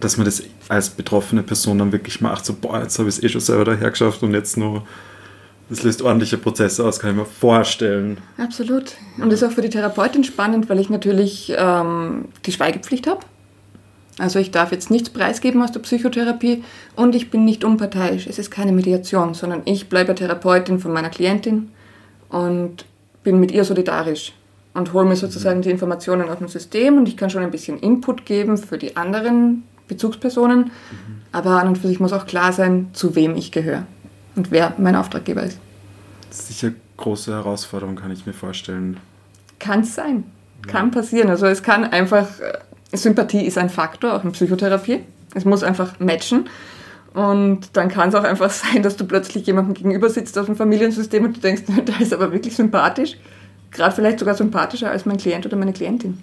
dass 0.00 0.16
man 0.16 0.24
das 0.24 0.42
als 0.68 0.90
betroffene 0.90 1.42
Person 1.42 1.78
dann 1.78 1.92
wirklich 1.92 2.20
macht, 2.20 2.44
so, 2.44 2.54
boah, 2.54 2.82
jetzt 2.82 2.98
habe 2.98 3.08
ich 3.08 3.16
es 3.16 3.22
eh 3.22 3.28
schon 3.28 3.40
selber 3.40 3.64
daher 3.64 3.90
geschafft 3.90 4.22
und 4.22 4.34
jetzt 4.34 4.56
nur 4.56 4.84
das 5.68 5.84
löst 5.84 6.02
ordentliche 6.02 6.36
Prozesse 6.36 6.84
aus, 6.84 6.98
kann 6.98 7.10
ich 7.10 7.16
mir 7.16 7.24
vorstellen. 7.24 8.18
Absolut. 8.38 8.96
Und 9.18 9.30
das 9.30 9.40
ist 9.40 9.48
auch 9.48 9.52
für 9.52 9.62
die 9.62 9.70
Therapeutin 9.70 10.24
spannend, 10.24 10.68
weil 10.68 10.80
ich 10.80 10.90
natürlich 10.90 11.54
ähm, 11.56 12.24
die 12.44 12.50
Schweigepflicht 12.50 13.06
habe. 13.06 13.20
Also 14.18 14.40
ich 14.40 14.50
darf 14.50 14.72
jetzt 14.72 14.90
nichts 14.90 15.10
preisgeben 15.10 15.62
aus 15.62 15.70
der 15.70 15.80
Psychotherapie 15.80 16.64
und 16.96 17.14
ich 17.14 17.30
bin 17.30 17.44
nicht 17.44 17.62
unparteiisch. 17.64 18.26
Es 18.26 18.38
ist 18.38 18.50
keine 18.50 18.72
Mediation, 18.72 19.32
sondern 19.34 19.62
ich 19.64 19.88
bleibe 19.88 20.14
Therapeutin 20.14 20.80
von 20.80 20.92
meiner 20.92 21.08
Klientin 21.08 21.70
und 22.28 22.84
bin 23.22 23.38
mit 23.38 23.52
ihr 23.52 23.64
solidarisch 23.64 24.34
und 24.74 24.92
hole 24.92 25.06
mir 25.06 25.16
sozusagen 25.16 25.62
die 25.62 25.70
Informationen 25.70 26.28
aus 26.28 26.38
dem 26.38 26.48
System 26.48 26.98
und 26.98 27.08
ich 27.08 27.16
kann 27.16 27.30
schon 27.30 27.42
ein 27.42 27.50
bisschen 27.50 27.78
Input 27.78 28.26
geben 28.26 28.58
für 28.58 28.76
die 28.76 28.96
anderen 28.96 29.62
Bezugspersonen. 29.90 30.64
Mhm. 30.64 30.70
Aber 31.32 31.60
an 31.60 31.68
und 31.68 31.78
für 31.78 31.88
sich 31.88 32.00
muss 32.00 32.12
auch 32.12 32.26
klar 32.26 32.52
sein, 32.52 32.88
zu 32.92 33.14
wem 33.14 33.36
ich 33.36 33.52
gehöre 33.52 33.86
und 34.34 34.50
wer 34.50 34.74
mein 34.78 34.96
Auftraggeber 34.96 35.42
ist. 35.42 35.58
Sicher 36.30 36.72
große 36.96 37.32
Herausforderung, 37.32 37.96
kann 37.96 38.10
ich 38.10 38.26
mir 38.26 38.32
vorstellen. 38.32 38.98
Kann 39.58 39.80
es 39.80 39.94
sein. 39.94 40.24
Kann 40.66 40.86
ja. 40.86 40.92
passieren. 40.92 41.30
Also 41.30 41.46
es 41.46 41.62
kann 41.62 41.84
einfach, 41.84 42.26
äh, 42.40 42.96
Sympathie 42.96 43.44
ist 43.44 43.58
ein 43.58 43.70
Faktor, 43.70 44.14
auch 44.14 44.24
in 44.24 44.32
Psychotherapie. 44.32 45.00
Es 45.34 45.44
muss 45.44 45.62
einfach 45.62 45.98
matchen. 46.00 46.48
Und 47.14 47.76
dann 47.76 47.88
kann 47.88 48.08
es 48.10 48.14
auch 48.14 48.24
einfach 48.24 48.50
sein, 48.50 48.82
dass 48.82 48.96
du 48.96 49.04
plötzlich 49.04 49.46
jemandem 49.46 49.74
gegenüber 49.74 50.08
sitzt 50.10 50.38
aus 50.38 50.46
dem 50.46 50.56
Familiensystem 50.56 51.24
und 51.24 51.36
du 51.36 51.40
denkst, 51.40 51.62
der 51.86 52.00
ist 52.00 52.12
aber 52.12 52.32
wirklich 52.32 52.56
sympathisch. 52.56 53.16
Gerade 53.70 53.94
vielleicht 53.94 54.18
sogar 54.18 54.34
sympathischer 54.34 54.90
als 54.90 55.06
mein 55.06 55.16
Klient 55.16 55.46
oder 55.46 55.56
meine 55.56 55.72
Klientin. 55.72 56.22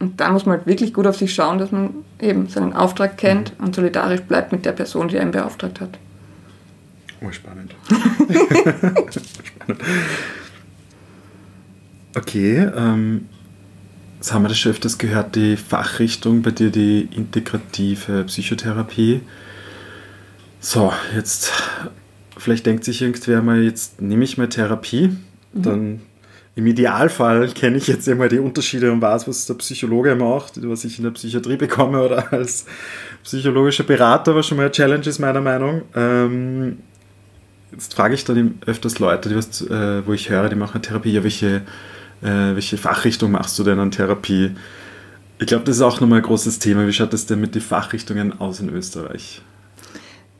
Und 0.00 0.20
da 0.20 0.30
muss 0.32 0.46
man 0.46 0.58
halt 0.58 0.66
wirklich 0.66 0.92
gut 0.92 1.06
auf 1.06 1.16
sich 1.16 1.32
schauen, 1.34 1.58
dass 1.58 1.70
man 1.70 1.90
eben 2.20 2.48
seinen 2.48 2.72
Auftrag 2.72 3.16
kennt 3.16 3.52
und 3.58 3.74
solidarisch 3.74 4.22
bleibt 4.22 4.50
mit 4.50 4.64
der 4.64 4.72
Person, 4.72 5.08
die 5.08 5.18
einen 5.18 5.30
beauftragt 5.30 5.80
hat. 5.80 5.98
Oh, 7.20 7.30
spannend. 7.30 7.74
spannend. 9.44 9.82
Okay, 12.16 12.68
ähm, 12.74 13.26
Jetzt 14.20 14.34
haben 14.34 14.42
wir 14.42 14.50
das 14.50 14.58
schon 14.58 14.72
öfters 14.72 14.98
gehört, 14.98 15.34
die 15.34 15.56
Fachrichtung 15.56 16.42
bei 16.42 16.50
dir, 16.50 16.68
die 16.68 17.08
integrative 17.10 18.24
Psychotherapie. 18.24 19.22
So, 20.60 20.92
jetzt, 21.16 21.50
vielleicht 22.36 22.66
denkt 22.66 22.84
sich 22.84 23.00
irgendwer 23.00 23.40
mal, 23.40 23.62
jetzt 23.62 24.02
nehme 24.02 24.22
ich 24.24 24.36
mal 24.36 24.50
Therapie, 24.50 25.16
mhm. 25.54 25.62
dann 25.62 26.00
im 26.56 26.66
Idealfall 26.66 27.48
kenne 27.48 27.76
ich 27.76 27.86
jetzt 27.86 28.08
immer 28.08 28.28
die 28.28 28.38
Unterschiede 28.38 28.90
und 28.90 29.00
weiß, 29.00 29.28
was 29.28 29.46
der 29.46 29.54
Psychologe 29.54 30.14
macht, 30.16 30.54
was 30.68 30.84
ich 30.84 30.98
in 30.98 31.04
der 31.04 31.12
Psychiatrie 31.12 31.56
bekomme 31.56 32.02
oder 32.02 32.32
als 32.32 32.66
psychologischer 33.22 33.84
Berater, 33.84 34.34
was 34.34 34.46
schon 34.46 34.56
mal 34.56 34.64
eine 34.64 34.72
Challenge 34.72 35.06
ist, 35.06 35.20
meiner 35.20 35.40
Meinung. 35.40 35.82
Ähm, 35.94 36.78
jetzt 37.72 37.94
frage 37.94 38.14
ich 38.14 38.24
dann 38.24 38.58
öfters 38.66 38.98
Leute, 38.98 39.28
die 39.28 39.36
was, 39.36 39.62
äh, 39.62 40.06
wo 40.06 40.12
ich 40.12 40.28
höre, 40.28 40.48
die 40.48 40.56
machen 40.56 40.82
Therapie, 40.82 41.12
ja, 41.12 41.22
welche, 41.22 41.62
äh, 42.22 42.54
welche 42.54 42.76
Fachrichtung 42.76 43.30
machst 43.30 43.58
du 43.58 43.64
denn 43.64 43.78
an 43.78 43.92
Therapie? 43.92 44.50
Ich 45.38 45.46
glaube, 45.46 45.64
das 45.64 45.76
ist 45.76 45.82
auch 45.82 46.00
nochmal 46.00 46.18
ein 46.18 46.24
großes 46.24 46.58
Thema. 46.58 46.86
Wie 46.86 46.92
schaut 46.92 47.12
das 47.12 47.26
denn 47.26 47.40
mit 47.40 47.54
den 47.54 47.62
Fachrichtungen 47.62 48.38
aus 48.40 48.60
in 48.60 48.68
Österreich? 48.68 49.40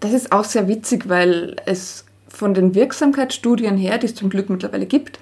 Das 0.01 0.13
ist 0.13 0.33
auch 0.33 0.45
sehr 0.45 0.67
witzig, 0.67 1.09
weil 1.09 1.57
es 1.67 2.05
von 2.29 2.53
den 2.53 2.75
Wirksamkeitsstudien 2.75 3.77
her, 3.77 3.99
die 3.99 4.07
es 4.07 4.15
zum 4.15 4.29
Glück 4.29 4.51
mittlerweile 4.51 4.87
gibt, 4.87 5.19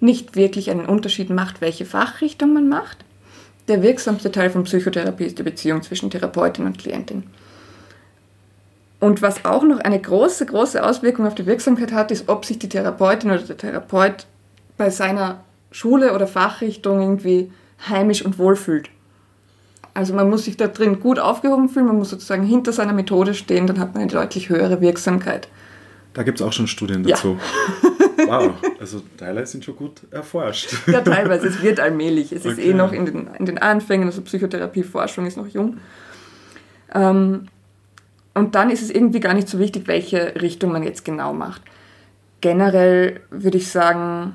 nicht 0.00 0.34
wirklich 0.34 0.70
einen 0.70 0.86
Unterschied 0.86 1.30
macht, 1.30 1.60
welche 1.60 1.84
Fachrichtung 1.84 2.52
man 2.52 2.68
macht. 2.68 2.98
Der 3.68 3.82
wirksamste 3.82 4.32
Teil 4.32 4.50
von 4.50 4.64
Psychotherapie 4.64 5.24
ist 5.24 5.38
die 5.38 5.42
Beziehung 5.42 5.82
zwischen 5.82 6.10
Therapeutin 6.10 6.66
und 6.66 6.78
Klientin. 6.78 7.24
Und 8.98 9.22
was 9.22 9.44
auch 9.44 9.62
noch 9.62 9.78
eine 9.78 10.00
große, 10.00 10.44
große 10.44 10.84
Auswirkung 10.84 11.26
auf 11.26 11.34
die 11.34 11.46
Wirksamkeit 11.46 11.92
hat, 11.92 12.10
ist, 12.10 12.28
ob 12.28 12.44
sich 12.44 12.58
die 12.58 12.68
Therapeutin 12.68 13.30
oder 13.30 13.42
der 13.42 13.56
Therapeut 13.56 14.26
bei 14.76 14.90
seiner 14.90 15.42
Schule 15.70 16.14
oder 16.14 16.26
Fachrichtung 16.26 17.00
irgendwie 17.00 17.50
heimisch 17.88 18.22
und 18.22 18.38
wohl 18.38 18.56
fühlt. 18.56 18.90
Also 19.94 20.14
man 20.14 20.28
muss 20.28 20.44
sich 20.44 20.56
da 20.56 20.68
drin 20.68 21.00
gut 21.00 21.18
aufgehoben 21.18 21.68
fühlen, 21.68 21.86
man 21.86 21.96
muss 21.96 22.10
sozusagen 22.10 22.44
hinter 22.44 22.72
seiner 22.72 22.92
Methode 22.92 23.34
stehen, 23.34 23.66
dann 23.66 23.78
hat 23.78 23.94
man 23.94 24.02
eine 24.02 24.12
deutlich 24.12 24.48
höhere 24.48 24.80
Wirksamkeit. 24.80 25.48
Da 26.14 26.22
gibt 26.22 26.40
es 26.40 26.46
auch 26.46 26.52
schon 26.52 26.66
Studien 26.66 27.02
dazu. 27.02 27.38
Ja. 27.82 27.90
wow, 28.26 28.52
also 28.78 29.02
Teile 29.16 29.46
sind 29.46 29.64
schon 29.64 29.76
gut 29.76 30.02
erforscht. 30.10 30.74
Ja, 30.86 31.00
teilweise. 31.00 31.48
Es 31.48 31.62
wird 31.62 31.80
allmählich. 31.80 32.32
Es 32.32 32.44
okay. 32.44 32.52
ist 32.52 32.58
eh 32.58 32.74
noch 32.74 32.92
in 32.92 33.06
den, 33.06 33.30
in 33.38 33.46
den 33.46 33.58
Anfängen, 33.58 34.06
also 34.06 34.22
Psychotherapieforschung 34.22 35.26
ist 35.26 35.36
noch 35.36 35.46
jung. 35.46 35.78
Ähm, 36.94 37.46
und 38.34 38.54
dann 38.54 38.70
ist 38.70 38.82
es 38.82 38.90
irgendwie 38.90 39.20
gar 39.20 39.34
nicht 39.34 39.48
so 39.48 39.58
wichtig, 39.58 39.86
welche 39.86 40.40
Richtung 40.40 40.72
man 40.72 40.82
jetzt 40.82 41.04
genau 41.04 41.32
macht. 41.32 41.62
Generell 42.40 43.20
würde 43.30 43.58
ich 43.58 43.68
sagen, 43.68 44.34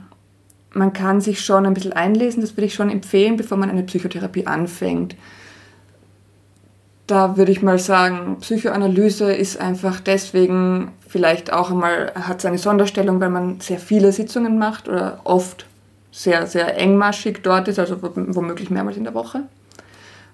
man 0.71 0.93
kann 0.93 1.21
sich 1.21 1.41
schon 1.41 1.65
ein 1.65 1.73
bisschen 1.73 1.93
einlesen, 1.93 2.41
das 2.41 2.57
würde 2.57 2.65
ich 2.65 2.73
schon 2.73 2.89
empfehlen, 2.89 3.37
bevor 3.37 3.57
man 3.57 3.69
eine 3.69 3.83
Psychotherapie 3.83 4.45
anfängt 4.45 5.15
da 7.07 7.37
würde 7.37 7.51
ich 7.51 7.61
mal 7.61 7.77
sagen, 7.77 8.37
Psychoanalyse 8.39 9.31
ist 9.31 9.59
einfach 9.59 9.99
deswegen 9.99 10.91
vielleicht 11.15 11.53
auch 11.53 11.71
einmal, 11.71 12.11
hat 12.13 12.41
seine 12.41 12.57
Sonderstellung, 12.57 13.21
weil 13.21 13.29
man 13.29 13.61
sehr 13.61 13.79
viele 13.79 14.11
Sitzungen 14.11 14.59
macht 14.59 14.89
oder 14.89 15.21
oft 15.23 15.65
sehr, 16.11 16.45
sehr 16.45 16.77
engmaschig 16.77 17.39
dort 17.41 17.69
ist, 17.69 17.79
also 17.79 17.99
womöglich 18.01 18.69
mehrmals 18.69 18.97
in 18.97 19.05
der 19.05 19.13
Woche. 19.13 19.43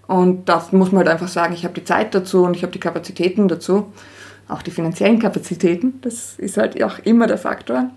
Und 0.08 0.50
da 0.50 0.66
muss 0.72 0.92
man 0.92 1.06
halt 1.06 1.10
einfach 1.10 1.28
sagen, 1.28 1.54
ich 1.54 1.66
habe 1.66 1.76
die 1.76 1.84
Zeit 1.84 2.16
dazu 2.16 2.46
und 2.46 2.56
ich 2.56 2.64
habe 2.64 2.72
die 2.72 2.80
Kapazitäten 2.80 3.48
dazu, 3.48 3.94
auch 4.48 4.64
die 4.64 4.72
finanziellen 4.72 5.20
Kapazitäten, 5.20 6.02
das 6.02 6.40
ist 6.40 6.58
halt 6.58 6.84
auch 6.84 6.98
immer 7.04 7.28
der 7.28 7.38
Faktor. 7.38 7.92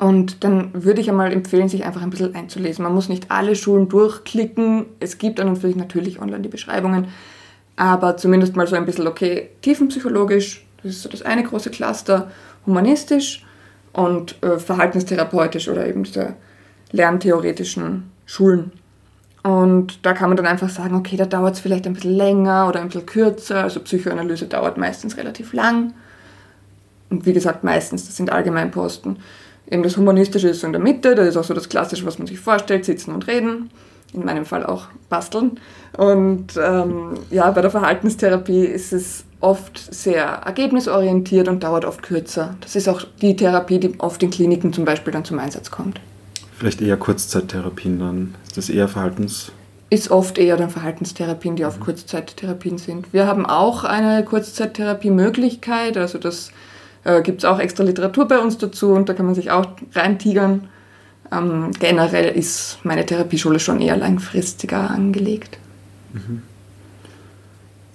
Und 0.00 0.42
dann 0.42 0.70
würde 0.74 1.00
ich 1.00 1.08
einmal 1.08 1.32
empfehlen, 1.32 1.68
sich 1.68 1.84
einfach 1.84 2.02
ein 2.02 2.10
bisschen 2.10 2.34
einzulesen. 2.34 2.82
Man 2.82 2.94
muss 2.96 3.08
nicht 3.08 3.30
alle 3.30 3.54
Schulen 3.54 3.88
durchklicken. 3.88 4.86
Es 4.98 5.18
gibt 5.18 5.38
dann 5.38 5.56
natürlich 5.76 6.20
online 6.20 6.40
die 6.40 6.48
Beschreibungen 6.48 7.06
aber 7.76 8.16
zumindest 8.16 8.56
mal 8.56 8.66
so 8.66 8.74
ein 8.74 8.86
bisschen, 8.86 9.06
okay, 9.06 9.50
tiefenpsychologisch, 9.60 10.65
das 10.86 10.96
ist 10.96 11.02
so 11.02 11.08
das 11.08 11.22
eine 11.22 11.42
große 11.42 11.70
Cluster, 11.70 12.30
humanistisch 12.64 13.44
und 13.92 14.42
äh, 14.42 14.58
verhaltenstherapeutisch 14.58 15.68
oder 15.68 15.86
eben 15.86 16.04
diese 16.04 16.34
lerntheoretischen 16.92 18.10
Schulen. 18.24 18.72
Und 19.42 20.04
da 20.04 20.12
kann 20.12 20.28
man 20.28 20.36
dann 20.36 20.46
einfach 20.46 20.70
sagen, 20.70 20.96
okay, 20.96 21.16
da 21.16 21.24
dauert 21.24 21.54
es 21.54 21.60
vielleicht 21.60 21.86
ein 21.86 21.92
bisschen 21.92 22.16
länger 22.16 22.68
oder 22.68 22.80
ein 22.80 22.88
bisschen 22.88 23.06
kürzer. 23.06 23.62
Also 23.62 23.80
Psychoanalyse 23.80 24.46
dauert 24.46 24.76
meistens 24.76 25.16
relativ 25.16 25.52
lang. 25.52 25.94
Und 27.10 27.26
wie 27.26 27.32
gesagt, 27.32 27.62
meistens, 27.62 28.06
das 28.06 28.16
sind 28.16 28.32
Allgemeinposten. 28.32 29.18
Eben 29.70 29.82
das 29.84 29.96
Humanistische 29.96 30.48
ist 30.48 30.60
so 30.60 30.66
in 30.66 30.72
der 30.72 30.82
Mitte, 30.82 31.14
das 31.14 31.28
ist 31.28 31.36
auch 31.36 31.44
so 31.44 31.54
das 31.54 31.68
Klassische, 31.68 32.04
was 32.06 32.18
man 32.18 32.26
sich 32.26 32.40
vorstellt, 32.40 32.84
sitzen 32.84 33.12
und 33.12 33.28
reden 33.28 33.70
in 34.12 34.24
meinem 34.24 34.46
Fall 34.46 34.64
auch 34.64 34.88
basteln. 35.08 35.60
Und 35.96 36.56
ähm, 36.56 37.14
ja, 37.30 37.50
bei 37.50 37.60
der 37.60 37.70
Verhaltenstherapie 37.70 38.64
ist 38.64 38.92
es 38.92 39.25
oft 39.40 39.78
sehr 39.94 40.24
ergebnisorientiert 40.24 41.48
und 41.48 41.62
dauert 41.62 41.84
oft 41.84 42.02
kürzer. 42.02 42.56
Das 42.60 42.76
ist 42.76 42.88
auch 42.88 43.04
die 43.20 43.36
Therapie, 43.36 43.78
die 43.78 43.98
oft 43.98 44.22
in 44.22 44.30
Kliniken 44.30 44.72
zum 44.72 44.84
Beispiel 44.84 45.12
dann 45.12 45.24
zum 45.24 45.38
Einsatz 45.38 45.70
kommt. 45.70 46.00
Vielleicht 46.58 46.80
eher 46.80 46.96
Kurzzeittherapien 46.96 47.98
dann. 47.98 48.34
Ist 48.46 48.56
das 48.56 48.70
eher 48.70 48.88
Verhaltens? 48.88 49.52
Ist 49.90 50.10
oft 50.10 50.38
eher 50.38 50.56
dann 50.56 50.70
Verhaltenstherapien, 50.70 51.54
die 51.56 51.64
auf 51.64 51.78
mhm. 51.78 51.84
Kurzzeittherapien 51.84 52.78
sind. 52.78 53.12
Wir 53.12 53.26
haben 53.26 53.46
auch 53.46 53.84
eine 53.84 54.24
Kurzzeittherapie-Möglichkeit, 54.24 55.96
also 55.96 56.18
das 56.18 56.50
äh, 57.04 57.22
gibt 57.22 57.42
es 57.42 57.44
auch 57.44 57.58
extra 57.58 57.84
Literatur 57.84 58.26
bei 58.26 58.38
uns 58.38 58.58
dazu 58.58 58.88
und 58.92 59.08
da 59.08 59.14
kann 59.14 59.26
man 59.26 59.34
sich 59.34 59.50
auch 59.50 59.66
reintigern. 59.94 60.68
Ähm, 61.30 61.70
generell 61.78 62.34
ist 62.36 62.78
meine 62.84 63.04
Therapieschule 63.04 63.60
schon 63.60 63.80
eher 63.80 63.96
langfristiger 63.96 64.90
angelegt. 64.90 65.58
Mhm. 66.12 66.42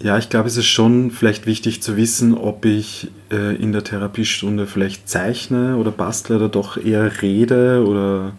Ja, 0.04 0.18
ich 0.18 0.30
glaube, 0.30 0.47
es 0.47 0.58
ist 0.58 0.66
schon 0.66 1.12
vielleicht 1.12 1.45
wichtig 1.45 1.84
zu 1.84 1.95
wissen, 1.95 2.36
ob 2.36 2.66
ich 2.66 3.12
äh, 3.32 3.56
in 3.56 3.72
der 3.72 3.84
Therapiestunde 3.84 4.66
vielleicht 4.66 5.08
zeichne 5.08 5.78
oder 5.78 5.91
bastle 5.91 6.38
oder 6.38 6.49
doch 6.49 6.78
eher 6.78 7.22
rede 7.22 7.86
oder 7.86 8.34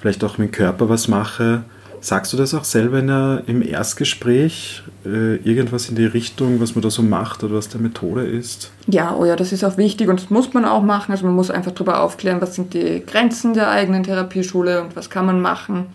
vielleicht 0.00 0.24
auch 0.24 0.38
mit 0.38 0.48
dem 0.48 0.52
Körper 0.52 0.88
was 0.88 1.06
mache. 1.06 1.62
Sagst 2.00 2.32
du 2.32 2.36
das 2.36 2.54
auch 2.54 2.64
selber 2.64 3.00
der, 3.02 3.42
im 3.46 3.62
Erstgespräch? 3.62 4.82
Äh, 5.04 5.36
irgendwas 5.36 5.88
in 5.88 5.96
die 5.96 6.04
Richtung, 6.04 6.60
was 6.60 6.74
man 6.74 6.82
da 6.82 6.90
so 6.90 7.02
macht 7.02 7.44
oder 7.44 7.54
was 7.54 7.68
der 7.68 7.80
Methode 7.80 8.24
ist? 8.24 8.70
Ja, 8.88 9.14
oh 9.16 9.24
ja, 9.24 9.36
das 9.36 9.52
ist 9.52 9.64
auch 9.64 9.76
wichtig 9.76 10.08
und 10.08 10.20
das 10.20 10.30
muss 10.30 10.54
man 10.54 10.64
auch 10.64 10.82
machen. 10.82 11.12
Also 11.12 11.24
man 11.24 11.34
muss 11.34 11.50
einfach 11.50 11.72
darüber 11.72 12.00
aufklären, 12.00 12.40
was 12.40 12.56
sind 12.56 12.74
die 12.74 13.02
Grenzen 13.06 13.54
der 13.54 13.70
eigenen 13.70 14.02
Therapieschule 14.02 14.82
und 14.82 14.96
was 14.96 15.08
kann 15.08 15.26
man 15.26 15.40
machen. 15.40 15.86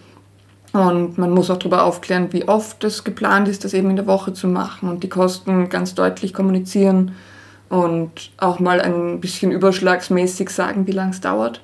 Und 0.73 1.17
man 1.17 1.31
muss 1.31 1.49
auch 1.49 1.57
darüber 1.57 1.83
aufklären, 1.83 2.31
wie 2.31 2.47
oft 2.47 2.83
es 2.83 3.03
geplant 3.03 3.47
ist, 3.47 3.65
das 3.65 3.73
eben 3.73 3.89
in 3.89 3.97
der 3.97 4.07
Woche 4.07 4.33
zu 4.33 4.47
machen 4.47 4.89
und 4.89 5.03
die 5.03 5.09
Kosten 5.09 5.67
ganz 5.67 5.95
deutlich 5.95 6.33
kommunizieren 6.33 7.11
und 7.67 8.31
auch 8.37 8.59
mal 8.59 8.79
ein 8.79 9.19
bisschen 9.19 9.51
überschlagsmäßig 9.51 10.49
sagen, 10.49 10.87
wie 10.87 10.91
lange 10.91 11.11
es 11.11 11.21
dauert. 11.21 11.61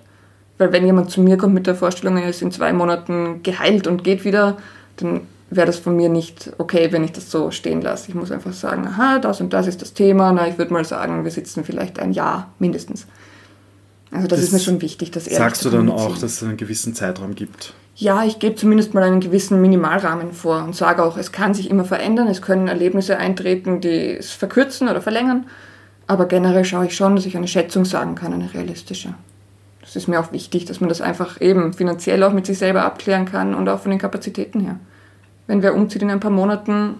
Weil 0.58 0.72
wenn 0.74 0.86
jemand 0.86 1.10
zu 1.12 1.22
mir 1.22 1.38
kommt 1.38 1.54
mit 1.54 1.68
der 1.68 1.76
Vorstellung, 1.76 2.18
er 2.18 2.30
ist 2.30 2.42
in 2.42 2.52
zwei 2.52 2.74
Monaten 2.74 3.44
geheilt 3.44 3.88
und 3.88 4.04
geht 4.04 4.26
wieder, 4.26 4.58
dann 4.98 5.22
wäre 5.50 5.68
das 5.68 5.78
von 5.78 5.96
mir 5.96 6.10
nicht 6.10 6.52
okay, 6.58 6.92
wenn 6.92 7.04
ich 7.04 7.14
das 7.14 7.32
so 7.32 7.52
stehen 7.52 7.82
lasse. 7.82 8.10
Ich 8.10 8.16
muss 8.16 8.32
einfach 8.32 8.54
sagen, 8.54 8.88
aha, 8.88 9.20
das 9.20 9.40
und 9.40 9.54
das 9.54 9.68
ist 9.68 9.82
das 9.82 9.94
Thema. 9.94 10.32
Na, 10.34 10.48
ich 10.48 10.58
würde 10.58 10.74
mal 10.74 10.84
sagen, 10.84 11.24
wir 11.24 11.32
sitzen 11.32 11.64
vielleicht 11.64 12.00
ein 12.00 12.12
Jahr 12.12 12.52
mindestens. 12.60 13.08
Also 14.12 14.28
das, 14.28 14.40
das 14.40 14.48
ist 14.48 14.54
mir 14.54 14.60
schon 14.60 14.82
wichtig, 14.82 15.12
dass 15.12 15.28
er. 15.28 15.38
Sagst 15.38 15.66
du 15.66 15.70
dann 15.70 15.90
auch, 15.90 16.18
dass 16.18 16.34
es 16.34 16.44
einen 16.44 16.58
gewissen 16.58 16.94
Zeitraum 16.94 17.36
gibt? 17.36 17.74
Ja, 17.96 18.24
ich 18.24 18.40
gebe 18.40 18.56
zumindest 18.56 18.94
mal 18.94 19.04
einen 19.04 19.20
gewissen 19.20 19.60
Minimalrahmen 19.60 20.32
vor 20.32 20.64
und 20.64 20.76
sage 20.76 21.04
auch, 21.04 21.18
es 21.18 21.32
kann 21.32 21.54
sich 21.54 21.70
immer 21.70 21.84
verändern, 21.84 22.28
es 22.28 22.42
können 22.42 22.68
Erlebnisse 22.68 23.18
eintreten, 23.18 23.82
die 23.82 24.18
es 24.18 24.32
verkürzen 24.32 24.88
oder 24.88 25.02
verlängern. 25.02 25.48
Aber 26.06 26.28
generell 26.28 26.64
schaue 26.64 26.86
ich 26.86 26.96
schon, 26.96 27.16
dass 27.16 27.26
ich 27.26 27.36
eine 27.36 27.48
Schätzung 27.48 27.86
sagen 27.86 28.16
kann, 28.16 28.34
eine 28.34 28.54
realistische 28.54 29.14
das 29.88 29.96
ist 29.96 30.08
mir 30.08 30.20
auch 30.20 30.34
wichtig, 30.34 30.66
dass 30.66 30.82
man 30.82 30.90
das 30.90 31.00
einfach 31.00 31.40
eben 31.40 31.72
finanziell 31.72 32.22
auch 32.24 32.34
mit 32.34 32.46
sich 32.46 32.58
selber 32.58 32.84
abklären 32.84 33.24
kann 33.24 33.56
und 33.56 33.70
auch 33.70 33.80
von 33.80 33.90
den 33.90 34.00
Kapazitäten 34.00 34.60
her. 34.60 34.76
Wenn 35.48 35.64
wer 35.64 35.74
umzieht 35.74 36.02
in 36.02 36.12
ein 36.12 36.20
paar 36.20 36.30
Monaten, 36.30 36.96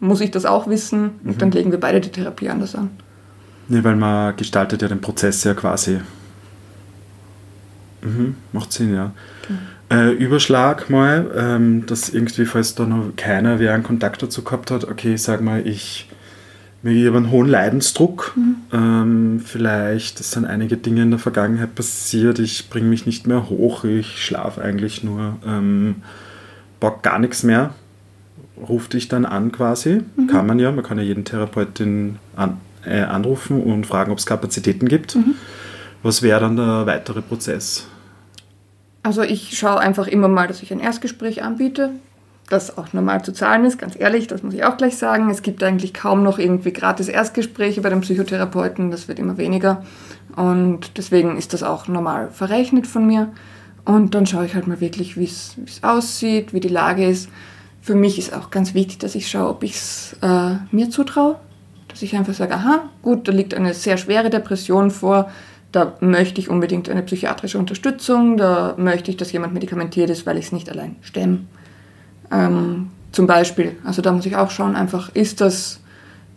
muss 0.00 0.20
ich 0.20 0.32
das 0.32 0.44
auch 0.44 0.66
wissen 0.66 1.20
und 1.22 1.36
mhm. 1.36 1.38
dann 1.38 1.50
legen 1.52 1.70
wir 1.70 1.78
beide 1.78 2.00
die 2.00 2.10
Therapie 2.10 2.48
anders 2.48 2.74
an. 2.74 2.90
Nee, 3.68 3.84
weil 3.84 3.94
man 3.94 4.36
gestaltet 4.36 4.82
ja 4.82 4.88
den 4.88 5.00
Prozess 5.00 5.44
ja 5.44 5.54
quasi. 5.54 6.00
Mhm, 8.06 8.34
macht 8.52 8.72
Sinn, 8.72 8.94
ja. 8.94 9.12
Okay. 9.42 9.54
Äh, 9.88 10.12
Überschlag 10.12 10.90
mal, 10.90 11.30
ähm, 11.36 11.86
dass 11.86 12.08
irgendwie, 12.08 12.44
falls 12.44 12.74
da 12.74 12.86
noch 12.86 13.14
keiner 13.16 13.60
wer 13.60 13.72
einen 13.72 13.84
Kontakt 13.84 14.22
dazu 14.22 14.42
gehabt 14.42 14.70
hat, 14.70 14.84
okay, 14.84 15.16
sag 15.16 15.40
mal, 15.40 15.66
ich 15.66 16.08
ich 16.92 17.06
habe 17.06 17.16
einen 17.16 17.30
hohen 17.30 17.48
Leidensdruck. 17.48 18.34
Mhm. 18.36 18.56
Ähm, 18.72 19.40
vielleicht 19.44 20.18
sind 20.22 20.44
einige 20.44 20.76
Dinge 20.76 21.02
in 21.02 21.10
der 21.10 21.18
Vergangenheit 21.18 21.74
passiert. 21.74 22.38
Ich 22.38 22.70
bringe 22.70 22.86
mich 22.86 23.06
nicht 23.06 23.26
mehr 23.26 23.48
hoch. 23.48 23.84
Ich 23.84 24.24
schlafe 24.24 24.62
eigentlich 24.62 25.02
nur. 25.02 25.36
Ähm, 25.46 25.96
bock 26.78 27.02
gar 27.02 27.18
nichts 27.18 27.42
mehr. 27.42 27.74
Ruft 28.56 28.92
dich 28.92 29.08
dann 29.08 29.24
an 29.24 29.52
quasi. 29.52 30.02
Mhm. 30.16 30.26
Kann 30.28 30.46
man 30.46 30.58
ja. 30.58 30.70
Man 30.70 30.84
kann 30.84 30.98
ja 30.98 31.04
jeden 31.04 31.24
Therapeutin 31.24 32.18
an, 32.36 32.58
äh, 32.84 33.00
anrufen 33.00 33.62
und 33.62 33.86
fragen, 33.86 34.12
ob 34.12 34.18
es 34.18 34.26
Kapazitäten 34.26 34.86
gibt. 34.86 35.16
Mhm. 35.16 35.34
Was 36.02 36.22
wäre 36.22 36.40
dann 36.40 36.56
der 36.56 36.86
weitere 36.86 37.20
Prozess? 37.20 37.88
Also 39.06 39.22
ich 39.22 39.56
schaue 39.56 39.78
einfach 39.78 40.08
immer 40.08 40.26
mal, 40.26 40.48
dass 40.48 40.62
ich 40.62 40.72
ein 40.72 40.80
Erstgespräch 40.80 41.42
anbiete 41.42 41.92
das 42.48 42.78
auch 42.78 42.92
normal 42.92 43.24
zu 43.24 43.32
zahlen 43.32 43.64
ist, 43.64 43.78
ganz 43.78 43.98
ehrlich, 43.98 44.28
das 44.28 44.42
muss 44.42 44.54
ich 44.54 44.64
auch 44.64 44.76
gleich 44.76 44.96
sagen. 44.96 45.30
Es 45.30 45.42
gibt 45.42 45.62
eigentlich 45.62 45.92
kaum 45.92 46.22
noch 46.22 46.38
irgendwie 46.38 46.72
gratis 46.72 47.08
Erstgespräche 47.08 47.80
bei 47.80 47.90
den 47.90 48.02
Psychotherapeuten, 48.02 48.90
das 48.90 49.08
wird 49.08 49.18
immer 49.18 49.36
weniger. 49.36 49.82
Und 50.36 50.96
deswegen 50.96 51.36
ist 51.36 51.52
das 51.54 51.62
auch 51.62 51.88
normal 51.88 52.30
verrechnet 52.30 52.86
von 52.86 53.06
mir. 53.06 53.32
Und 53.84 54.14
dann 54.14 54.26
schaue 54.26 54.46
ich 54.46 54.54
halt 54.54 54.66
mal 54.66 54.80
wirklich, 54.80 55.16
wie 55.16 55.24
es 55.24 55.56
aussieht, 55.82 56.52
wie 56.52 56.60
die 56.60 56.68
Lage 56.68 57.08
ist. 57.08 57.28
Für 57.80 57.94
mich 57.94 58.18
ist 58.18 58.32
auch 58.32 58.50
ganz 58.50 58.74
wichtig, 58.74 58.98
dass 58.98 59.14
ich 59.14 59.28
schaue, 59.28 59.48
ob 59.48 59.62
ich 59.62 59.74
es 59.74 60.16
äh, 60.22 60.56
mir 60.70 60.90
zutraue. 60.90 61.36
Dass 61.88 62.02
ich 62.02 62.14
einfach 62.16 62.34
sage, 62.34 62.54
aha, 62.54 62.84
gut, 63.02 63.26
da 63.26 63.32
liegt 63.32 63.54
eine 63.54 63.74
sehr 63.74 63.96
schwere 63.96 64.28
Depression 64.28 64.90
vor, 64.90 65.30
da 65.76 65.92
möchte 66.00 66.40
ich 66.40 66.48
unbedingt 66.48 66.88
eine 66.88 67.02
psychiatrische 67.02 67.58
Unterstützung, 67.58 68.38
da 68.38 68.74
möchte 68.78 69.10
ich, 69.10 69.18
dass 69.18 69.30
jemand 69.32 69.52
medikamentiert 69.52 70.08
ist, 70.08 70.24
weil 70.24 70.38
ich 70.38 70.46
es 70.46 70.52
nicht 70.52 70.70
allein 70.70 70.96
stemme. 71.02 71.40
Ähm, 72.32 72.88
zum 73.12 73.26
Beispiel, 73.26 73.76
also 73.84 74.00
da 74.00 74.10
muss 74.10 74.24
ich 74.24 74.36
auch 74.36 74.50
schauen, 74.50 74.74
einfach, 74.74 75.14
ist 75.14 75.42
das 75.42 75.80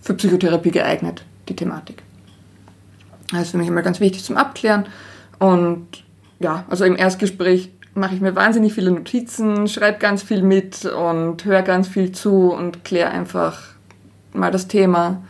für 0.02 0.14
Psychotherapie 0.14 0.72
geeignet, 0.72 1.24
die 1.48 1.56
Thematik. 1.56 2.04
Das 3.32 3.44
ist 3.44 3.52
für 3.52 3.58
mich 3.58 3.70
immer 3.70 3.82
ganz 3.82 4.02
wichtig 4.02 4.26
zum 4.26 4.36
Abklären. 4.36 4.88
Und 5.38 5.88
ja, 6.42 6.66
also 6.70 6.84
im 6.84 6.98
Erstgespräch 6.98 7.72
mache 7.94 8.16
ich 8.16 8.20
mir 8.20 8.36
wahnsinnig 8.36 8.74
viele 8.74 8.92
Notizen, 8.92 9.70
schreibe 9.70 10.00
ganz 10.00 10.22
viel 10.22 10.42
mit 10.42 10.84
und 10.84 11.46
höre 11.46 11.62
ganz 11.62 11.88
viel 11.88 12.12
zu 12.12 12.52
und 12.52 12.84
kläre 12.84 13.12
einfach 13.12 13.62
mal 14.34 14.52
das 14.52 14.68
Thema 14.68 15.22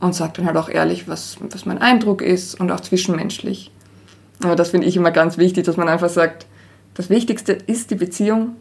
und 0.00 0.14
sage 0.14 0.34
dann 0.36 0.46
halt 0.46 0.56
auch 0.56 0.68
ehrlich, 0.68 1.08
was, 1.08 1.36
was 1.40 1.66
mein 1.66 1.78
Eindruck 1.78 2.22
ist 2.22 2.58
und 2.60 2.70
auch 2.70 2.80
zwischenmenschlich. 2.80 3.70
Aber 4.42 4.56
das 4.56 4.70
finde 4.70 4.86
ich 4.86 4.96
immer 4.96 5.10
ganz 5.10 5.38
wichtig, 5.38 5.64
dass 5.64 5.76
man 5.76 5.88
einfach 5.88 6.08
sagt, 6.08 6.46
das 6.94 7.10
Wichtigste 7.10 7.52
ist 7.52 7.90
die 7.90 7.96
Beziehung. 7.96 8.56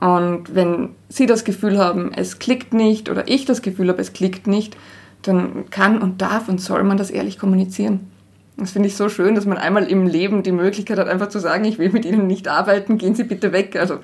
Und 0.00 0.54
wenn 0.54 0.90
Sie 1.08 1.26
das 1.26 1.44
Gefühl 1.44 1.78
haben, 1.78 2.12
es 2.14 2.38
klickt 2.38 2.72
nicht 2.72 3.10
oder 3.10 3.28
ich 3.28 3.44
das 3.44 3.62
Gefühl 3.62 3.88
habe, 3.88 4.00
es 4.00 4.12
klickt 4.12 4.46
nicht, 4.46 4.76
dann 5.22 5.68
kann 5.70 6.00
und 6.00 6.22
darf 6.22 6.48
und 6.48 6.60
soll 6.60 6.82
man 6.84 6.96
das 6.96 7.10
ehrlich 7.10 7.38
kommunizieren. 7.38 8.10
Das 8.56 8.72
finde 8.72 8.88
ich 8.88 8.96
so 8.96 9.08
schön, 9.08 9.34
dass 9.34 9.46
man 9.46 9.58
einmal 9.58 9.84
im 9.84 10.06
Leben 10.06 10.42
die 10.42 10.52
Möglichkeit 10.52 10.98
hat, 10.98 11.08
einfach 11.08 11.28
zu 11.28 11.38
sagen, 11.38 11.64
ich 11.64 11.78
will 11.78 11.90
mit 11.90 12.04
Ihnen 12.04 12.26
nicht 12.26 12.48
arbeiten, 12.48 12.98
gehen 12.98 13.14
Sie 13.14 13.24
bitte 13.24 13.52
weg. 13.52 13.76
Also 13.76 13.98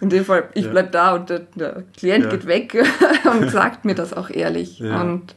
in 0.00 0.08
dem 0.08 0.24
Fall, 0.24 0.48
ich 0.54 0.64
ja. 0.64 0.70
bleibe 0.70 0.90
da 0.90 1.14
und 1.14 1.30
der, 1.30 1.40
der 1.54 1.84
Klient 1.96 2.24
ja. 2.24 2.30
geht 2.30 2.46
weg 2.46 2.84
und 3.32 3.50
sagt 3.50 3.84
mir 3.84 3.94
das 3.94 4.12
auch 4.12 4.30
ehrlich. 4.30 4.80
Ja. 4.80 5.00
Und 5.00 5.34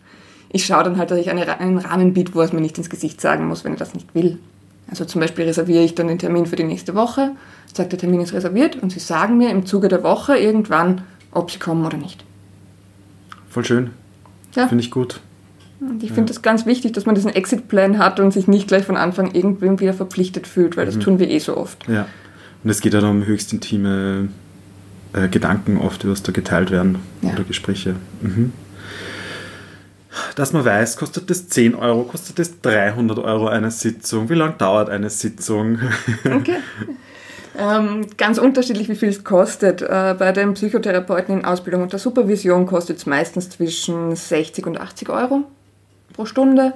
ich 0.56 0.66
schaue 0.66 0.86
dann 0.86 0.98
halt, 0.98 1.12
dass 1.12 1.20
ich 1.20 1.30
einen 1.30 1.78
Rahmen 1.78 2.14
biete, 2.14 2.34
wo 2.34 2.42
es 2.42 2.54
mir 2.54 2.62
nicht 2.62 2.78
ins 2.78 2.90
Gesicht 2.90 3.20
sagen 3.20 3.46
muss, 3.46 3.66
wenn 3.66 3.74
er 3.74 3.78
das 3.78 3.94
nicht 3.94 4.16
will. 4.16 4.40
Also 4.90 5.04
zum 5.04 5.20
Beispiel 5.20 5.44
reserviere 5.44 5.84
ich 5.84 5.96
dann 5.96 6.08
den 6.08 6.18
Termin 6.18 6.46
für 6.46 6.56
die 6.56 6.64
nächste 6.64 6.96
Woche, 6.96 7.32
sage, 7.74 7.90
der 7.90 8.00
Termin 8.00 8.22
ist 8.22 8.32
reserviert 8.32 8.78
und 8.82 8.94
sie 8.94 9.00
sagen 9.00 9.38
mir 9.38 9.50
im 9.50 9.66
Zuge 9.66 9.90
der 9.90 10.02
Woche 10.02 10.38
irgendwann, 10.38 11.02
ob 11.32 11.52
sie 11.52 11.60
kommen 11.60 11.86
oder 11.86 11.98
nicht. 11.98 12.24
Voll 13.50 13.66
schön. 13.66 13.90
Ja. 14.56 14.70
Finde 14.70 14.82
ich 14.82 14.92
gut. 14.92 15.20
Und 15.82 16.02
ich 16.02 16.10
ja. 16.10 16.16
finde 16.16 16.32
es 16.32 16.42
ganz 16.42 16.66
wichtig, 16.66 16.94
dass 16.94 17.06
man 17.06 17.16
diesen 17.16 17.32
Exit-Plan 17.32 17.98
hat 17.98 18.22
und 18.22 18.32
sich 18.32 18.48
nicht 18.48 18.70
gleich 18.70 18.86
von 18.86 18.96
Anfang 18.96 19.34
irgendwem 19.34 19.82
wieder 19.82 19.94
verpflichtet 19.94 20.48
fühlt, 20.48 20.78
weil 20.78 20.86
das 20.86 20.96
mhm. 20.96 21.02
tun 21.02 21.20
wir 21.20 21.30
eh 21.30 21.40
so 21.40 21.58
oft. 21.58 21.86
Ja. 21.90 22.08
Und 22.64 22.70
es 22.70 22.80
geht 22.80 22.94
ja 22.94 23.02
um 23.02 23.26
höchst 23.26 23.52
intime 23.52 24.30
äh, 25.12 25.28
Gedanken 25.28 25.78
oft, 25.80 26.04
die 26.04 26.14
da 26.14 26.32
geteilt 26.32 26.72
werden 26.72 27.00
ja. 27.22 27.34
oder 27.34 27.44
Gespräche. 27.44 27.98
Mhm 28.22 28.54
dass 30.36 30.54
man 30.54 30.66
weiß, 30.66 30.98
kostet 30.98 31.30
das 31.30 31.48
10 31.50 31.76
Euro, 31.76 32.04
kostet 32.04 32.40
das 32.40 32.62
300 32.62 33.20
Euro 33.20 33.48
eine 33.48 33.72
Sitzung, 33.72 34.30
wie 34.30 34.36
lange 34.36 34.56
dauert 34.58 34.90
eine 34.90 35.10
Sitzung? 35.10 35.80
Okay. 36.26 36.58
Ähm, 37.58 38.08
ganz 38.18 38.38
unterschiedlich, 38.38 38.90
wie 38.90 38.96
viel 38.96 39.10
es 39.10 39.24
kostet. 39.24 39.82
Äh, 39.82 40.16
bei 40.18 40.32
den 40.32 40.54
Psychotherapeuten 40.56 41.40
in 41.40 41.46
Ausbildung 41.46 41.84
und 41.84 41.94
der 41.94 42.00
Supervision 42.00 42.66
kostet 42.66 42.98
es 42.98 43.06
meistens 43.06 43.50
zwischen 43.50 44.16
60 44.16 44.68
und 44.68 44.80
80 44.80 45.10
Euro 45.10 45.44
pro 46.14 46.26
Stunde. 46.26 46.74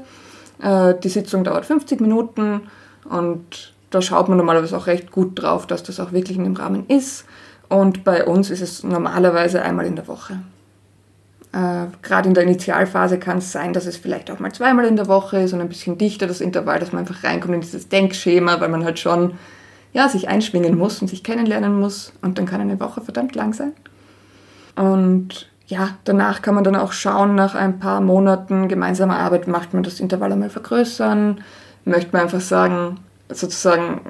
Äh, 0.62 0.96
die 1.04 1.10
Sitzung 1.10 1.44
dauert 1.44 1.66
50 1.66 2.00
Minuten 2.02 2.62
und 3.10 3.74
da 3.90 4.02
schaut 4.02 4.30
man 4.30 4.38
normalerweise 4.38 4.78
auch 4.78 4.88
recht 4.88 5.12
gut 5.12 5.42
drauf, 5.42 5.68
dass 5.68 5.84
das 5.84 6.00
auch 6.00 6.12
wirklich 6.12 6.38
in 6.38 6.44
dem 6.44 6.56
Rahmen 6.56 6.86
ist. 6.88 7.26
Und 7.68 8.04
bei 8.04 8.26
uns 8.26 8.50
ist 8.50 8.62
es 8.62 8.84
normalerweise 8.84 9.62
einmal 9.62 9.86
in 9.86 9.96
der 9.96 10.08
Woche. 10.08 10.40
Äh, 11.52 11.88
Gerade 12.02 12.28
in 12.28 12.34
der 12.34 12.44
Initialphase 12.44 13.18
kann 13.18 13.40
es 13.40 13.52
sein, 13.52 13.74
dass 13.74 13.86
es 13.86 13.98
vielleicht 13.98 14.30
auch 14.30 14.40
mal 14.40 14.52
zweimal 14.52 14.86
in 14.86 14.96
der 14.96 15.08
Woche 15.08 15.40
ist 15.40 15.54
und 15.54 15.62
ein 15.62 15.70
bisschen 15.70 15.98
dichter 15.98 16.28
das 16.28 16.42
Intervall, 16.42 16.80
dass 16.80 16.92
man 16.92 17.02
einfach 17.02 17.24
reinkommt 17.24 17.56
in 17.56 17.62
dieses 17.62 17.90
Denkschema, 17.90 18.60
weil 18.60 18.70
man 18.70 18.86
halt 18.86 19.00
schon 19.00 19.34
ja, 19.92 20.08
sich 20.08 20.28
einschwingen 20.28 20.78
muss 20.78 21.02
und 21.02 21.08
sich 21.08 21.24
kennenlernen 21.24 21.80
muss 21.80 22.14
und 22.22 22.38
dann 22.38 22.46
kann 22.46 22.62
eine 22.62 22.80
Woche 22.80 23.02
verdammt 23.02 23.36
lang 23.36 23.54
sein. 23.54 23.74
Und 24.76 25.50
ja, 25.66 25.98
danach 26.04 26.42
kann 26.42 26.56
man 26.56 26.64
dann 26.64 26.76
auch 26.76 26.92
schauen, 26.92 27.36
nach 27.36 27.56
ein 27.56 27.80
paar 27.80 28.02
Monaten 28.02 28.68
gemeinsamer 28.68 29.18
Arbeit, 29.18 29.48
macht 29.48 29.74
man 29.74 29.84
das 29.84 30.00
Intervall 30.00 30.32
einmal 30.32 30.50
vergrößern, 30.50 31.42
möchte 31.86 32.12
man 32.12 32.24
einfach 32.24 32.42
sagen, 32.42 33.00
sozusagen 33.30 34.02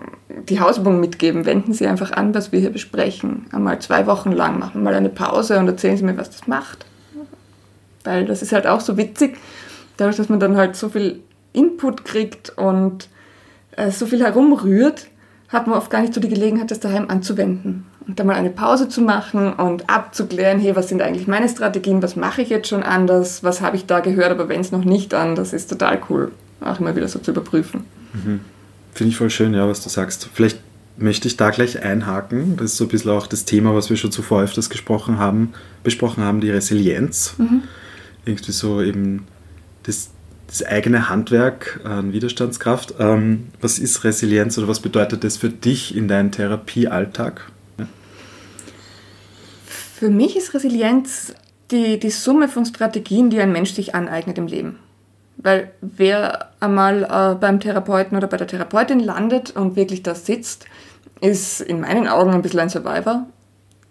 die 0.47 0.59
Hausübung 0.59 0.99
mitgeben, 0.99 1.45
wenden 1.45 1.73
Sie 1.73 1.87
einfach 1.87 2.11
an, 2.11 2.33
was 2.33 2.51
wir 2.51 2.59
hier 2.59 2.71
besprechen. 2.71 3.45
Einmal 3.51 3.79
zwei 3.79 4.07
Wochen 4.07 4.31
lang 4.31 4.59
machen 4.59 4.81
wir 4.81 4.91
mal 4.91 4.95
eine 4.95 5.09
Pause 5.09 5.59
und 5.59 5.67
erzählen 5.67 5.97
Sie 5.97 6.03
mir, 6.03 6.17
was 6.17 6.29
das 6.29 6.47
macht. 6.47 6.85
Weil 8.03 8.25
das 8.25 8.41
ist 8.41 8.51
halt 8.51 8.67
auch 8.67 8.81
so 8.81 8.97
witzig, 8.97 9.37
dadurch, 9.97 10.17
dass 10.17 10.29
man 10.29 10.39
dann 10.39 10.57
halt 10.57 10.75
so 10.75 10.89
viel 10.89 11.21
Input 11.53 12.05
kriegt 12.05 12.51
und 12.57 13.09
äh, 13.71 13.91
so 13.91 14.05
viel 14.05 14.23
herumrührt, 14.23 15.07
hat 15.49 15.67
man 15.67 15.77
oft 15.77 15.89
gar 15.89 16.01
nicht 16.01 16.13
so 16.13 16.21
die 16.21 16.29
Gelegenheit, 16.29 16.71
das 16.71 16.79
daheim 16.79 17.09
anzuwenden. 17.09 17.85
Und 18.07 18.19
dann 18.19 18.27
mal 18.27 18.35
eine 18.35 18.49
Pause 18.49 18.89
zu 18.89 19.01
machen 19.01 19.53
und 19.53 19.89
abzuklären, 19.89 20.59
hey, 20.59 20.75
was 20.75 20.89
sind 20.89 21.01
eigentlich 21.01 21.27
meine 21.27 21.49
Strategien, 21.49 22.01
was 22.01 22.15
mache 22.15 22.41
ich 22.41 22.49
jetzt 22.49 22.67
schon 22.67 22.83
anders, 22.83 23.43
was 23.43 23.61
habe 23.61 23.75
ich 23.75 23.85
da 23.85 23.99
gehört, 23.99 24.31
aber 24.31 24.49
wenn 24.49 24.61
es 24.61 24.71
noch 24.71 24.83
nicht 24.83 25.13
anders 25.13 25.53
ist, 25.53 25.69
total 25.69 25.99
cool, 26.09 26.31
auch 26.61 26.79
immer 26.79 26.95
wieder 26.95 27.07
so 27.07 27.19
zu 27.19 27.31
überprüfen. 27.31 27.83
Mhm. 28.13 28.39
Finde 28.93 29.11
ich 29.11 29.17
voll 29.17 29.29
schön, 29.29 29.53
ja, 29.53 29.67
was 29.67 29.83
du 29.83 29.89
sagst. 29.89 30.29
Vielleicht 30.33 30.59
möchte 30.97 31.27
ich 31.27 31.37
da 31.37 31.51
gleich 31.51 31.83
einhaken. 31.83 32.57
Das 32.57 32.71
ist 32.71 32.77
so 32.77 32.85
ein 32.85 32.89
bisschen 32.89 33.11
auch 33.11 33.27
das 33.27 33.45
Thema, 33.45 33.75
was 33.75 33.89
wir 33.89 33.97
schon 33.97 34.11
zuvor 34.11 34.41
öfters 34.41 34.69
gesprochen 34.69 35.19
haben, 35.19 35.53
besprochen 35.83 36.23
haben, 36.23 36.41
die 36.41 36.49
Resilienz. 36.49 37.35
Mhm 37.37 37.63
irgendwie 38.25 38.51
so 38.51 38.81
eben 38.81 39.27
das, 39.83 40.11
das 40.47 40.63
eigene 40.63 41.09
Handwerk 41.09 41.81
an 41.83 42.13
Widerstandskraft. 42.13 42.95
Ähm, 42.99 43.47
was 43.61 43.79
ist 43.79 44.03
Resilienz 44.03 44.57
oder 44.57 44.67
was 44.67 44.79
bedeutet 44.79 45.23
das 45.23 45.37
für 45.37 45.49
dich 45.49 45.95
in 45.95 46.07
deinem 46.07 46.31
Therapiealltag? 46.31 47.51
Ja. 47.77 47.87
Für 49.65 50.09
mich 50.09 50.35
ist 50.35 50.53
Resilienz 50.53 51.33
die, 51.71 51.99
die 51.99 52.09
Summe 52.09 52.47
von 52.47 52.65
Strategien, 52.65 53.29
die 53.29 53.39
ein 53.39 53.51
Mensch 53.51 53.73
sich 53.73 53.95
aneignet 53.95 54.37
im 54.37 54.47
Leben. 54.47 54.79
Weil 55.37 55.71
wer 55.81 56.49
einmal 56.59 57.03
äh, 57.03 57.35
beim 57.39 57.59
Therapeuten 57.59 58.17
oder 58.17 58.27
bei 58.27 58.37
der 58.37 58.47
Therapeutin 58.47 58.99
landet 58.99 59.51
und 59.51 59.75
wirklich 59.75 60.03
da 60.03 60.15
sitzt, 60.15 60.65
ist 61.21 61.61
in 61.61 61.79
meinen 61.81 62.07
Augen 62.07 62.31
ein 62.31 62.41
bisschen 62.41 62.59
ein 62.59 62.69
Survivor, 62.69 63.27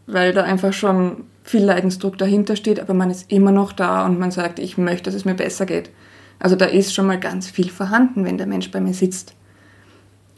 weil 0.09 0.33
da 0.33 0.43
einfach 0.43 0.73
schon 0.73 1.25
viel 1.45 1.65
Leidensdruck 1.65 2.19
dahinter 2.19 2.57
steht, 2.57 2.81
aber 2.81 2.95
man 2.95 3.11
ist 3.11 3.31
immer 3.31 3.53
noch 3.53 3.73
da 3.73 4.05
und 4.05 4.19
man 4.19 4.31
sagt, 4.31 4.59
ich 4.59 4.79
möchte, 4.79 5.05
dass 5.05 5.15
es 5.15 5.25
mir 5.25 5.35
besser 5.35 5.67
geht. 5.67 5.91
Also 6.39 6.57
da 6.57 6.65
ist 6.65 6.95
schon 6.95 7.07
mal 7.07 7.21
ganz 7.21 7.49
viel 7.49 7.71
vorhanden, 7.71 8.25
wenn 8.25 8.39
der 8.39 8.47
Mensch 8.47 8.71
bei 8.71 8.81
mir 8.81 8.95
sitzt. 8.95 9.35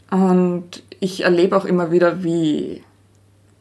Und 0.09 0.83
ich 0.99 1.23
erlebe 1.23 1.55
auch 1.55 1.65
immer 1.65 1.91
wieder, 1.91 2.23
wie 2.23 2.83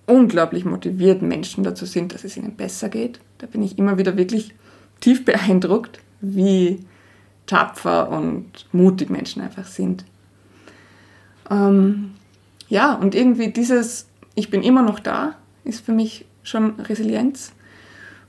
unglaublich 0.07 0.65
motiviert 0.65 1.23
Menschen 1.23 1.63
dazu 1.63 1.87
sind, 1.87 2.13
dass 2.13 2.25
es 2.25 2.37
ihnen 2.37 2.57
besser 2.57 2.89
geht. 2.89 3.21
Da 3.39 3.47
bin 3.47 3.63
ich 3.63 3.79
immer 3.79 3.99
wieder 3.99 4.17
wirklich 4.17 4.55
tief 5.01 5.25
beeindruckt, 5.25 6.01
wie 6.21 6.85
tapfer 7.47 8.11
und 8.11 8.67
mutig 8.73 9.11
Menschen 9.11 9.43
einfach 9.43 9.67
sind. 9.67 10.05
Ähm, 11.51 12.13
ja, 12.69 12.95
und 12.95 13.15
irgendwie 13.15 13.49
dieses 13.49 14.09
Ich 14.35 14.51
bin 14.51 14.63
immer 14.63 14.83
noch 14.83 14.99
da 14.99 15.37
ist 15.65 15.85
für 15.85 15.93
mich 15.93 16.27
schon 16.43 16.81
Resilienz. 16.81 17.53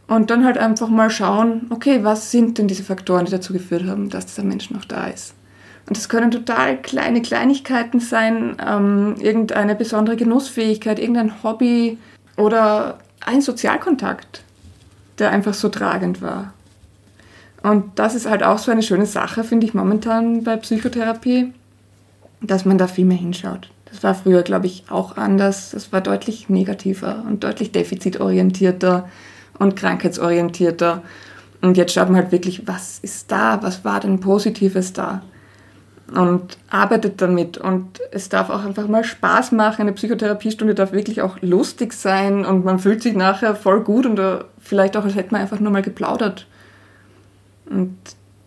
Und 0.08 0.30
dann 0.30 0.44
halt 0.44 0.58
einfach 0.58 0.90
mal 0.90 1.10
schauen, 1.10 1.68
okay, 1.70 2.04
was 2.04 2.32
sind 2.32 2.58
denn 2.58 2.68
diese 2.68 2.84
Faktoren, 2.84 3.26
die 3.26 3.32
dazu 3.32 3.54
geführt 3.54 3.86
haben, 3.86 4.10
dass 4.10 4.26
dieser 4.26 4.44
Mensch 4.44 4.70
noch 4.70 4.84
da 4.84 5.08
ist. 5.08 5.36
Und 5.88 5.98
das 5.98 6.10
können 6.10 6.32
total 6.32 6.82
kleine 6.82 7.22
Kleinigkeiten 7.22 8.00
sein, 8.00 8.58
ähm, 8.66 9.16
irgendeine 9.20 9.76
besondere 9.76 10.16
Genussfähigkeit, 10.16 11.00
irgendein 11.00 11.44
Hobby 11.44 11.98
oder 12.38 13.00
ein 13.26 13.42
Sozialkontakt, 13.42 14.44
der 15.20 15.32
einfach 15.32 15.54
so 15.54 15.70
tragend 15.70 16.22
war. 16.22 16.54
Und 17.64 18.00
das 18.00 18.16
ist 18.16 18.30
halt 18.30 18.44
auch 18.44 18.58
so 18.58 18.72
eine 18.72 18.84
schöne 18.84 19.06
Sache, 19.06 19.44
finde 19.44 19.68
ich 19.68 19.74
momentan 19.74 20.44
bei 20.44 20.58
Psychotherapie, 20.58 21.54
dass 22.42 22.66
man 22.66 22.78
da 22.78 22.88
viel 22.88 23.06
mehr 23.06 23.18
hinschaut. 23.18 23.70
Das 23.92 24.04
war 24.04 24.16
früher, 24.16 24.42
glaube 24.42 24.68
ich, 24.68 24.86
auch 24.90 25.18
anders. 25.18 25.72
Das 25.72 25.92
war 25.92 26.02
deutlich 26.02 26.50
negativer 26.50 27.24
und 27.28 27.44
deutlich 27.44 27.72
defizitorientierter 27.72 29.10
und 29.60 29.76
krankheitsorientierter. 29.76 31.04
Und 31.62 31.78
jetzt 31.78 31.94
schaut 31.94 32.10
man 32.10 32.22
halt 32.22 32.32
wirklich, 32.32 32.68
was 32.68 33.00
ist 33.00 33.32
da, 33.32 33.62
was 33.62 33.86
war 33.86 34.00
denn 34.00 34.20
Positives 34.20 34.94
da. 34.94 35.22
und 36.14 36.58
arbeitet 36.70 37.22
damit. 37.22 37.58
Und 37.58 38.00
es 38.12 38.30
darf 38.30 38.50
auch 38.50 38.66
einfach 38.66 38.88
mal 38.88 39.04
Spaß 39.04 39.52
machen. 39.52 39.82
Eine 39.82 39.94
Psychotherapiestunde 39.94 40.74
darf 40.74 40.92
wirklich 40.92 41.22
auch 41.22 41.38
lustig 41.42 41.94
sein 41.94 42.46
und 42.46 42.66
man 42.66 42.80
fühlt 42.80 43.02
sich 43.04 43.16
nachher 43.16 43.56
voll 43.56 43.82
gut 43.82 44.06
und 44.06 44.20
äh, 44.20 44.40
vielleicht 44.60 44.98
auch, 44.98 45.06
als 45.06 45.16
hätte 45.16 45.32
man 45.32 45.42
einfach 45.42 45.60
nur 45.60 45.72
mal 45.72 45.82
geplaudert. 45.82 46.48
Und 47.70 47.96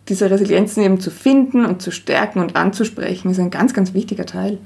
diese 0.09 0.29
Resilienzen 0.29 0.83
eben 0.83 0.99
zu 0.99 1.09
finden 1.09 1.65
und 1.65 1.81
zu 1.81 1.91
stärken 1.91 2.39
und 2.39 2.55
anzusprechen, 2.55 3.31
ist 3.31 3.39
ein 3.39 3.49
ganz, 3.49 3.73
ganz 3.73 3.93
wichtiger 3.93 4.25
Teil. 4.25 4.59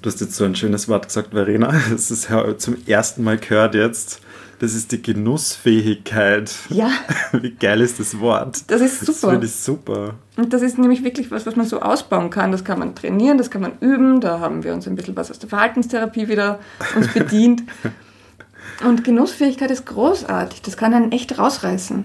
Du 0.00 0.10
hast 0.10 0.20
jetzt 0.20 0.36
so 0.36 0.44
ein 0.44 0.54
schönes 0.54 0.88
Wort 0.88 1.06
gesagt, 1.06 1.30
Verena. 1.32 1.74
Das 1.90 2.10
ist 2.10 2.28
zum 2.58 2.76
ersten 2.86 3.24
Mal 3.24 3.38
gehört 3.38 3.74
jetzt. 3.74 4.20
Das 4.60 4.74
ist 4.74 4.90
die 4.90 5.00
Genussfähigkeit. 5.00 6.52
Ja. 6.68 6.90
Wie 7.32 7.50
geil 7.50 7.80
ist 7.80 8.00
das 8.00 8.18
Wort? 8.18 8.70
Das 8.70 8.80
ist 8.80 9.00
super. 9.00 9.12
Das 9.12 9.30
finde 9.30 9.46
ich 9.46 9.54
super. 9.54 10.14
Und 10.36 10.52
das 10.52 10.62
ist 10.62 10.78
nämlich 10.78 11.04
wirklich 11.04 11.30
was, 11.30 11.46
was 11.46 11.56
man 11.56 11.66
so 11.66 11.80
ausbauen 11.80 12.30
kann. 12.30 12.50
Das 12.50 12.64
kann 12.64 12.78
man 12.78 12.94
trainieren, 12.94 13.38
das 13.38 13.50
kann 13.50 13.62
man 13.62 13.78
üben. 13.80 14.20
Da 14.20 14.40
haben 14.40 14.64
wir 14.64 14.74
uns 14.74 14.86
ein 14.86 14.96
bisschen 14.96 15.16
was 15.16 15.30
aus 15.30 15.38
der 15.38 15.48
Verhaltenstherapie 15.48 16.28
wieder 16.28 16.58
uns 16.96 17.08
bedient. 17.12 17.62
Und 18.84 19.02
Genussfähigkeit 19.02 19.70
ist 19.70 19.86
großartig. 19.86 20.62
Das 20.62 20.76
kann 20.76 20.94
einen 20.94 21.10
echt 21.10 21.38
rausreißen. 21.38 22.04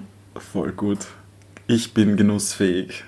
Voll 0.52 0.72
gut. 0.72 1.00
Ich 1.68 1.94
bin 1.94 2.18
genussfähig. 2.18 3.04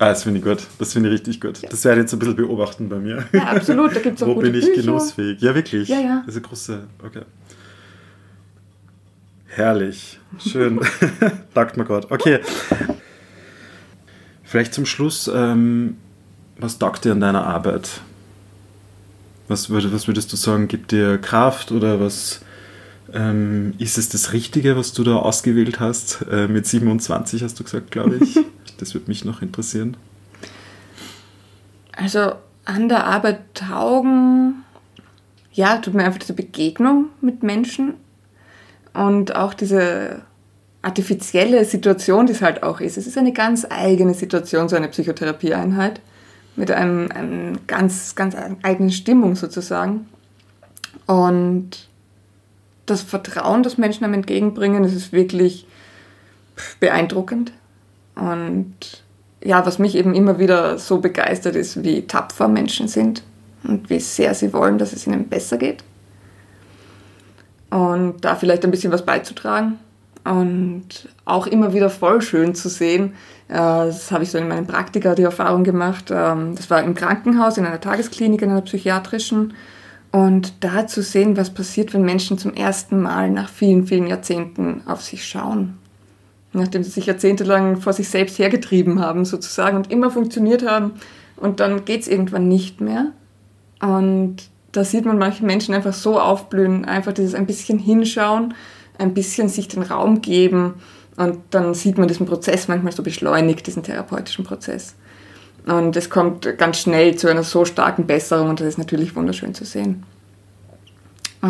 Ah, 0.00 0.10
das 0.10 0.22
finde 0.22 0.38
ich 0.38 0.44
gut. 0.44 0.58
Das 0.78 0.92
finde 0.92 1.08
ich 1.08 1.14
richtig 1.14 1.40
gut. 1.40 1.60
Ja. 1.60 1.68
Das 1.68 1.84
werde 1.84 2.00
ich 2.00 2.04
jetzt 2.04 2.12
ein 2.12 2.20
bisschen 2.20 2.36
beobachten 2.36 2.88
bei 2.88 2.98
mir. 2.98 3.26
Ja, 3.32 3.44
absolut. 3.48 3.96
Da 3.96 4.00
gibt 4.00 4.16
es 4.16 4.22
auch 4.22 4.28
Wo 4.28 4.34
gute 4.34 4.50
bin 4.50 4.60
ich 4.60 4.66
Bücher. 4.66 4.82
genussfähig? 4.82 5.40
Ja, 5.40 5.54
wirklich. 5.54 5.88
Ja, 5.88 5.98
ja. 6.00 6.22
Das 6.24 6.36
ist 6.36 6.40
eine 6.40 6.48
große. 6.48 6.86
Okay. 7.04 7.22
Herrlich. 9.46 10.20
Schön. 10.38 10.80
Taugt 11.54 11.76
mir 11.76 11.84
gerade. 11.84 12.10
Okay. 12.10 12.40
Vielleicht 14.44 14.72
zum 14.72 14.86
Schluss, 14.86 15.28
ähm, 15.34 15.96
was 16.58 16.78
taugt 16.78 17.04
dir 17.04 17.12
an 17.12 17.20
deiner 17.20 17.44
Arbeit? 17.46 18.00
Was, 19.48 19.68
würd, 19.70 19.92
was 19.92 20.06
würdest 20.06 20.32
du 20.32 20.36
sagen, 20.36 20.68
gibt 20.68 20.92
dir 20.92 21.18
Kraft 21.18 21.72
oder 21.72 22.00
was 22.00 22.40
ähm, 23.12 23.74
ist 23.78 23.98
es 23.98 24.10
das 24.10 24.32
Richtige, 24.32 24.76
was 24.76 24.92
du 24.92 25.02
da 25.02 25.16
ausgewählt 25.16 25.80
hast? 25.80 26.24
Äh, 26.30 26.46
mit 26.48 26.66
27 26.66 27.42
hast 27.42 27.58
du 27.58 27.64
gesagt, 27.64 27.90
glaube 27.90 28.16
ich. 28.22 28.38
das 28.78 28.94
würde 28.94 29.08
mich 29.08 29.24
noch 29.24 29.42
interessieren. 29.42 29.96
Also 31.92 32.32
an 32.64 32.88
der 32.88 33.06
Arbeit 33.06 33.40
taugen, 33.54 34.64
ja, 35.52 35.78
tut 35.78 35.94
mir 35.94 36.04
einfach 36.04 36.20
diese 36.20 36.34
Begegnung 36.34 37.06
mit 37.20 37.42
Menschen 37.42 37.94
und 38.94 39.34
auch 39.34 39.54
diese 39.54 40.22
artifizielle 40.82 41.64
Situation, 41.64 42.26
die 42.26 42.32
es 42.32 42.42
halt 42.42 42.62
auch 42.62 42.80
ist. 42.80 42.96
Es 42.96 43.06
ist 43.06 43.18
eine 43.18 43.32
ganz 43.32 43.66
eigene 43.68 44.14
Situation, 44.14 44.68
so 44.68 44.76
eine 44.76 44.88
Psychotherapieeinheit 44.88 46.00
mit 46.56 46.70
einem, 46.70 47.10
einem 47.10 47.66
ganz, 47.66 48.14
ganz 48.14 48.36
eigenen 48.62 48.90
Stimmung 48.90 49.34
sozusagen. 49.34 50.08
Und 51.06 51.88
das 52.86 53.02
Vertrauen, 53.02 53.62
das 53.62 53.78
Menschen 53.78 54.04
einem 54.04 54.14
entgegenbringen, 54.14 54.82
das 54.82 54.92
ist 54.92 55.12
wirklich 55.12 55.66
beeindruckend. 56.80 57.52
Und 58.18 59.04
ja, 59.42 59.64
was 59.64 59.78
mich 59.78 59.94
eben 59.94 60.14
immer 60.14 60.38
wieder 60.38 60.78
so 60.78 60.98
begeistert 60.98 61.56
ist, 61.56 61.84
wie 61.84 62.06
tapfer 62.06 62.48
Menschen 62.48 62.88
sind 62.88 63.22
und 63.64 63.88
wie 63.88 64.00
sehr 64.00 64.34
sie 64.34 64.52
wollen, 64.52 64.78
dass 64.78 64.92
es 64.92 65.06
ihnen 65.06 65.28
besser 65.28 65.56
geht. 65.56 65.84
Und 67.70 68.24
da 68.24 68.34
vielleicht 68.34 68.64
ein 68.64 68.70
bisschen 68.70 68.92
was 68.92 69.04
beizutragen. 69.04 69.78
Und 70.24 71.08
auch 71.24 71.46
immer 71.46 71.72
wieder 71.72 71.88
voll 71.88 72.20
schön 72.20 72.54
zu 72.54 72.68
sehen. 72.68 73.14
Äh, 73.48 73.54
das 73.54 74.10
habe 74.10 74.24
ich 74.24 74.30
so 74.30 74.38
in 74.38 74.48
meinem 74.48 74.66
Praktika 74.66 75.14
die 75.14 75.22
Erfahrung 75.22 75.64
gemacht. 75.64 76.10
Ähm, 76.10 76.54
das 76.54 76.68
war 76.70 76.82
im 76.82 76.94
Krankenhaus, 76.94 77.56
in 77.56 77.64
einer 77.64 77.80
Tagesklinik, 77.80 78.42
in 78.42 78.50
einer 78.50 78.62
psychiatrischen. 78.62 79.54
Und 80.10 80.64
da 80.64 80.86
zu 80.86 81.02
sehen, 81.02 81.36
was 81.36 81.50
passiert, 81.50 81.94
wenn 81.94 82.02
Menschen 82.02 82.38
zum 82.38 82.54
ersten 82.54 83.00
Mal 83.00 83.30
nach 83.30 83.48
vielen, 83.48 83.86
vielen 83.86 84.06
Jahrzehnten 84.06 84.82
auf 84.86 85.02
sich 85.02 85.24
schauen. 85.26 85.78
Nachdem 86.52 86.82
sie 86.82 86.90
sich 86.90 87.06
jahrzehntelang 87.06 87.76
vor 87.76 87.92
sich 87.92 88.08
selbst 88.08 88.38
hergetrieben 88.38 89.00
haben, 89.00 89.24
sozusagen, 89.24 89.76
und 89.76 89.90
immer 89.90 90.10
funktioniert 90.10 90.66
haben. 90.66 90.92
Und 91.36 91.60
dann 91.60 91.84
geht 91.84 92.02
es 92.02 92.08
irgendwann 92.08 92.48
nicht 92.48 92.80
mehr. 92.80 93.12
Und 93.80 94.36
da 94.72 94.84
sieht 94.84 95.04
man 95.04 95.18
manche 95.18 95.44
Menschen 95.44 95.74
einfach 95.74 95.92
so 95.92 96.20
aufblühen, 96.20 96.84
einfach 96.84 97.12
dieses 97.12 97.34
ein 97.34 97.46
bisschen 97.46 97.78
hinschauen, 97.78 98.54
ein 98.98 99.14
bisschen 99.14 99.48
sich 99.48 99.68
den 99.68 99.82
Raum 99.82 100.20
geben. 100.22 100.74
Und 101.16 101.38
dann 101.50 101.74
sieht 101.74 101.98
man 101.98 102.08
diesen 102.08 102.26
Prozess 102.26 102.68
manchmal 102.68 102.92
so 102.92 103.02
beschleunigt, 103.02 103.66
diesen 103.66 103.82
therapeutischen 103.82 104.44
Prozess. 104.44 104.94
Und 105.66 105.96
es 105.96 106.08
kommt 106.08 106.56
ganz 106.58 106.78
schnell 106.78 107.16
zu 107.16 107.28
einer 107.28 107.42
so 107.42 107.64
starken 107.64 108.06
Besserung 108.06 108.48
und 108.48 108.60
das 108.60 108.68
ist 108.68 108.78
natürlich 108.78 109.14
wunderschön 109.14 109.54
zu 109.54 109.64
sehen. 109.64 110.04
Äh, 111.42 111.48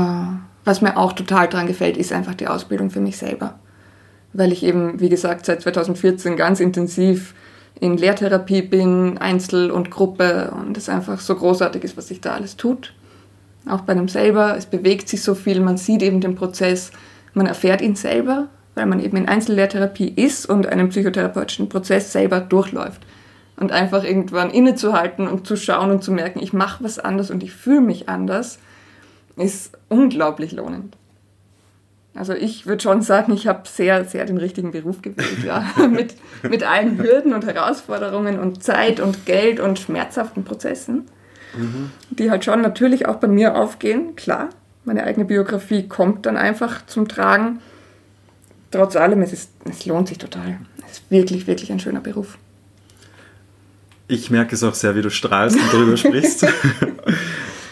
was 0.64 0.80
mir 0.80 0.96
auch 0.96 1.12
total 1.12 1.49
daran 1.49 1.66
gefällt, 1.66 1.96
ist 1.96 2.12
einfach 2.12 2.34
die 2.34 2.49
Ausbildung 2.49 2.90
für 2.90 3.01
mich 3.01 3.16
selber. 3.16 3.59
Weil 4.33 4.53
ich 4.53 4.62
eben, 4.62 5.01
wie 5.01 5.09
gesagt, 5.09 5.47
seit 5.47 5.62
2014 5.62 6.37
ganz 6.37 6.61
intensiv 6.61 7.35
in 7.81 7.97
Lehrtherapie 7.97 8.62
bin, 8.62 9.18
Einzel 9.18 9.70
und 9.70 9.91
Gruppe 9.91 10.51
und 10.51 10.76
es 10.76 10.89
einfach 10.89 11.20
so 11.20 11.35
großartig 11.35 11.85
ist, 11.85 11.97
was 11.97 12.09
sich 12.09 12.20
da 12.20 12.35
alles 12.35 12.57
tut. 12.57 12.95
Auch 13.68 13.83
bei 13.83 13.93
einem 13.93 14.09
selber, 14.09 14.57
es 14.57 14.66
bewegt 14.66 15.09
sich 15.09 15.22
so 15.22 15.35
viel, 15.35 15.61
man 15.61 15.76
sieht 15.76 16.03
eben 16.03 16.20
den 16.20 16.35
Prozess, 16.35 16.91
man 17.35 17.47
erfährt 17.47 17.81
ihn 17.81 17.95
selber, 17.95 18.49
weil 18.74 18.87
man 18.87 19.01
eben 19.01 19.16
in 19.16 19.29
Einzellehrtherapie 19.29 20.12
ist 20.14 20.47
und 20.47 20.66
einen 20.66 20.89
psychotherapeutischen 20.89 21.68
Prozess 21.68 22.12
selber 22.12 22.41
durchläuft 22.41 23.03
und 23.57 23.72
einfach 23.72 24.05
irgendwann 24.05 24.51
innezuhalten 24.51 25.26
und 25.26 25.47
zu 25.47 25.57
schauen 25.57 25.91
und 25.91 26.03
zu 26.03 26.12
merken, 26.12 26.41
ich 26.41 26.53
mache 26.53 26.85
was 26.85 26.99
anders 26.99 27.31
und 27.31 27.43
ich 27.43 27.53
fühle 27.53 27.81
mich 27.81 28.09
anders, 28.09 28.59
ist 29.37 29.76
unglaublich 29.89 30.53
lohnend. 30.53 30.97
Also 32.19 32.33
ich 32.33 32.66
würde 32.66 32.83
schon 32.83 33.01
sagen, 33.01 33.33
ich 33.33 33.47
habe 33.47 33.61
sehr, 33.69 34.05
sehr 34.05 34.25
den 34.25 34.39
richtigen 34.39 34.73
Beruf 34.73 35.03
gewählt, 35.03 35.45
ja. 35.47 35.64
mit, 35.89 36.16
mit 36.43 36.64
allen 36.64 36.99
Hürden 37.01 37.33
und 37.33 37.47
Herausforderungen 37.47 38.41
und 38.41 38.64
Zeit 38.64 38.99
und 38.99 39.25
Geld 39.25 39.61
und 39.61 39.79
schmerzhaften 39.79 40.43
Prozessen, 40.43 41.07
mhm. 41.57 41.91
die 42.11 42.29
halt 42.29 42.45
schon 42.45 42.61
natürlich 42.61 43.07
auch 43.07 43.16
bei 43.16 43.29
mir 43.29 43.55
aufgehen, 43.55 44.16
klar. 44.16 44.49
Meine 44.85 45.05
eigene 45.05 45.27
Biografie 45.27 45.87
kommt 45.87 46.27
dann 46.27 46.37
einfach 46.37 46.85
zum 46.87 47.07
Tragen. 47.07 47.61
Trotz 48.73 48.97
allem, 48.97 49.23
es, 49.23 49.33
ist, 49.33 49.53
es 49.71 49.87
lohnt 49.87 50.09
sich 50.09 50.19
total. 50.19 50.59
Es 50.87 50.99
ist 50.99 51.11
wirklich, 51.11 51.47
wirklich 51.47 51.71
ein 51.71 51.79
schöner 51.79 52.01
Beruf. 52.01 52.37
Ich 54.09 54.31
merke 54.31 54.57
es 54.57 54.64
auch 54.64 54.75
sehr, 54.75 54.97
wie 54.97 55.03
du 55.03 55.11
strahlst 55.11 55.57
und 55.57 55.73
darüber 55.73 55.97
sprichst. 55.97 56.47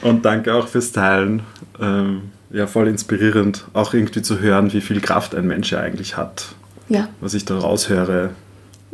und 0.03 0.25
danke 0.25 0.55
auch 0.55 0.69
fürs 0.69 0.93
Teilen. 0.93 1.43
Ähm, 1.81 2.31
ja, 2.51 2.67
voll 2.67 2.89
inspirierend, 2.89 3.65
auch 3.73 3.95
irgendwie 3.95 4.23
zu 4.23 4.41
hören, 4.41 4.73
wie 4.73 4.81
viel 4.81 5.01
Kraft 5.01 5.35
ein 5.35 5.47
Mensch 5.47 5.73
eigentlich 5.73 6.17
hat. 6.17 6.55
Ja. 6.89 7.09
Was 7.21 7.35
ich 7.35 7.45
da 7.45 7.59
raushöre. 7.59 8.31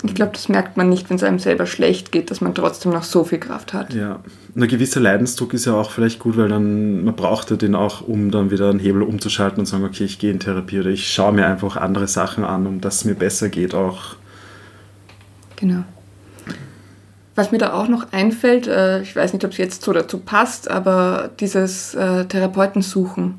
Ich 0.05 0.15
glaube, 0.15 0.33
das 0.33 0.49
merkt 0.49 0.77
man 0.77 0.89
nicht, 0.89 1.11
wenn 1.11 1.17
es 1.17 1.23
einem 1.23 1.39
selber 1.39 1.67
schlecht 1.67 2.11
geht, 2.11 2.31
dass 2.31 2.41
man 2.41 2.55
trotzdem 2.55 2.93
noch 2.93 3.05
so 3.05 3.25
viel 3.25 3.39
Kraft 3.39 3.73
hat. 3.73 3.95
Ja, 3.95 4.19
ein 4.57 4.67
gewisser 4.67 5.01
Leidensdruck 5.01 5.55
ist 5.55 5.67
ja 5.67 5.75
auch 5.75 5.93
vielleicht 5.93 6.19
gut, 6.19 6.37
weil 6.37 6.49
dann 6.49 7.05
man 7.05 7.15
braucht 7.15 7.51
ja 7.51 7.57
den 7.57 7.75
auch, 7.75 8.01
um 8.01 8.31
dann 8.31 8.51
wieder 8.51 8.71
einen 8.71 8.81
Hebel 8.81 9.03
umzuschalten 9.03 9.61
und 9.61 9.67
sagen, 9.67 9.85
okay, 9.85 10.05
ich 10.05 10.19
gehe 10.19 10.33
in 10.33 10.41
Therapie 10.41 10.81
oder 10.81 10.91
ich 10.91 11.13
schaue 11.13 11.33
mir 11.33 11.47
einfach 11.47 11.77
andere 11.77 12.09
Sachen 12.09 12.45
an, 12.45 12.67
um 12.67 12.81
dass 12.81 12.97
es 12.97 13.05
mir 13.05 13.15
besser 13.15 13.49
geht 13.49 13.75
auch. 13.75 14.17
Genau. 15.57 15.85
Was 17.35 17.53
mir 17.53 17.59
da 17.59 17.73
auch 17.73 17.89
noch 17.89 18.13
einfällt, 18.13 18.67
äh, 18.67 19.03
ich 19.03 19.15
weiß 19.15 19.33
nicht, 19.33 19.45
ob 19.45 19.53
es 19.53 19.59
jetzt 19.59 19.83
so 19.83 19.93
dazu 19.93 20.19
passt, 20.19 20.71
aber 20.71 21.31
dieses 21.39 21.95
äh, 21.95 22.27
Therapeuten 22.27 22.83
suchen, 22.83 23.39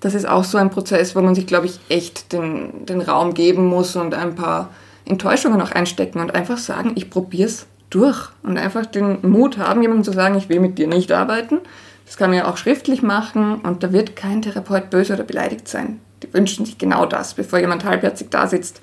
das 0.00 0.14
ist 0.14 0.28
auch 0.28 0.44
so 0.44 0.58
ein 0.58 0.70
Prozess, 0.70 1.16
wo 1.16 1.20
man 1.20 1.34
sich, 1.34 1.46
glaube 1.46 1.66
ich, 1.66 1.80
echt 1.88 2.32
den, 2.32 2.86
den 2.86 3.00
Raum 3.00 3.34
geben 3.34 3.66
muss 3.66 3.96
und 3.96 4.14
ein 4.14 4.34
paar 4.34 4.70
Enttäuschungen 5.04 5.60
auch 5.60 5.70
einstecken 5.70 6.20
und 6.20 6.34
einfach 6.34 6.58
sagen, 6.58 6.92
ich 6.96 7.10
probiere 7.10 7.48
es 7.48 7.66
durch 7.90 8.28
und 8.42 8.58
einfach 8.58 8.86
den 8.86 9.18
Mut 9.28 9.58
haben, 9.58 9.82
jemandem 9.82 10.04
zu 10.04 10.12
sagen, 10.12 10.36
ich 10.36 10.48
will 10.48 10.60
mit 10.60 10.78
dir 10.78 10.88
nicht 10.88 11.12
arbeiten. 11.12 11.60
Das 12.04 12.16
kann 12.16 12.30
man 12.30 12.38
ja 12.38 12.50
auch 12.50 12.56
schriftlich 12.56 13.02
machen 13.02 13.56
und 13.60 13.82
da 13.82 13.92
wird 13.92 14.16
kein 14.16 14.42
Therapeut 14.42 14.90
böse 14.90 15.14
oder 15.14 15.24
beleidigt 15.24 15.68
sein. 15.68 16.00
Die 16.22 16.32
wünschen 16.32 16.66
sich 16.66 16.78
genau 16.78 17.06
das, 17.06 17.34
bevor 17.34 17.58
jemand 17.58 17.84
halbherzig 17.84 18.28
da 18.30 18.46
sitzt. 18.46 18.82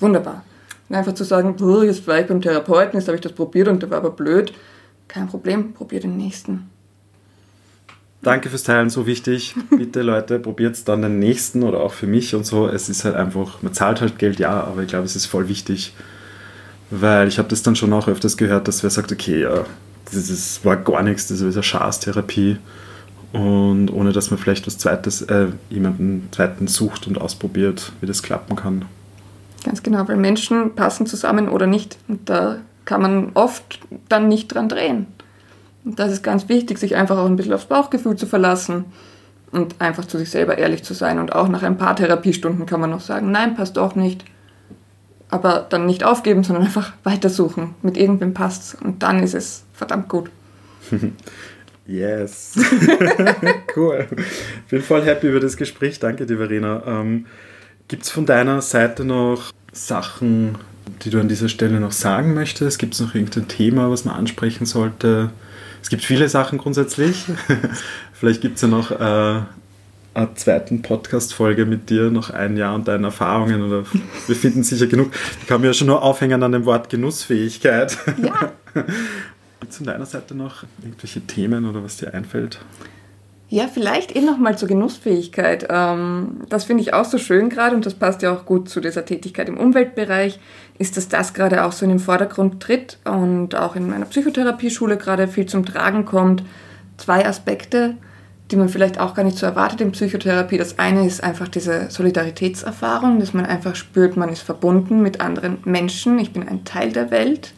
Wunderbar. 0.00 0.44
Und 0.88 0.96
einfach 0.96 1.14
zu 1.14 1.24
sagen, 1.24 1.56
jetzt 1.84 2.06
war 2.06 2.18
ich 2.18 2.26
beim 2.26 2.42
Therapeuten, 2.42 2.98
jetzt 2.98 3.08
habe 3.08 3.16
ich 3.16 3.22
das 3.22 3.32
probiert 3.32 3.68
und 3.68 3.82
der 3.82 3.90
war 3.90 3.98
aber 3.98 4.10
blöd. 4.10 4.52
Kein 5.08 5.28
Problem, 5.28 5.72
probier 5.72 6.00
den 6.00 6.16
nächsten. 6.16 6.71
Danke 8.22 8.50
fürs 8.50 8.62
Teilen, 8.62 8.88
so 8.88 9.06
wichtig. 9.06 9.54
Bitte 9.70 10.02
Leute, 10.02 10.38
probiert 10.38 10.76
es 10.76 10.84
dann 10.84 11.02
den 11.02 11.18
nächsten 11.18 11.64
oder 11.64 11.80
auch 11.80 11.92
für 11.92 12.06
mich 12.06 12.34
und 12.34 12.46
so. 12.46 12.68
Es 12.68 12.88
ist 12.88 13.04
halt 13.04 13.16
einfach, 13.16 13.62
man 13.62 13.74
zahlt 13.74 14.00
halt 14.00 14.18
Geld, 14.18 14.38
ja, 14.38 14.62
aber 14.62 14.82
ich 14.82 14.88
glaube, 14.88 15.04
es 15.04 15.16
ist 15.16 15.26
voll 15.26 15.48
wichtig. 15.48 15.92
Weil 16.90 17.26
ich 17.26 17.38
habe 17.38 17.48
das 17.48 17.62
dann 17.62 17.74
schon 17.74 17.92
auch 17.92 18.06
öfters 18.06 18.36
gehört, 18.36 18.68
dass 18.68 18.82
wer 18.82 18.90
sagt, 18.90 19.10
okay, 19.10 19.42
ja, 19.42 19.64
das 20.04 20.30
ist, 20.30 20.64
war 20.64 20.76
gar 20.76 21.02
nichts, 21.02 21.26
das 21.26 21.40
ist 21.40 21.54
eine 21.54 21.62
Schaßtherapie. 21.62 22.58
Und 23.32 23.88
ohne 23.90 24.12
dass 24.12 24.30
man 24.30 24.38
vielleicht 24.38 24.66
was 24.66 24.78
Zweites, 24.78 25.22
äh, 25.22 25.46
jemanden 25.70 26.28
Zweiten 26.32 26.68
sucht 26.68 27.06
und 27.06 27.20
ausprobiert, 27.20 27.92
wie 28.00 28.06
das 28.06 28.22
klappen 28.22 28.56
kann. 28.56 28.84
Ganz 29.64 29.82
genau, 29.82 30.06
weil 30.06 30.16
Menschen 30.16 30.74
passen 30.74 31.06
zusammen 31.06 31.48
oder 31.48 31.66
nicht. 31.66 31.96
Und 32.08 32.28
da 32.28 32.58
kann 32.84 33.00
man 33.00 33.30
oft 33.34 33.80
dann 34.08 34.28
nicht 34.28 34.48
dran 34.48 34.68
drehen. 34.68 35.06
Und 35.84 35.98
das 35.98 36.12
ist 36.12 36.22
ganz 36.22 36.48
wichtig, 36.48 36.78
sich 36.78 36.96
einfach 36.96 37.18
auch 37.18 37.26
ein 37.26 37.36
bisschen 37.36 37.52
aufs 37.52 37.66
Bauchgefühl 37.66 38.16
zu 38.16 38.26
verlassen 38.26 38.84
und 39.50 39.80
einfach 39.80 40.04
zu 40.04 40.18
sich 40.18 40.30
selber 40.30 40.58
ehrlich 40.58 40.84
zu 40.84 40.94
sein. 40.94 41.18
Und 41.18 41.34
auch 41.34 41.48
nach 41.48 41.62
ein 41.62 41.76
paar 41.76 41.96
Therapiestunden 41.96 42.66
kann 42.66 42.80
man 42.80 42.90
noch 42.90 43.00
sagen, 43.00 43.30
nein, 43.30 43.54
passt 43.54 43.76
doch 43.76 43.94
nicht. 43.94 44.24
Aber 45.28 45.66
dann 45.68 45.86
nicht 45.86 46.04
aufgeben, 46.04 46.44
sondern 46.44 46.64
einfach 46.64 46.92
weitersuchen. 47.04 47.74
Mit 47.82 47.96
irgendwem 47.96 48.34
passt 48.34 48.76
Und 48.82 49.02
dann 49.02 49.22
ist 49.22 49.34
es 49.34 49.64
verdammt 49.72 50.08
gut. 50.08 50.30
Yes. 51.84 52.54
cool. 53.76 54.06
Bin 54.70 54.82
voll 54.82 55.02
happy 55.02 55.28
über 55.28 55.40
das 55.40 55.56
Gespräch. 55.56 55.98
Danke 55.98 56.26
dir, 56.26 56.36
Verena. 56.36 56.82
Ähm, 56.86 57.26
Gibt 57.88 58.04
es 58.04 58.10
von 58.10 58.24
deiner 58.24 58.62
Seite 58.62 59.04
noch 59.04 59.50
Sachen, 59.72 60.58
die 61.04 61.10
du 61.10 61.20
an 61.20 61.28
dieser 61.28 61.48
Stelle 61.48 61.80
noch 61.80 61.92
sagen 61.92 62.34
möchtest? 62.34 62.78
Gibt 62.78 62.94
es 62.94 63.00
noch 63.00 63.14
irgendein 63.14 63.48
Thema, 63.48 63.90
was 63.90 64.04
man 64.04 64.14
ansprechen 64.14 64.64
sollte? 64.64 65.30
Es 65.82 65.88
gibt 65.88 66.04
viele 66.04 66.28
Sachen 66.28 66.58
grundsätzlich. 66.58 67.24
Vielleicht 68.12 68.40
gibt 68.40 68.56
es 68.56 68.62
ja 68.62 68.68
noch 68.68 68.92
äh, 68.92 69.42
eine 70.14 70.34
zweiten 70.36 70.80
Podcast-Folge 70.80 71.66
mit 71.66 71.90
dir, 71.90 72.10
noch 72.10 72.30
ein 72.30 72.56
Jahr 72.56 72.74
und 72.74 72.86
deinen 72.86 73.04
Erfahrungen. 73.04 73.62
Oder 73.62 73.84
wir 74.26 74.36
finden 74.36 74.62
sicher 74.62 74.86
genug. 74.86 75.10
Ich 75.40 75.48
kann 75.48 75.60
mir 75.60 75.68
ja 75.68 75.72
schon 75.72 75.88
nur 75.88 76.02
aufhängen 76.02 76.42
an 76.42 76.52
dem 76.52 76.64
Wort 76.64 76.88
Genussfähigkeit. 76.88 77.98
Ja. 78.22 78.52
Gibt 79.60 79.72
es 79.72 79.76
von 79.76 79.86
deiner 79.86 80.06
Seite 80.06 80.34
noch 80.34 80.64
irgendwelche 80.82 81.20
Themen 81.20 81.68
oder 81.68 81.82
was 81.82 81.96
dir 81.96 82.14
einfällt? 82.14 82.60
Ja, 83.52 83.68
vielleicht 83.68 84.16
eh 84.16 84.22
nochmal 84.22 84.56
zur 84.56 84.66
Genussfähigkeit. 84.66 85.66
Ähm, 85.68 86.40
das 86.48 86.64
finde 86.64 86.84
ich 86.84 86.94
auch 86.94 87.04
so 87.04 87.18
schön 87.18 87.50
gerade 87.50 87.76
und 87.76 87.84
das 87.84 87.92
passt 87.92 88.22
ja 88.22 88.32
auch 88.32 88.46
gut 88.46 88.70
zu 88.70 88.80
dieser 88.80 89.04
Tätigkeit 89.04 89.46
im 89.46 89.58
Umweltbereich, 89.58 90.40
ist, 90.78 90.96
dass 90.96 91.08
das 91.08 91.34
gerade 91.34 91.62
auch 91.66 91.72
so 91.72 91.84
in 91.84 91.90
den 91.90 91.98
Vordergrund 91.98 92.62
tritt 92.62 92.96
und 93.04 93.54
auch 93.54 93.76
in 93.76 93.90
meiner 93.90 94.06
Psychotherapieschule 94.06 94.96
gerade 94.96 95.28
viel 95.28 95.44
zum 95.44 95.66
Tragen 95.66 96.06
kommt. 96.06 96.42
Zwei 96.96 97.26
Aspekte, 97.26 97.98
die 98.50 98.56
man 98.56 98.70
vielleicht 98.70 98.98
auch 98.98 99.12
gar 99.12 99.22
nicht 99.22 99.36
so 99.36 99.44
erwartet 99.44 99.82
in 99.82 99.92
Psychotherapie. 99.92 100.56
Das 100.56 100.78
eine 100.78 101.06
ist 101.06 101.22
einfach 101.22 101.48
diese 101.48 101.90
Solidaritätserfahrung, 101.90 103.20
dass 103.20 103.34
man 103.34 103.44
einfach 103.44 103.76
spürt, 103.76 104.16
man 104.16 104.30
ist 104.30 104.40
verbunden 104.40 105.02
mit 105.02 105.20
anderen 105.20 105.58
Menschen, 105.66 106.18
ich 106.18 106.32
bin 106.32 106.48
ein 106.48 106.64
Teil 106.64 106.90
der 106.90 107.10
Welt 107.10 107.52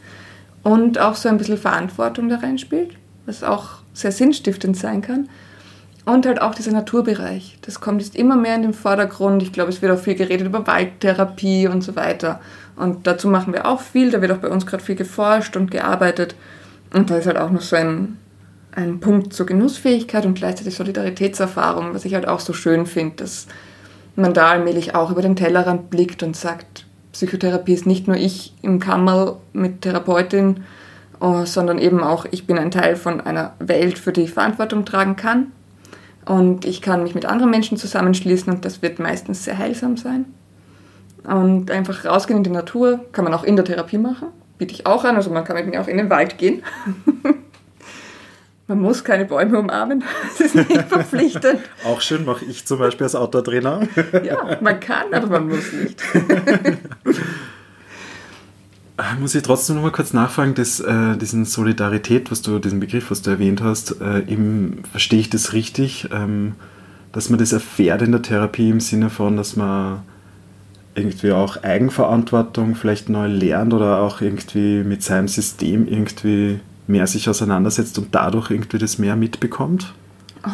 und 0.65 0.99
auch 0.99 1.15
so 1.15 1.29
ein 1.29 1.39
bisschen 1.39 1.57
Verantwortung 1.57 2.29
da 2.29 2.39
reinspielt, 2.39 2.97
was 3.27 3.45
auch 3.45 3.75
sehr 3.93 4.11
sinnstiftend 4.11 4.77
sein 4.77 5.01
kann. 5.01 5.29
Und 6.05 6.27
halt 6.27 6.41
auch 6.43 6.55
dieser 6.55 6.73
Naturbereich. 6.73 7.57
Das 7.63 7.81
kommt 7.81 8.03
jetzt 8.03 8.15
immer 8.15 8.37
mehr 8.37 8.57
in 8.57 8.63
den 8.63 8.75
Vordergrund. 8.75 9.43
Ich 9.43 9.53
glaube, 9.53 9.71
es 9.71 9.81
wird 9.81 9.91
auch 9.91 10.03
viel 10.03 10.15
geredet 10.15 10.47
über 10.47 10.67
Waldtherapie 10.67 11.67
und 11.67 11.83
so 11.83 11.97
weiter. 11.97 12.41
Und 12.77 13.07
dazu 13.07 13.29
machen 13.29 13.55
wir 13.55 13.67
auch 13.67 13.81
viel. 13.81 14.11
Da 14.11 14.21
wird 14.21 14.33
auch 14.33 14.39
bei 14.39 14.49
uns 14.49 14.67
gerade 14.67 14.83
viel 14.83 14.97
geforscht 14.97 15.57
und 15.57 15.71
gearbeitet. 15.71 16.35
Und 16.93 17.09
da 17.09 17.17
ist 17.17 17.27
halt 17.27 17.39
auch 17.39 17.51
noch 17.51 17.63
so 17.63 17.77
ein, 17.77 18.19
ein 18.73 19.01
Punkt 19.01 19.33
zur 19.33 19.47
Genussfähigkeit 19.47 20.27
und 20.27 20.35
gleichzeitig 20.35 20.75
Solidaritätserfahrung, 20.75 21.95
was 21.95 22.05
ich 22.05 22.15
halt 22.15 22.29
auch 22.29 22.41
so 22.41 22.53
schön 22.53 22.85
finde, 22.85 23.17
dass 23.17 23.47
man 24.15 24.35
da 24.35 24.51
allmählich 24.51 24.95
auch 24.95 25.11
über 25.11 25.23
den 25.23 25.37
Tellerrand 25.37 25.89
blickt 25.89 26.23
und 26.23 26.37
sagt, 26.37 26.85
Psychotherapie 27.13 27.73
ist 27.73 27.87
nicht 27.87 28.09
nur 28.09 28.17
ich 28.17 28.53
im 28.61 28.79
Kammer 28.79 29.39
mit 29.55 29.83
Therapeutin, 29.83 30.65
äh, 31.21 31.47
sondern 31.47 31.79
eben 31.79 32.03
auch 32.03 32.27
ich 32.31 32.47
bin 32.47 32.59
ein 32.59 32.71
Teil 32.71 32.97
von 32.97 33.23
einer 33.23 33.55
Welt, 33.59 33.99
für 33.99 34.13
die 34.13 34.23
ich 34.23 34.33
Verantwortung 34.33 34.85
tragen 34.85 35.17
kann 35.17 35.53
und 36.27 36.65
ich 36.65 36.81
kann 36.81 37.03
mich 37.03 37.15
mit 37.15 37.27
anderen 37.27 37.51
Menschen 37.51 37.77
zusammenschließen 37.77 38.53
und 38.53 38.65
das 38.65 38.83
wird 38.83 38.99
meistens 38.99 39.45
sehr 39.45 39.59
heilsam 39.59 39.97
sein. 39.97 40.27
Und 41.25 41.71
einfach 41.71 42.05
rausgehen 42.05 42.39
in 42.39 42.45
die 42.45 42.51
Natur 42.51 43.01
kann 43.13 43.25
man 43.25 43.33
auch 43.35 43.45
in 43.45 43.57
der 43.57 43.65
Therapie 43.65 43.99
machen, 43.99 44.29
biete 44.59 44.75
ich 44.75 44.87
auch 44.87 45.05
an. 45.05 45.17
Also 45.17 45.31
man 45.31 45.45
kann 45.45 45.57
mit 45.57 45.67
mir 45.67 45.81
auch 45.81 45.89
in 45.89 45.97
den 45.97 46.11
Wald 46.11 46.37
gehen. 46.39 46.63
man 48.67 48.81
muss 48.81 49.05
keine 49.05 49.25
Bäume 49.25 49.59
umarmen, 49.59 50.05
das 50.39 50.41
ist 50.41 50.55
nicht 50.55 50.83
verpflichtend. 50.83 51.61
auch 51.85 52.01
schön, 52.01 52.25
mache 52.25 52.45
ich 52.45 52.65
zum 52.65 52.79
Beispiel 52.79 53.05
als 53.05 53.15
Outdoor-Trainer. 53.15 53.89
ja, 54.23 54.59
man 54.61 54.81
kann, 54.81 55.13
aber 55.13 55.27
man 55.27 55.49
muss 55.49 55.73
nicht. 55.73 56.03
Äh, 58.97 59.21
muss 59.21 59.35
ich 59.35 59.43
trotzdem 59.43 59.77
noch 59.77 59.83
mal 59.83 59.91
kurz 59.91 60.13
nachfragen, 60.13 60.55
dass, 60.55 60.79
äh, 60.79 61.17
diesen 61.17 61.45
Solidarität, 61.45 62.31
was 62.31 62.43
du, 62.43 62.59
diesen 62.61 62.79
Begriff, 62.79 63.11
was 63.11 63.23
du 63.23 63.31
erwähnt 63.31 63.61
hast, 63.61 64.01
äh, 64.01 64.21
eben, 64.29 64.83
verstehe 64.91 65.21
ich 65.21 65.31
das 65.31 65.53
richtig, 65.53 66.09
ähm, 66.13 66.55
dass 67.13 67.29
man 67.29 67.39
das 67.39 67.53
erfährt 67.53 68.03
in 68.03 68.13
der 68.13 68.23
Therapie 68.23 68.71
im 68.71 68.81
Sinne 68.81 69.11
von, 69.11 69.37
dass 69.37 69.57
man 69.57 70.03
irgendwie 70.95 71.33
auch 71.33 71.63
Eigenverantwortung 71.65 72.77
vielleicht 72.77 73.09
neu 73.09 73.27
lernt 73.27 73.75
oder 73.75 74.01
auch 74.01 74.21
irgendwie 74.21 74.85
mit 74.85 75.03
seinem 75.03 75.27
System 75.27 75.89
irgendwie 75.89 76.61
mehr 76.87 77.09
sich 77.09 77.29
auseinandersetzt 77.29 77.99
und 77.99 78.15
dadurch 78.15 78.53
irgendwie 78.53 78.79
das 78.79 78.99
mehr 78.99 79.17
mitbekommt? 79.17 79.93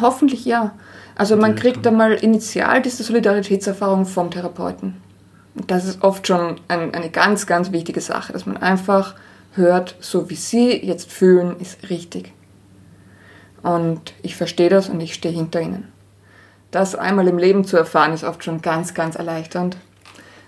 Hoffentlich 0.01 0.45
ja. 0.45 0.73
Also 1.15 1.35
man 1.35 1.55
kriegt 1.55 1.85
einmal 1.85 2.13
initial 2.13 2.81
diese 2.81 3.03
Solidaritätserfahrung 3.03 4.07
vom 4.07 4.31
Therapeuten 4.31 4.95
das 5.55 5.85
ist 5.85 6.03
oft 6.03 6.27
schon 6.27 6.59
ein, 6.67 6.93
eine 6.93 7.09
ganz, 7.09 7.47
ganz 7.47 7.71
wichtige 7.71 8.01
Sache, 8.01 8.33
dass 8.33 8.45
man 8.45 8.57
einfach 8.57 9.15
hört, 9.53 9.95
so 9.99 10.29
wie 10.29 10.35
Sie 10.35 10.71
jetzt 10.85 11.11
fühlen, 11.11 11.59
ist 11.59 11.89
richtig. 11.89 12.33
Und 13.63 14.13
ich 14.23 14.35
verstehe 14.35 14.69
das 14.69 14.89
und 14.89 14.99
ich 15.01 15.13
stehe 15.13 15.33
hinter 15.33 15.61
Ihnen. 15.61 15.87
Das 16.71 16.95
einmal 16.95 17.27
im 17.27 17.37
Leben 17.37 17.65
zu 17.65 17.77
erfahren, 17.77 18.13
ist 18.13 18.23
oft 18.23 18.43
schon 18.43 18.61
ganz, 18.61 18.93
ganz 18.93 19.15
erleichternd. 19.15 19.77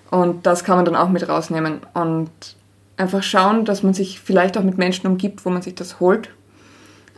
Und 0.09 0.45
das 0.45 0.63
kann 0.63 0.77
man 0.77 0.85
dann 0.85 0.95
auch 0.95 1.09
mit 1.09 1.27
rausnehmen 1.27 1.81
und 1.93 2.31
einfach 2.97 3.23
schauen, 3.23 3.65
dass 3.65 3.83
man 3.83 3.93
sich 3.93 4.19
vielleicht 4.19 4.57
auch 4.57 4.63
mit 4.63 4.77
Menschen 4.77 5.07
umgibt, 5.07 5.45
wo 5.45 5.49
man 5.49 5.61
sich 5.61 5.75
das 5.75 5.99
holt. 5.99 6.29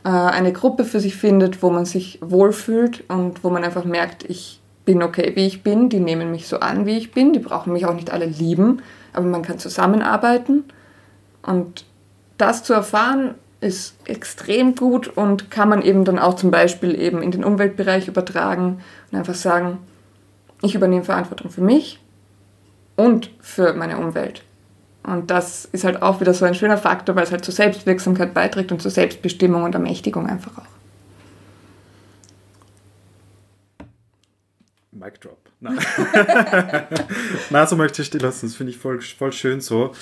Äh, 0.03 0.09
eine 0.09 0.53
Gruppe 0.53 0.85
für 0.85 0.99
sich 0.99 1.15
findet, 1.15 1.61
wo 1.61 1.69
man 1.69 1.85
sich 1.85 2.19
wohlfühlt 2.21 3.03
und 3.09 3.43
wo 3.43 3.49
man 3.49 3.63
einfach 3.63 3.85
merkt, 3.85 4.23
ich 4.23 4.61
bin 4.85 5.03
okay, 5.03 5.33
wie 5.35 5.47
ich 5.47 5.63
bin, 5.63 5.89
die 5.89 5.99
nehmen 5.99 6.31
mich 6.31 6.47
so 6.47 6.59
an, 6.59 6.85
wie 6.85 6.97
ich 6.97 7.11
bin, 7.11 7.33
die 7.33 7.39
brauchen 7.39 7.73
mich 7.73 7.85
auch 7.85 7.93
nicht 7.93 8.11
alle 8.11 8.25
lieben, 8.25 8.81
aber 9.13 9.25
man 9.25 9.41
kann 9.41 9.59
zusammenarbeiten. 9.59 10.63
Und 11.41 11.85
das 12.37 12.63
zu 12.63 12.73
erfahren 12.73 13.35
ist 13.61 13.95
extrem 14.05 14.75
gut 14.75 15.07
und 15.07 15.49
kann 15.49 15.69
man 15.69 15.81
eben 15.81 16.05
dann 16.05 16.19
auch 16.19 16.35
zum 16.35 16.51
Beispiel 16.51 16.99
eben 16.99 17.21
in 17.21 17.31
den 17.31 17.43
Umweltbereich 17.43 18.07
übertragen 18.07 18.81
und 19.11 19.17
einfach 19.17 19.33
sagen, 19.33 19.79
ich 20.61 20.75
übernehme 20.75 21.03
Verantwortung 21.03 21.49
für 21.49 21.61
mich 21.61 21.99
und 22.95 23.31
für 23.41 23.73
meine 23.73 23.97
Umwelt. 23.97 24.43
Und 25.03 25.29
das 25.29 25.65
ist 25.65 25.83
halt 25.83 26.01
auch 26.01 26.19
wieder 26.19 26.33
so 26.33 26.45
ein 26.45 26.55
schöner 26.55 26.77
Faktor, 26.77 27.15
weil 27.15 27.23
es 27.23 27.31
halt 27.31 27.45
zur 27.45 27.53
Selbstwirksamkeit 27.53 28.33
beiträgt 28.33 28.71
und 28.71 28.81
zur 28.81 28.91
Selbstbestimmung 28.91 29.63
und 29.63 29.75
Ermächtigung 29.75 30.27
einfach 30.27 30.57
auch. 30.57 30.74
Mic 34.95 35.19
Drop. 35.19 35.37
Nein. 35.59 35.77
Na, 37.49 37.67
so 37.67 37.75
möchte 37.75 38.01
ich 38.01 38.09
die 38.09 38.17
lassen. 38.17 38.47
Das 38.47 38.55
finde 38.55 38.71
ich 38.71 38.77
voll, 38.77 39.01
voll 39.01 39.33
schön 39.33 39.59
so. 39.59 39.93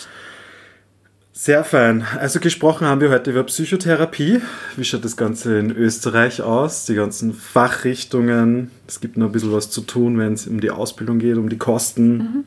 Sehr 1.31 1.63
fein. 1.63 2.05
Also 2.19 2.39
gesprochen 2.39 2.85
haben 2.85 3.01
wir 3.01 3.09
heute 3.09 3.31
über 3.31 3.43
Psychotherapie. 3.43 4.39
Wie 4.77 4.83
schaut 4.83 5.03
das 5.03 5.17
Ganze 5.17 5.57
in 5.57 5.71
Österreich 5.71 6.43
aus? 6.43 6.85
Die 6.85 6.93
ganzen 6.93 7.33
Fachrichtungen. 7.33 8.69
Es 8.87 9.01
gibt 9.01 9.17
noch 9.17 9.27
ein 9.27 9.31
bisschen 9.31 9.51
was 9.51 9.71
zu 9.71 9.81
tun, 9.81 10.19
wenn 10.19 10.33
es 10.33 10.45
um 10.45 10.61
die 10.61 10.69
Ausbildung 10.69 11.17
geht, 11.17 11.37
um 11.37 11.49
die 11.49 11.57
Kosten. 11.57 12.17
Mhm. 12.17 12.43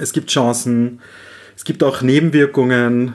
Es 0.00 0.12
gibt 0.12 0.30
Chancen. 0.30 1.00
Es 1.54 1.64
gibt 1.64 1.84
auch 1.84 2.02
Nebenwirkungen. 2.02 3.14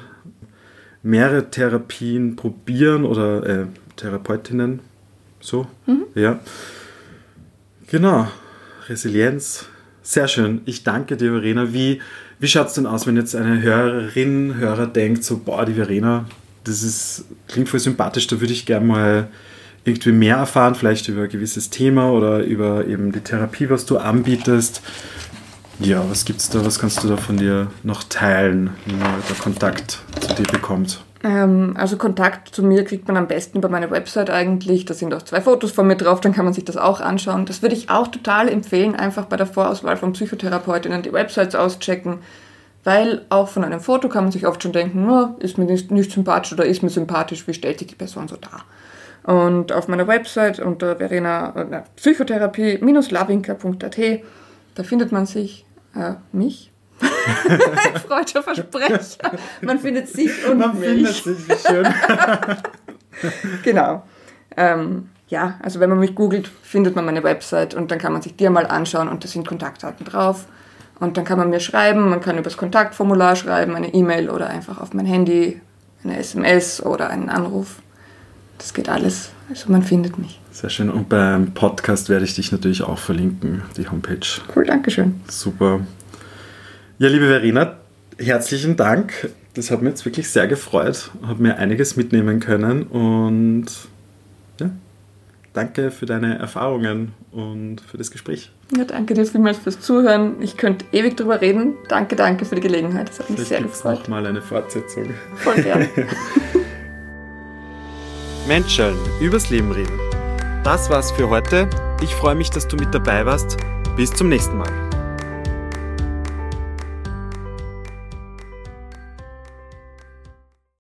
Mehrere 1.04 1.52
Therapien 1.52 2.38
probieren 2.38 3.04
oder 3.04 3.46
äh, 3.46 3.66
Therapeutinnen. 3.98 4.80
So, 5.42 5.68
mhm. 5.88 6.06
ja. 6.16 6.40
Genau. 7.88 8.30
Resilienz. 8.92 9.66
Sehr 10.04 10.28
schön. 10.28 10.62
Ich 10.66 10.84
danke 10.84 11.18
dir, 11.18 11.32
Verena. 11.32 11.74
Wie, 11.74 12.02
wie 12.40 12.48
schaut 12.48 12.68
es 12.68 12.74
denn 12.74 12.86
aus, 12.86 13.08
wenn 13.08 13.16
jetzt 13.16 13.36
eine 13.36 13.62
Hörerin, 13.62 14.56
Hörer 14.56 14.88
denkt, 14.88 15.24
so, 15.24 15.38
boah, 15.38 15.66
die 15.66 15.74
Verena, 15.74 16.26
das 16.64 16.84
ist, 16.84 17.26
klingt 17.48 17.70
voll 17.70 17.80
sympathisch, 17.80 18.28
da 18.28 18.40
würde 18.40 18.54
ich 18.54 18.66
gerne 18.66 18.86
mal 18.86 19.28
irgendwie 19.84 20.12
mehr 20.12 20.38
erfahren, 20.38 20.76
vielleicht 20.76 21.08
über 21.08 21.24
ein 21.24 21.30
gewisses 21.30 21.70
Thema 21.70 22.12
oder 22.12 22.44
über 22.44 22.86
eben 22.88 23.12
die 23.12 23.22
Therapie, 23.22 23.70
was 23.70 23.86
du 23.86 23.98
anbietest. 23.98 24.82
Ja, 25.80 26.04
was 26.08 26.26
gibt's 26.26 26.50
da, 26.50 26.64
was 26.64 26.78
kannst 26.78 27.04
du 27.04 27.08
da 27.08 27.18
von 27.18 27.38
dir 27.38 27.68
noch 27.82 28.04
teilen, 28.04 28.72
wie 28.86 28.94
man 28.94 29.16
da 29.28 29.34
Kontakt 29.42 30.00
zu 30.20 30.36
dir 30.36 30.52
bekommt? 30.52 31.04
Ähm, 31.24 31.76
also 31.78 31.98
Kontakt 31.98 32.56
zu 32.56 32.64
mir 32.64 32.84
kriegt 32.84 33.08
man 33.08 33.18
am 33.18 33.28
besten 33.28 33.60
über 33.60 33.70
meine 33.70 33.92
Website 33.92 34.30
eigentlich. 34.30 34.86
Da 34.86 34.94
sind 34.94 35.14
auch 35.14 35.22
zwei 35.22 35.42
Fotos 35.42 35.72
von 35.72 35.88
mir 35.88 35.96
drauf, 35.96 36.22
dann 36.22 36.34
kann 36.34 36.46
man 36.46 36.54
sich 36.54 36.66
das 36.66 36.78
auch 36.78 37.02
anschauen. 37.02 37.46
Das 37.46 37.62
würde 37.62 37.76
ich 37.76 37.90
auch 37.90 38.08
total 38.08 38.50
empfehlen, 38.50 38.96
einfach 38.96 39.26
bei 39.26 39.38
der 39.38 39.46
Vorauswahl 39.46 39.98
von 39.98 40.14
Psychotherapeutinnen 40.14 41.04
die 41.04 41.14
Websites 41.14 41.56
auschecken. 41.56 42.20
Weil 42.84 43.28
auch 43.30 43.48
von 43.48 43.64
einem 43.64 43.80
Foto 43.80 44.10
kann 44.10 44.24
man 44.24 44.32
sich 44.32 44.48
oft 44.48 44.64
schon 44.64 44.72
denken, 44.72 45.08
oh, 45.08 45.36
ist 45.38 45.60
mir 45.60 45.66
nicht, 45.66 45.92
nicht 45.92 46.12
sympathisch 46.12 46.54
oder 46.54 46.66
ist 46.66 46.82
mir 46.82 46.90
sympathisch, 46.90 47.48
wie 47.48 47.54
stellt 47.54 47.78
sich 47.78 47.90
die 47.90 47.96
Person 47.96 48.28
so 48.28 48.38
dar? 48.38 48.66
Und 49.24 49.72
auf 49.72 49.88
meiner 49.88 50.08
Website 50.08 50.60
unter 50.60 50.96
Verena 50.96 51.84
Psychotherapie-lavinka.at, 51.96 54.24
da 54.74 54.84
findet 54.84 55.12
man 55.12 55.28
sich, 55.28 55.64
äh, 55.94 56.14
mich. 56.32 56.71
Freudscher 58.08 58.44
Versprecher. 58.44 59.32
Man 59.62 59.80
findet 59.80 60.08
sich 60.10 60.32
und 60.48 60.58
Man 60.58 60.80
mich. 60.80 60.90
findet 60.90 61.16
sich, 61.16 61.50
wie 61.50 61.68
schön. 61.68 61.88
Genau. 63.64 64.04
Ähm, 64.58 65.10
ja, 65.28 65.60
also 65.62 65.80
wenn 65.80 65.90
man 65.90 66.00
mich 66.00 66.16
googelt, 66.16 66.50
findet 66.64 66.96
man 66.96 67.06
meine 67.06 67.24
Website 67.24 67.74
und 67.74 67.92
dann 67.92 68.00
kann 68.00 68.14
man 68.14 68.22
sich 68.22 68.36
die 68.36 68.50
mal 68.50 68.66
anschauen 68.66 69.08
und 69.10 69.24
da 69.24 69.28
sind 69.28 69.48
Kontaktdaten 69.48 70.06
drauf. 70.06 70.46
Und 71.00 71.18
dann 71.18 71.26
kann 71.26 71.38
man 71.38 71.50
mir 71.50 71.60
schreiben, 71.60 72.10
man 72.10 72.22
kann 72.22 72.38
übers 72.38 72.58
Kontaktformular 72.58 73.36
schreiben, 73.36 73.76
eine 73.76 73.94
E-Mail 73.94 74.30
oder 74.30 74.48
einfach 74.48 74.80
auf 74.80 74.94
mein 74.94 75.06
Handy 75.06 75.60
eine 76.04 76.18
SMS 76.18 76.82
oder 76.84 77.10
einen 77.10 77.30
Anruf. 77.30 77.82
Das 78.58 78.74
geht 78.74 78.90
alles. 78.90 79.32
Also 79.50 79.72
man 79.72 79.84
findet 79.84 80.18
mich. 80.20 80.40
Sehr 80.52 80.70
schön. 80.70 80.90
Und 80.90 81.10
beim 81.10 81.54
Podcast 81.54 82.10
werde 82.10 82.26
ich 82.26 82.36
dich 82.36 82.52
natürlich 82.52 82.84
auch 82.84 83.00
verlinken, 83.00 83.64
die 83.78 83.90
Homepage. 83.90 84.20
Cool, 84.56 84.66
Dankeschön. 84.66 85.22
Super. 85.28 85.80
Ja, 87.02 87.08
liebe 87.08 87.26
Verena, 87.26 87.78
herzlichen 88.20 88.76
Dank. 88.78 89.32
Das 89.56 89.72
hat 89.72 89.82
mich 89.82 89.90
jetzt 89.90 90.06
wirklich 90.06 90.30
sehr 90.30 90.46
gefreut. 90.48 91.10
Habe 91.26 91.42
mir 91.42 91.58
einiges 91.58 91.96
mitnehmen 91.96 92.40
können 92.40 92.84
und 92.84 93.66
ja, 94.60 94.70
danke 95.54 95.90
für 95.90 96.06
deine 96.06 96.38
Erfahrungen 96.38 97.14
und 97.32 97.82
für 97.82 97.98
das 97.98 98.12
Gespräch. 98.12 98.52
Ja, 98.78 98.84
danke 98.86 99.16
dir 99.16 99.26
vielmals 99.26 99.58
fürs 99.58 99.80
Zuhören. 99.80 100.36
Ich 100.42 100.58
könnte 100.58 100.86
ewig 100.92 101.18
drüber 101.18 101.42
reden. 101.42 101.74
Danke, 101.90 102.16
danke 102.16 102.46
für 102.46 102.54
die 102.54 102.62
Gelegenheit. 102.62 103.10
Das 103.10 103.18
hat 103.18 103.32
mich 103.32 103.40
Vielleicht 103.40 103.50
sehr 103.50 103.62
gefreut. 103.64 104.02
nochmal 104.02 104.28
eine 104.28 104.44
Fortsetzung. 104.44 105.10
Voll 105.38 105.56
gern. 105.56 105.90
Menschen 108.48 108.94
übers 109.20 109.50
Leben 109.50 109.72
reden. 109.72 110.00
Das 110.64 110.88
war's 110.92 111.12
für 111.12 111.30
heute. 111.30 111.68
Ich 112.04 112.14
freue 112.14 112.36
mich, 112.36 112.52
dass 112.52 112.68
du 112.68 112.76
mit 112.76 112.94
dabei 112.94 113.26
warst. 113.26 113.58
Bis 113.98 114.14
zum 114.14 114.30
nächsten 114.30 114.56
Mal. 114.56 114.91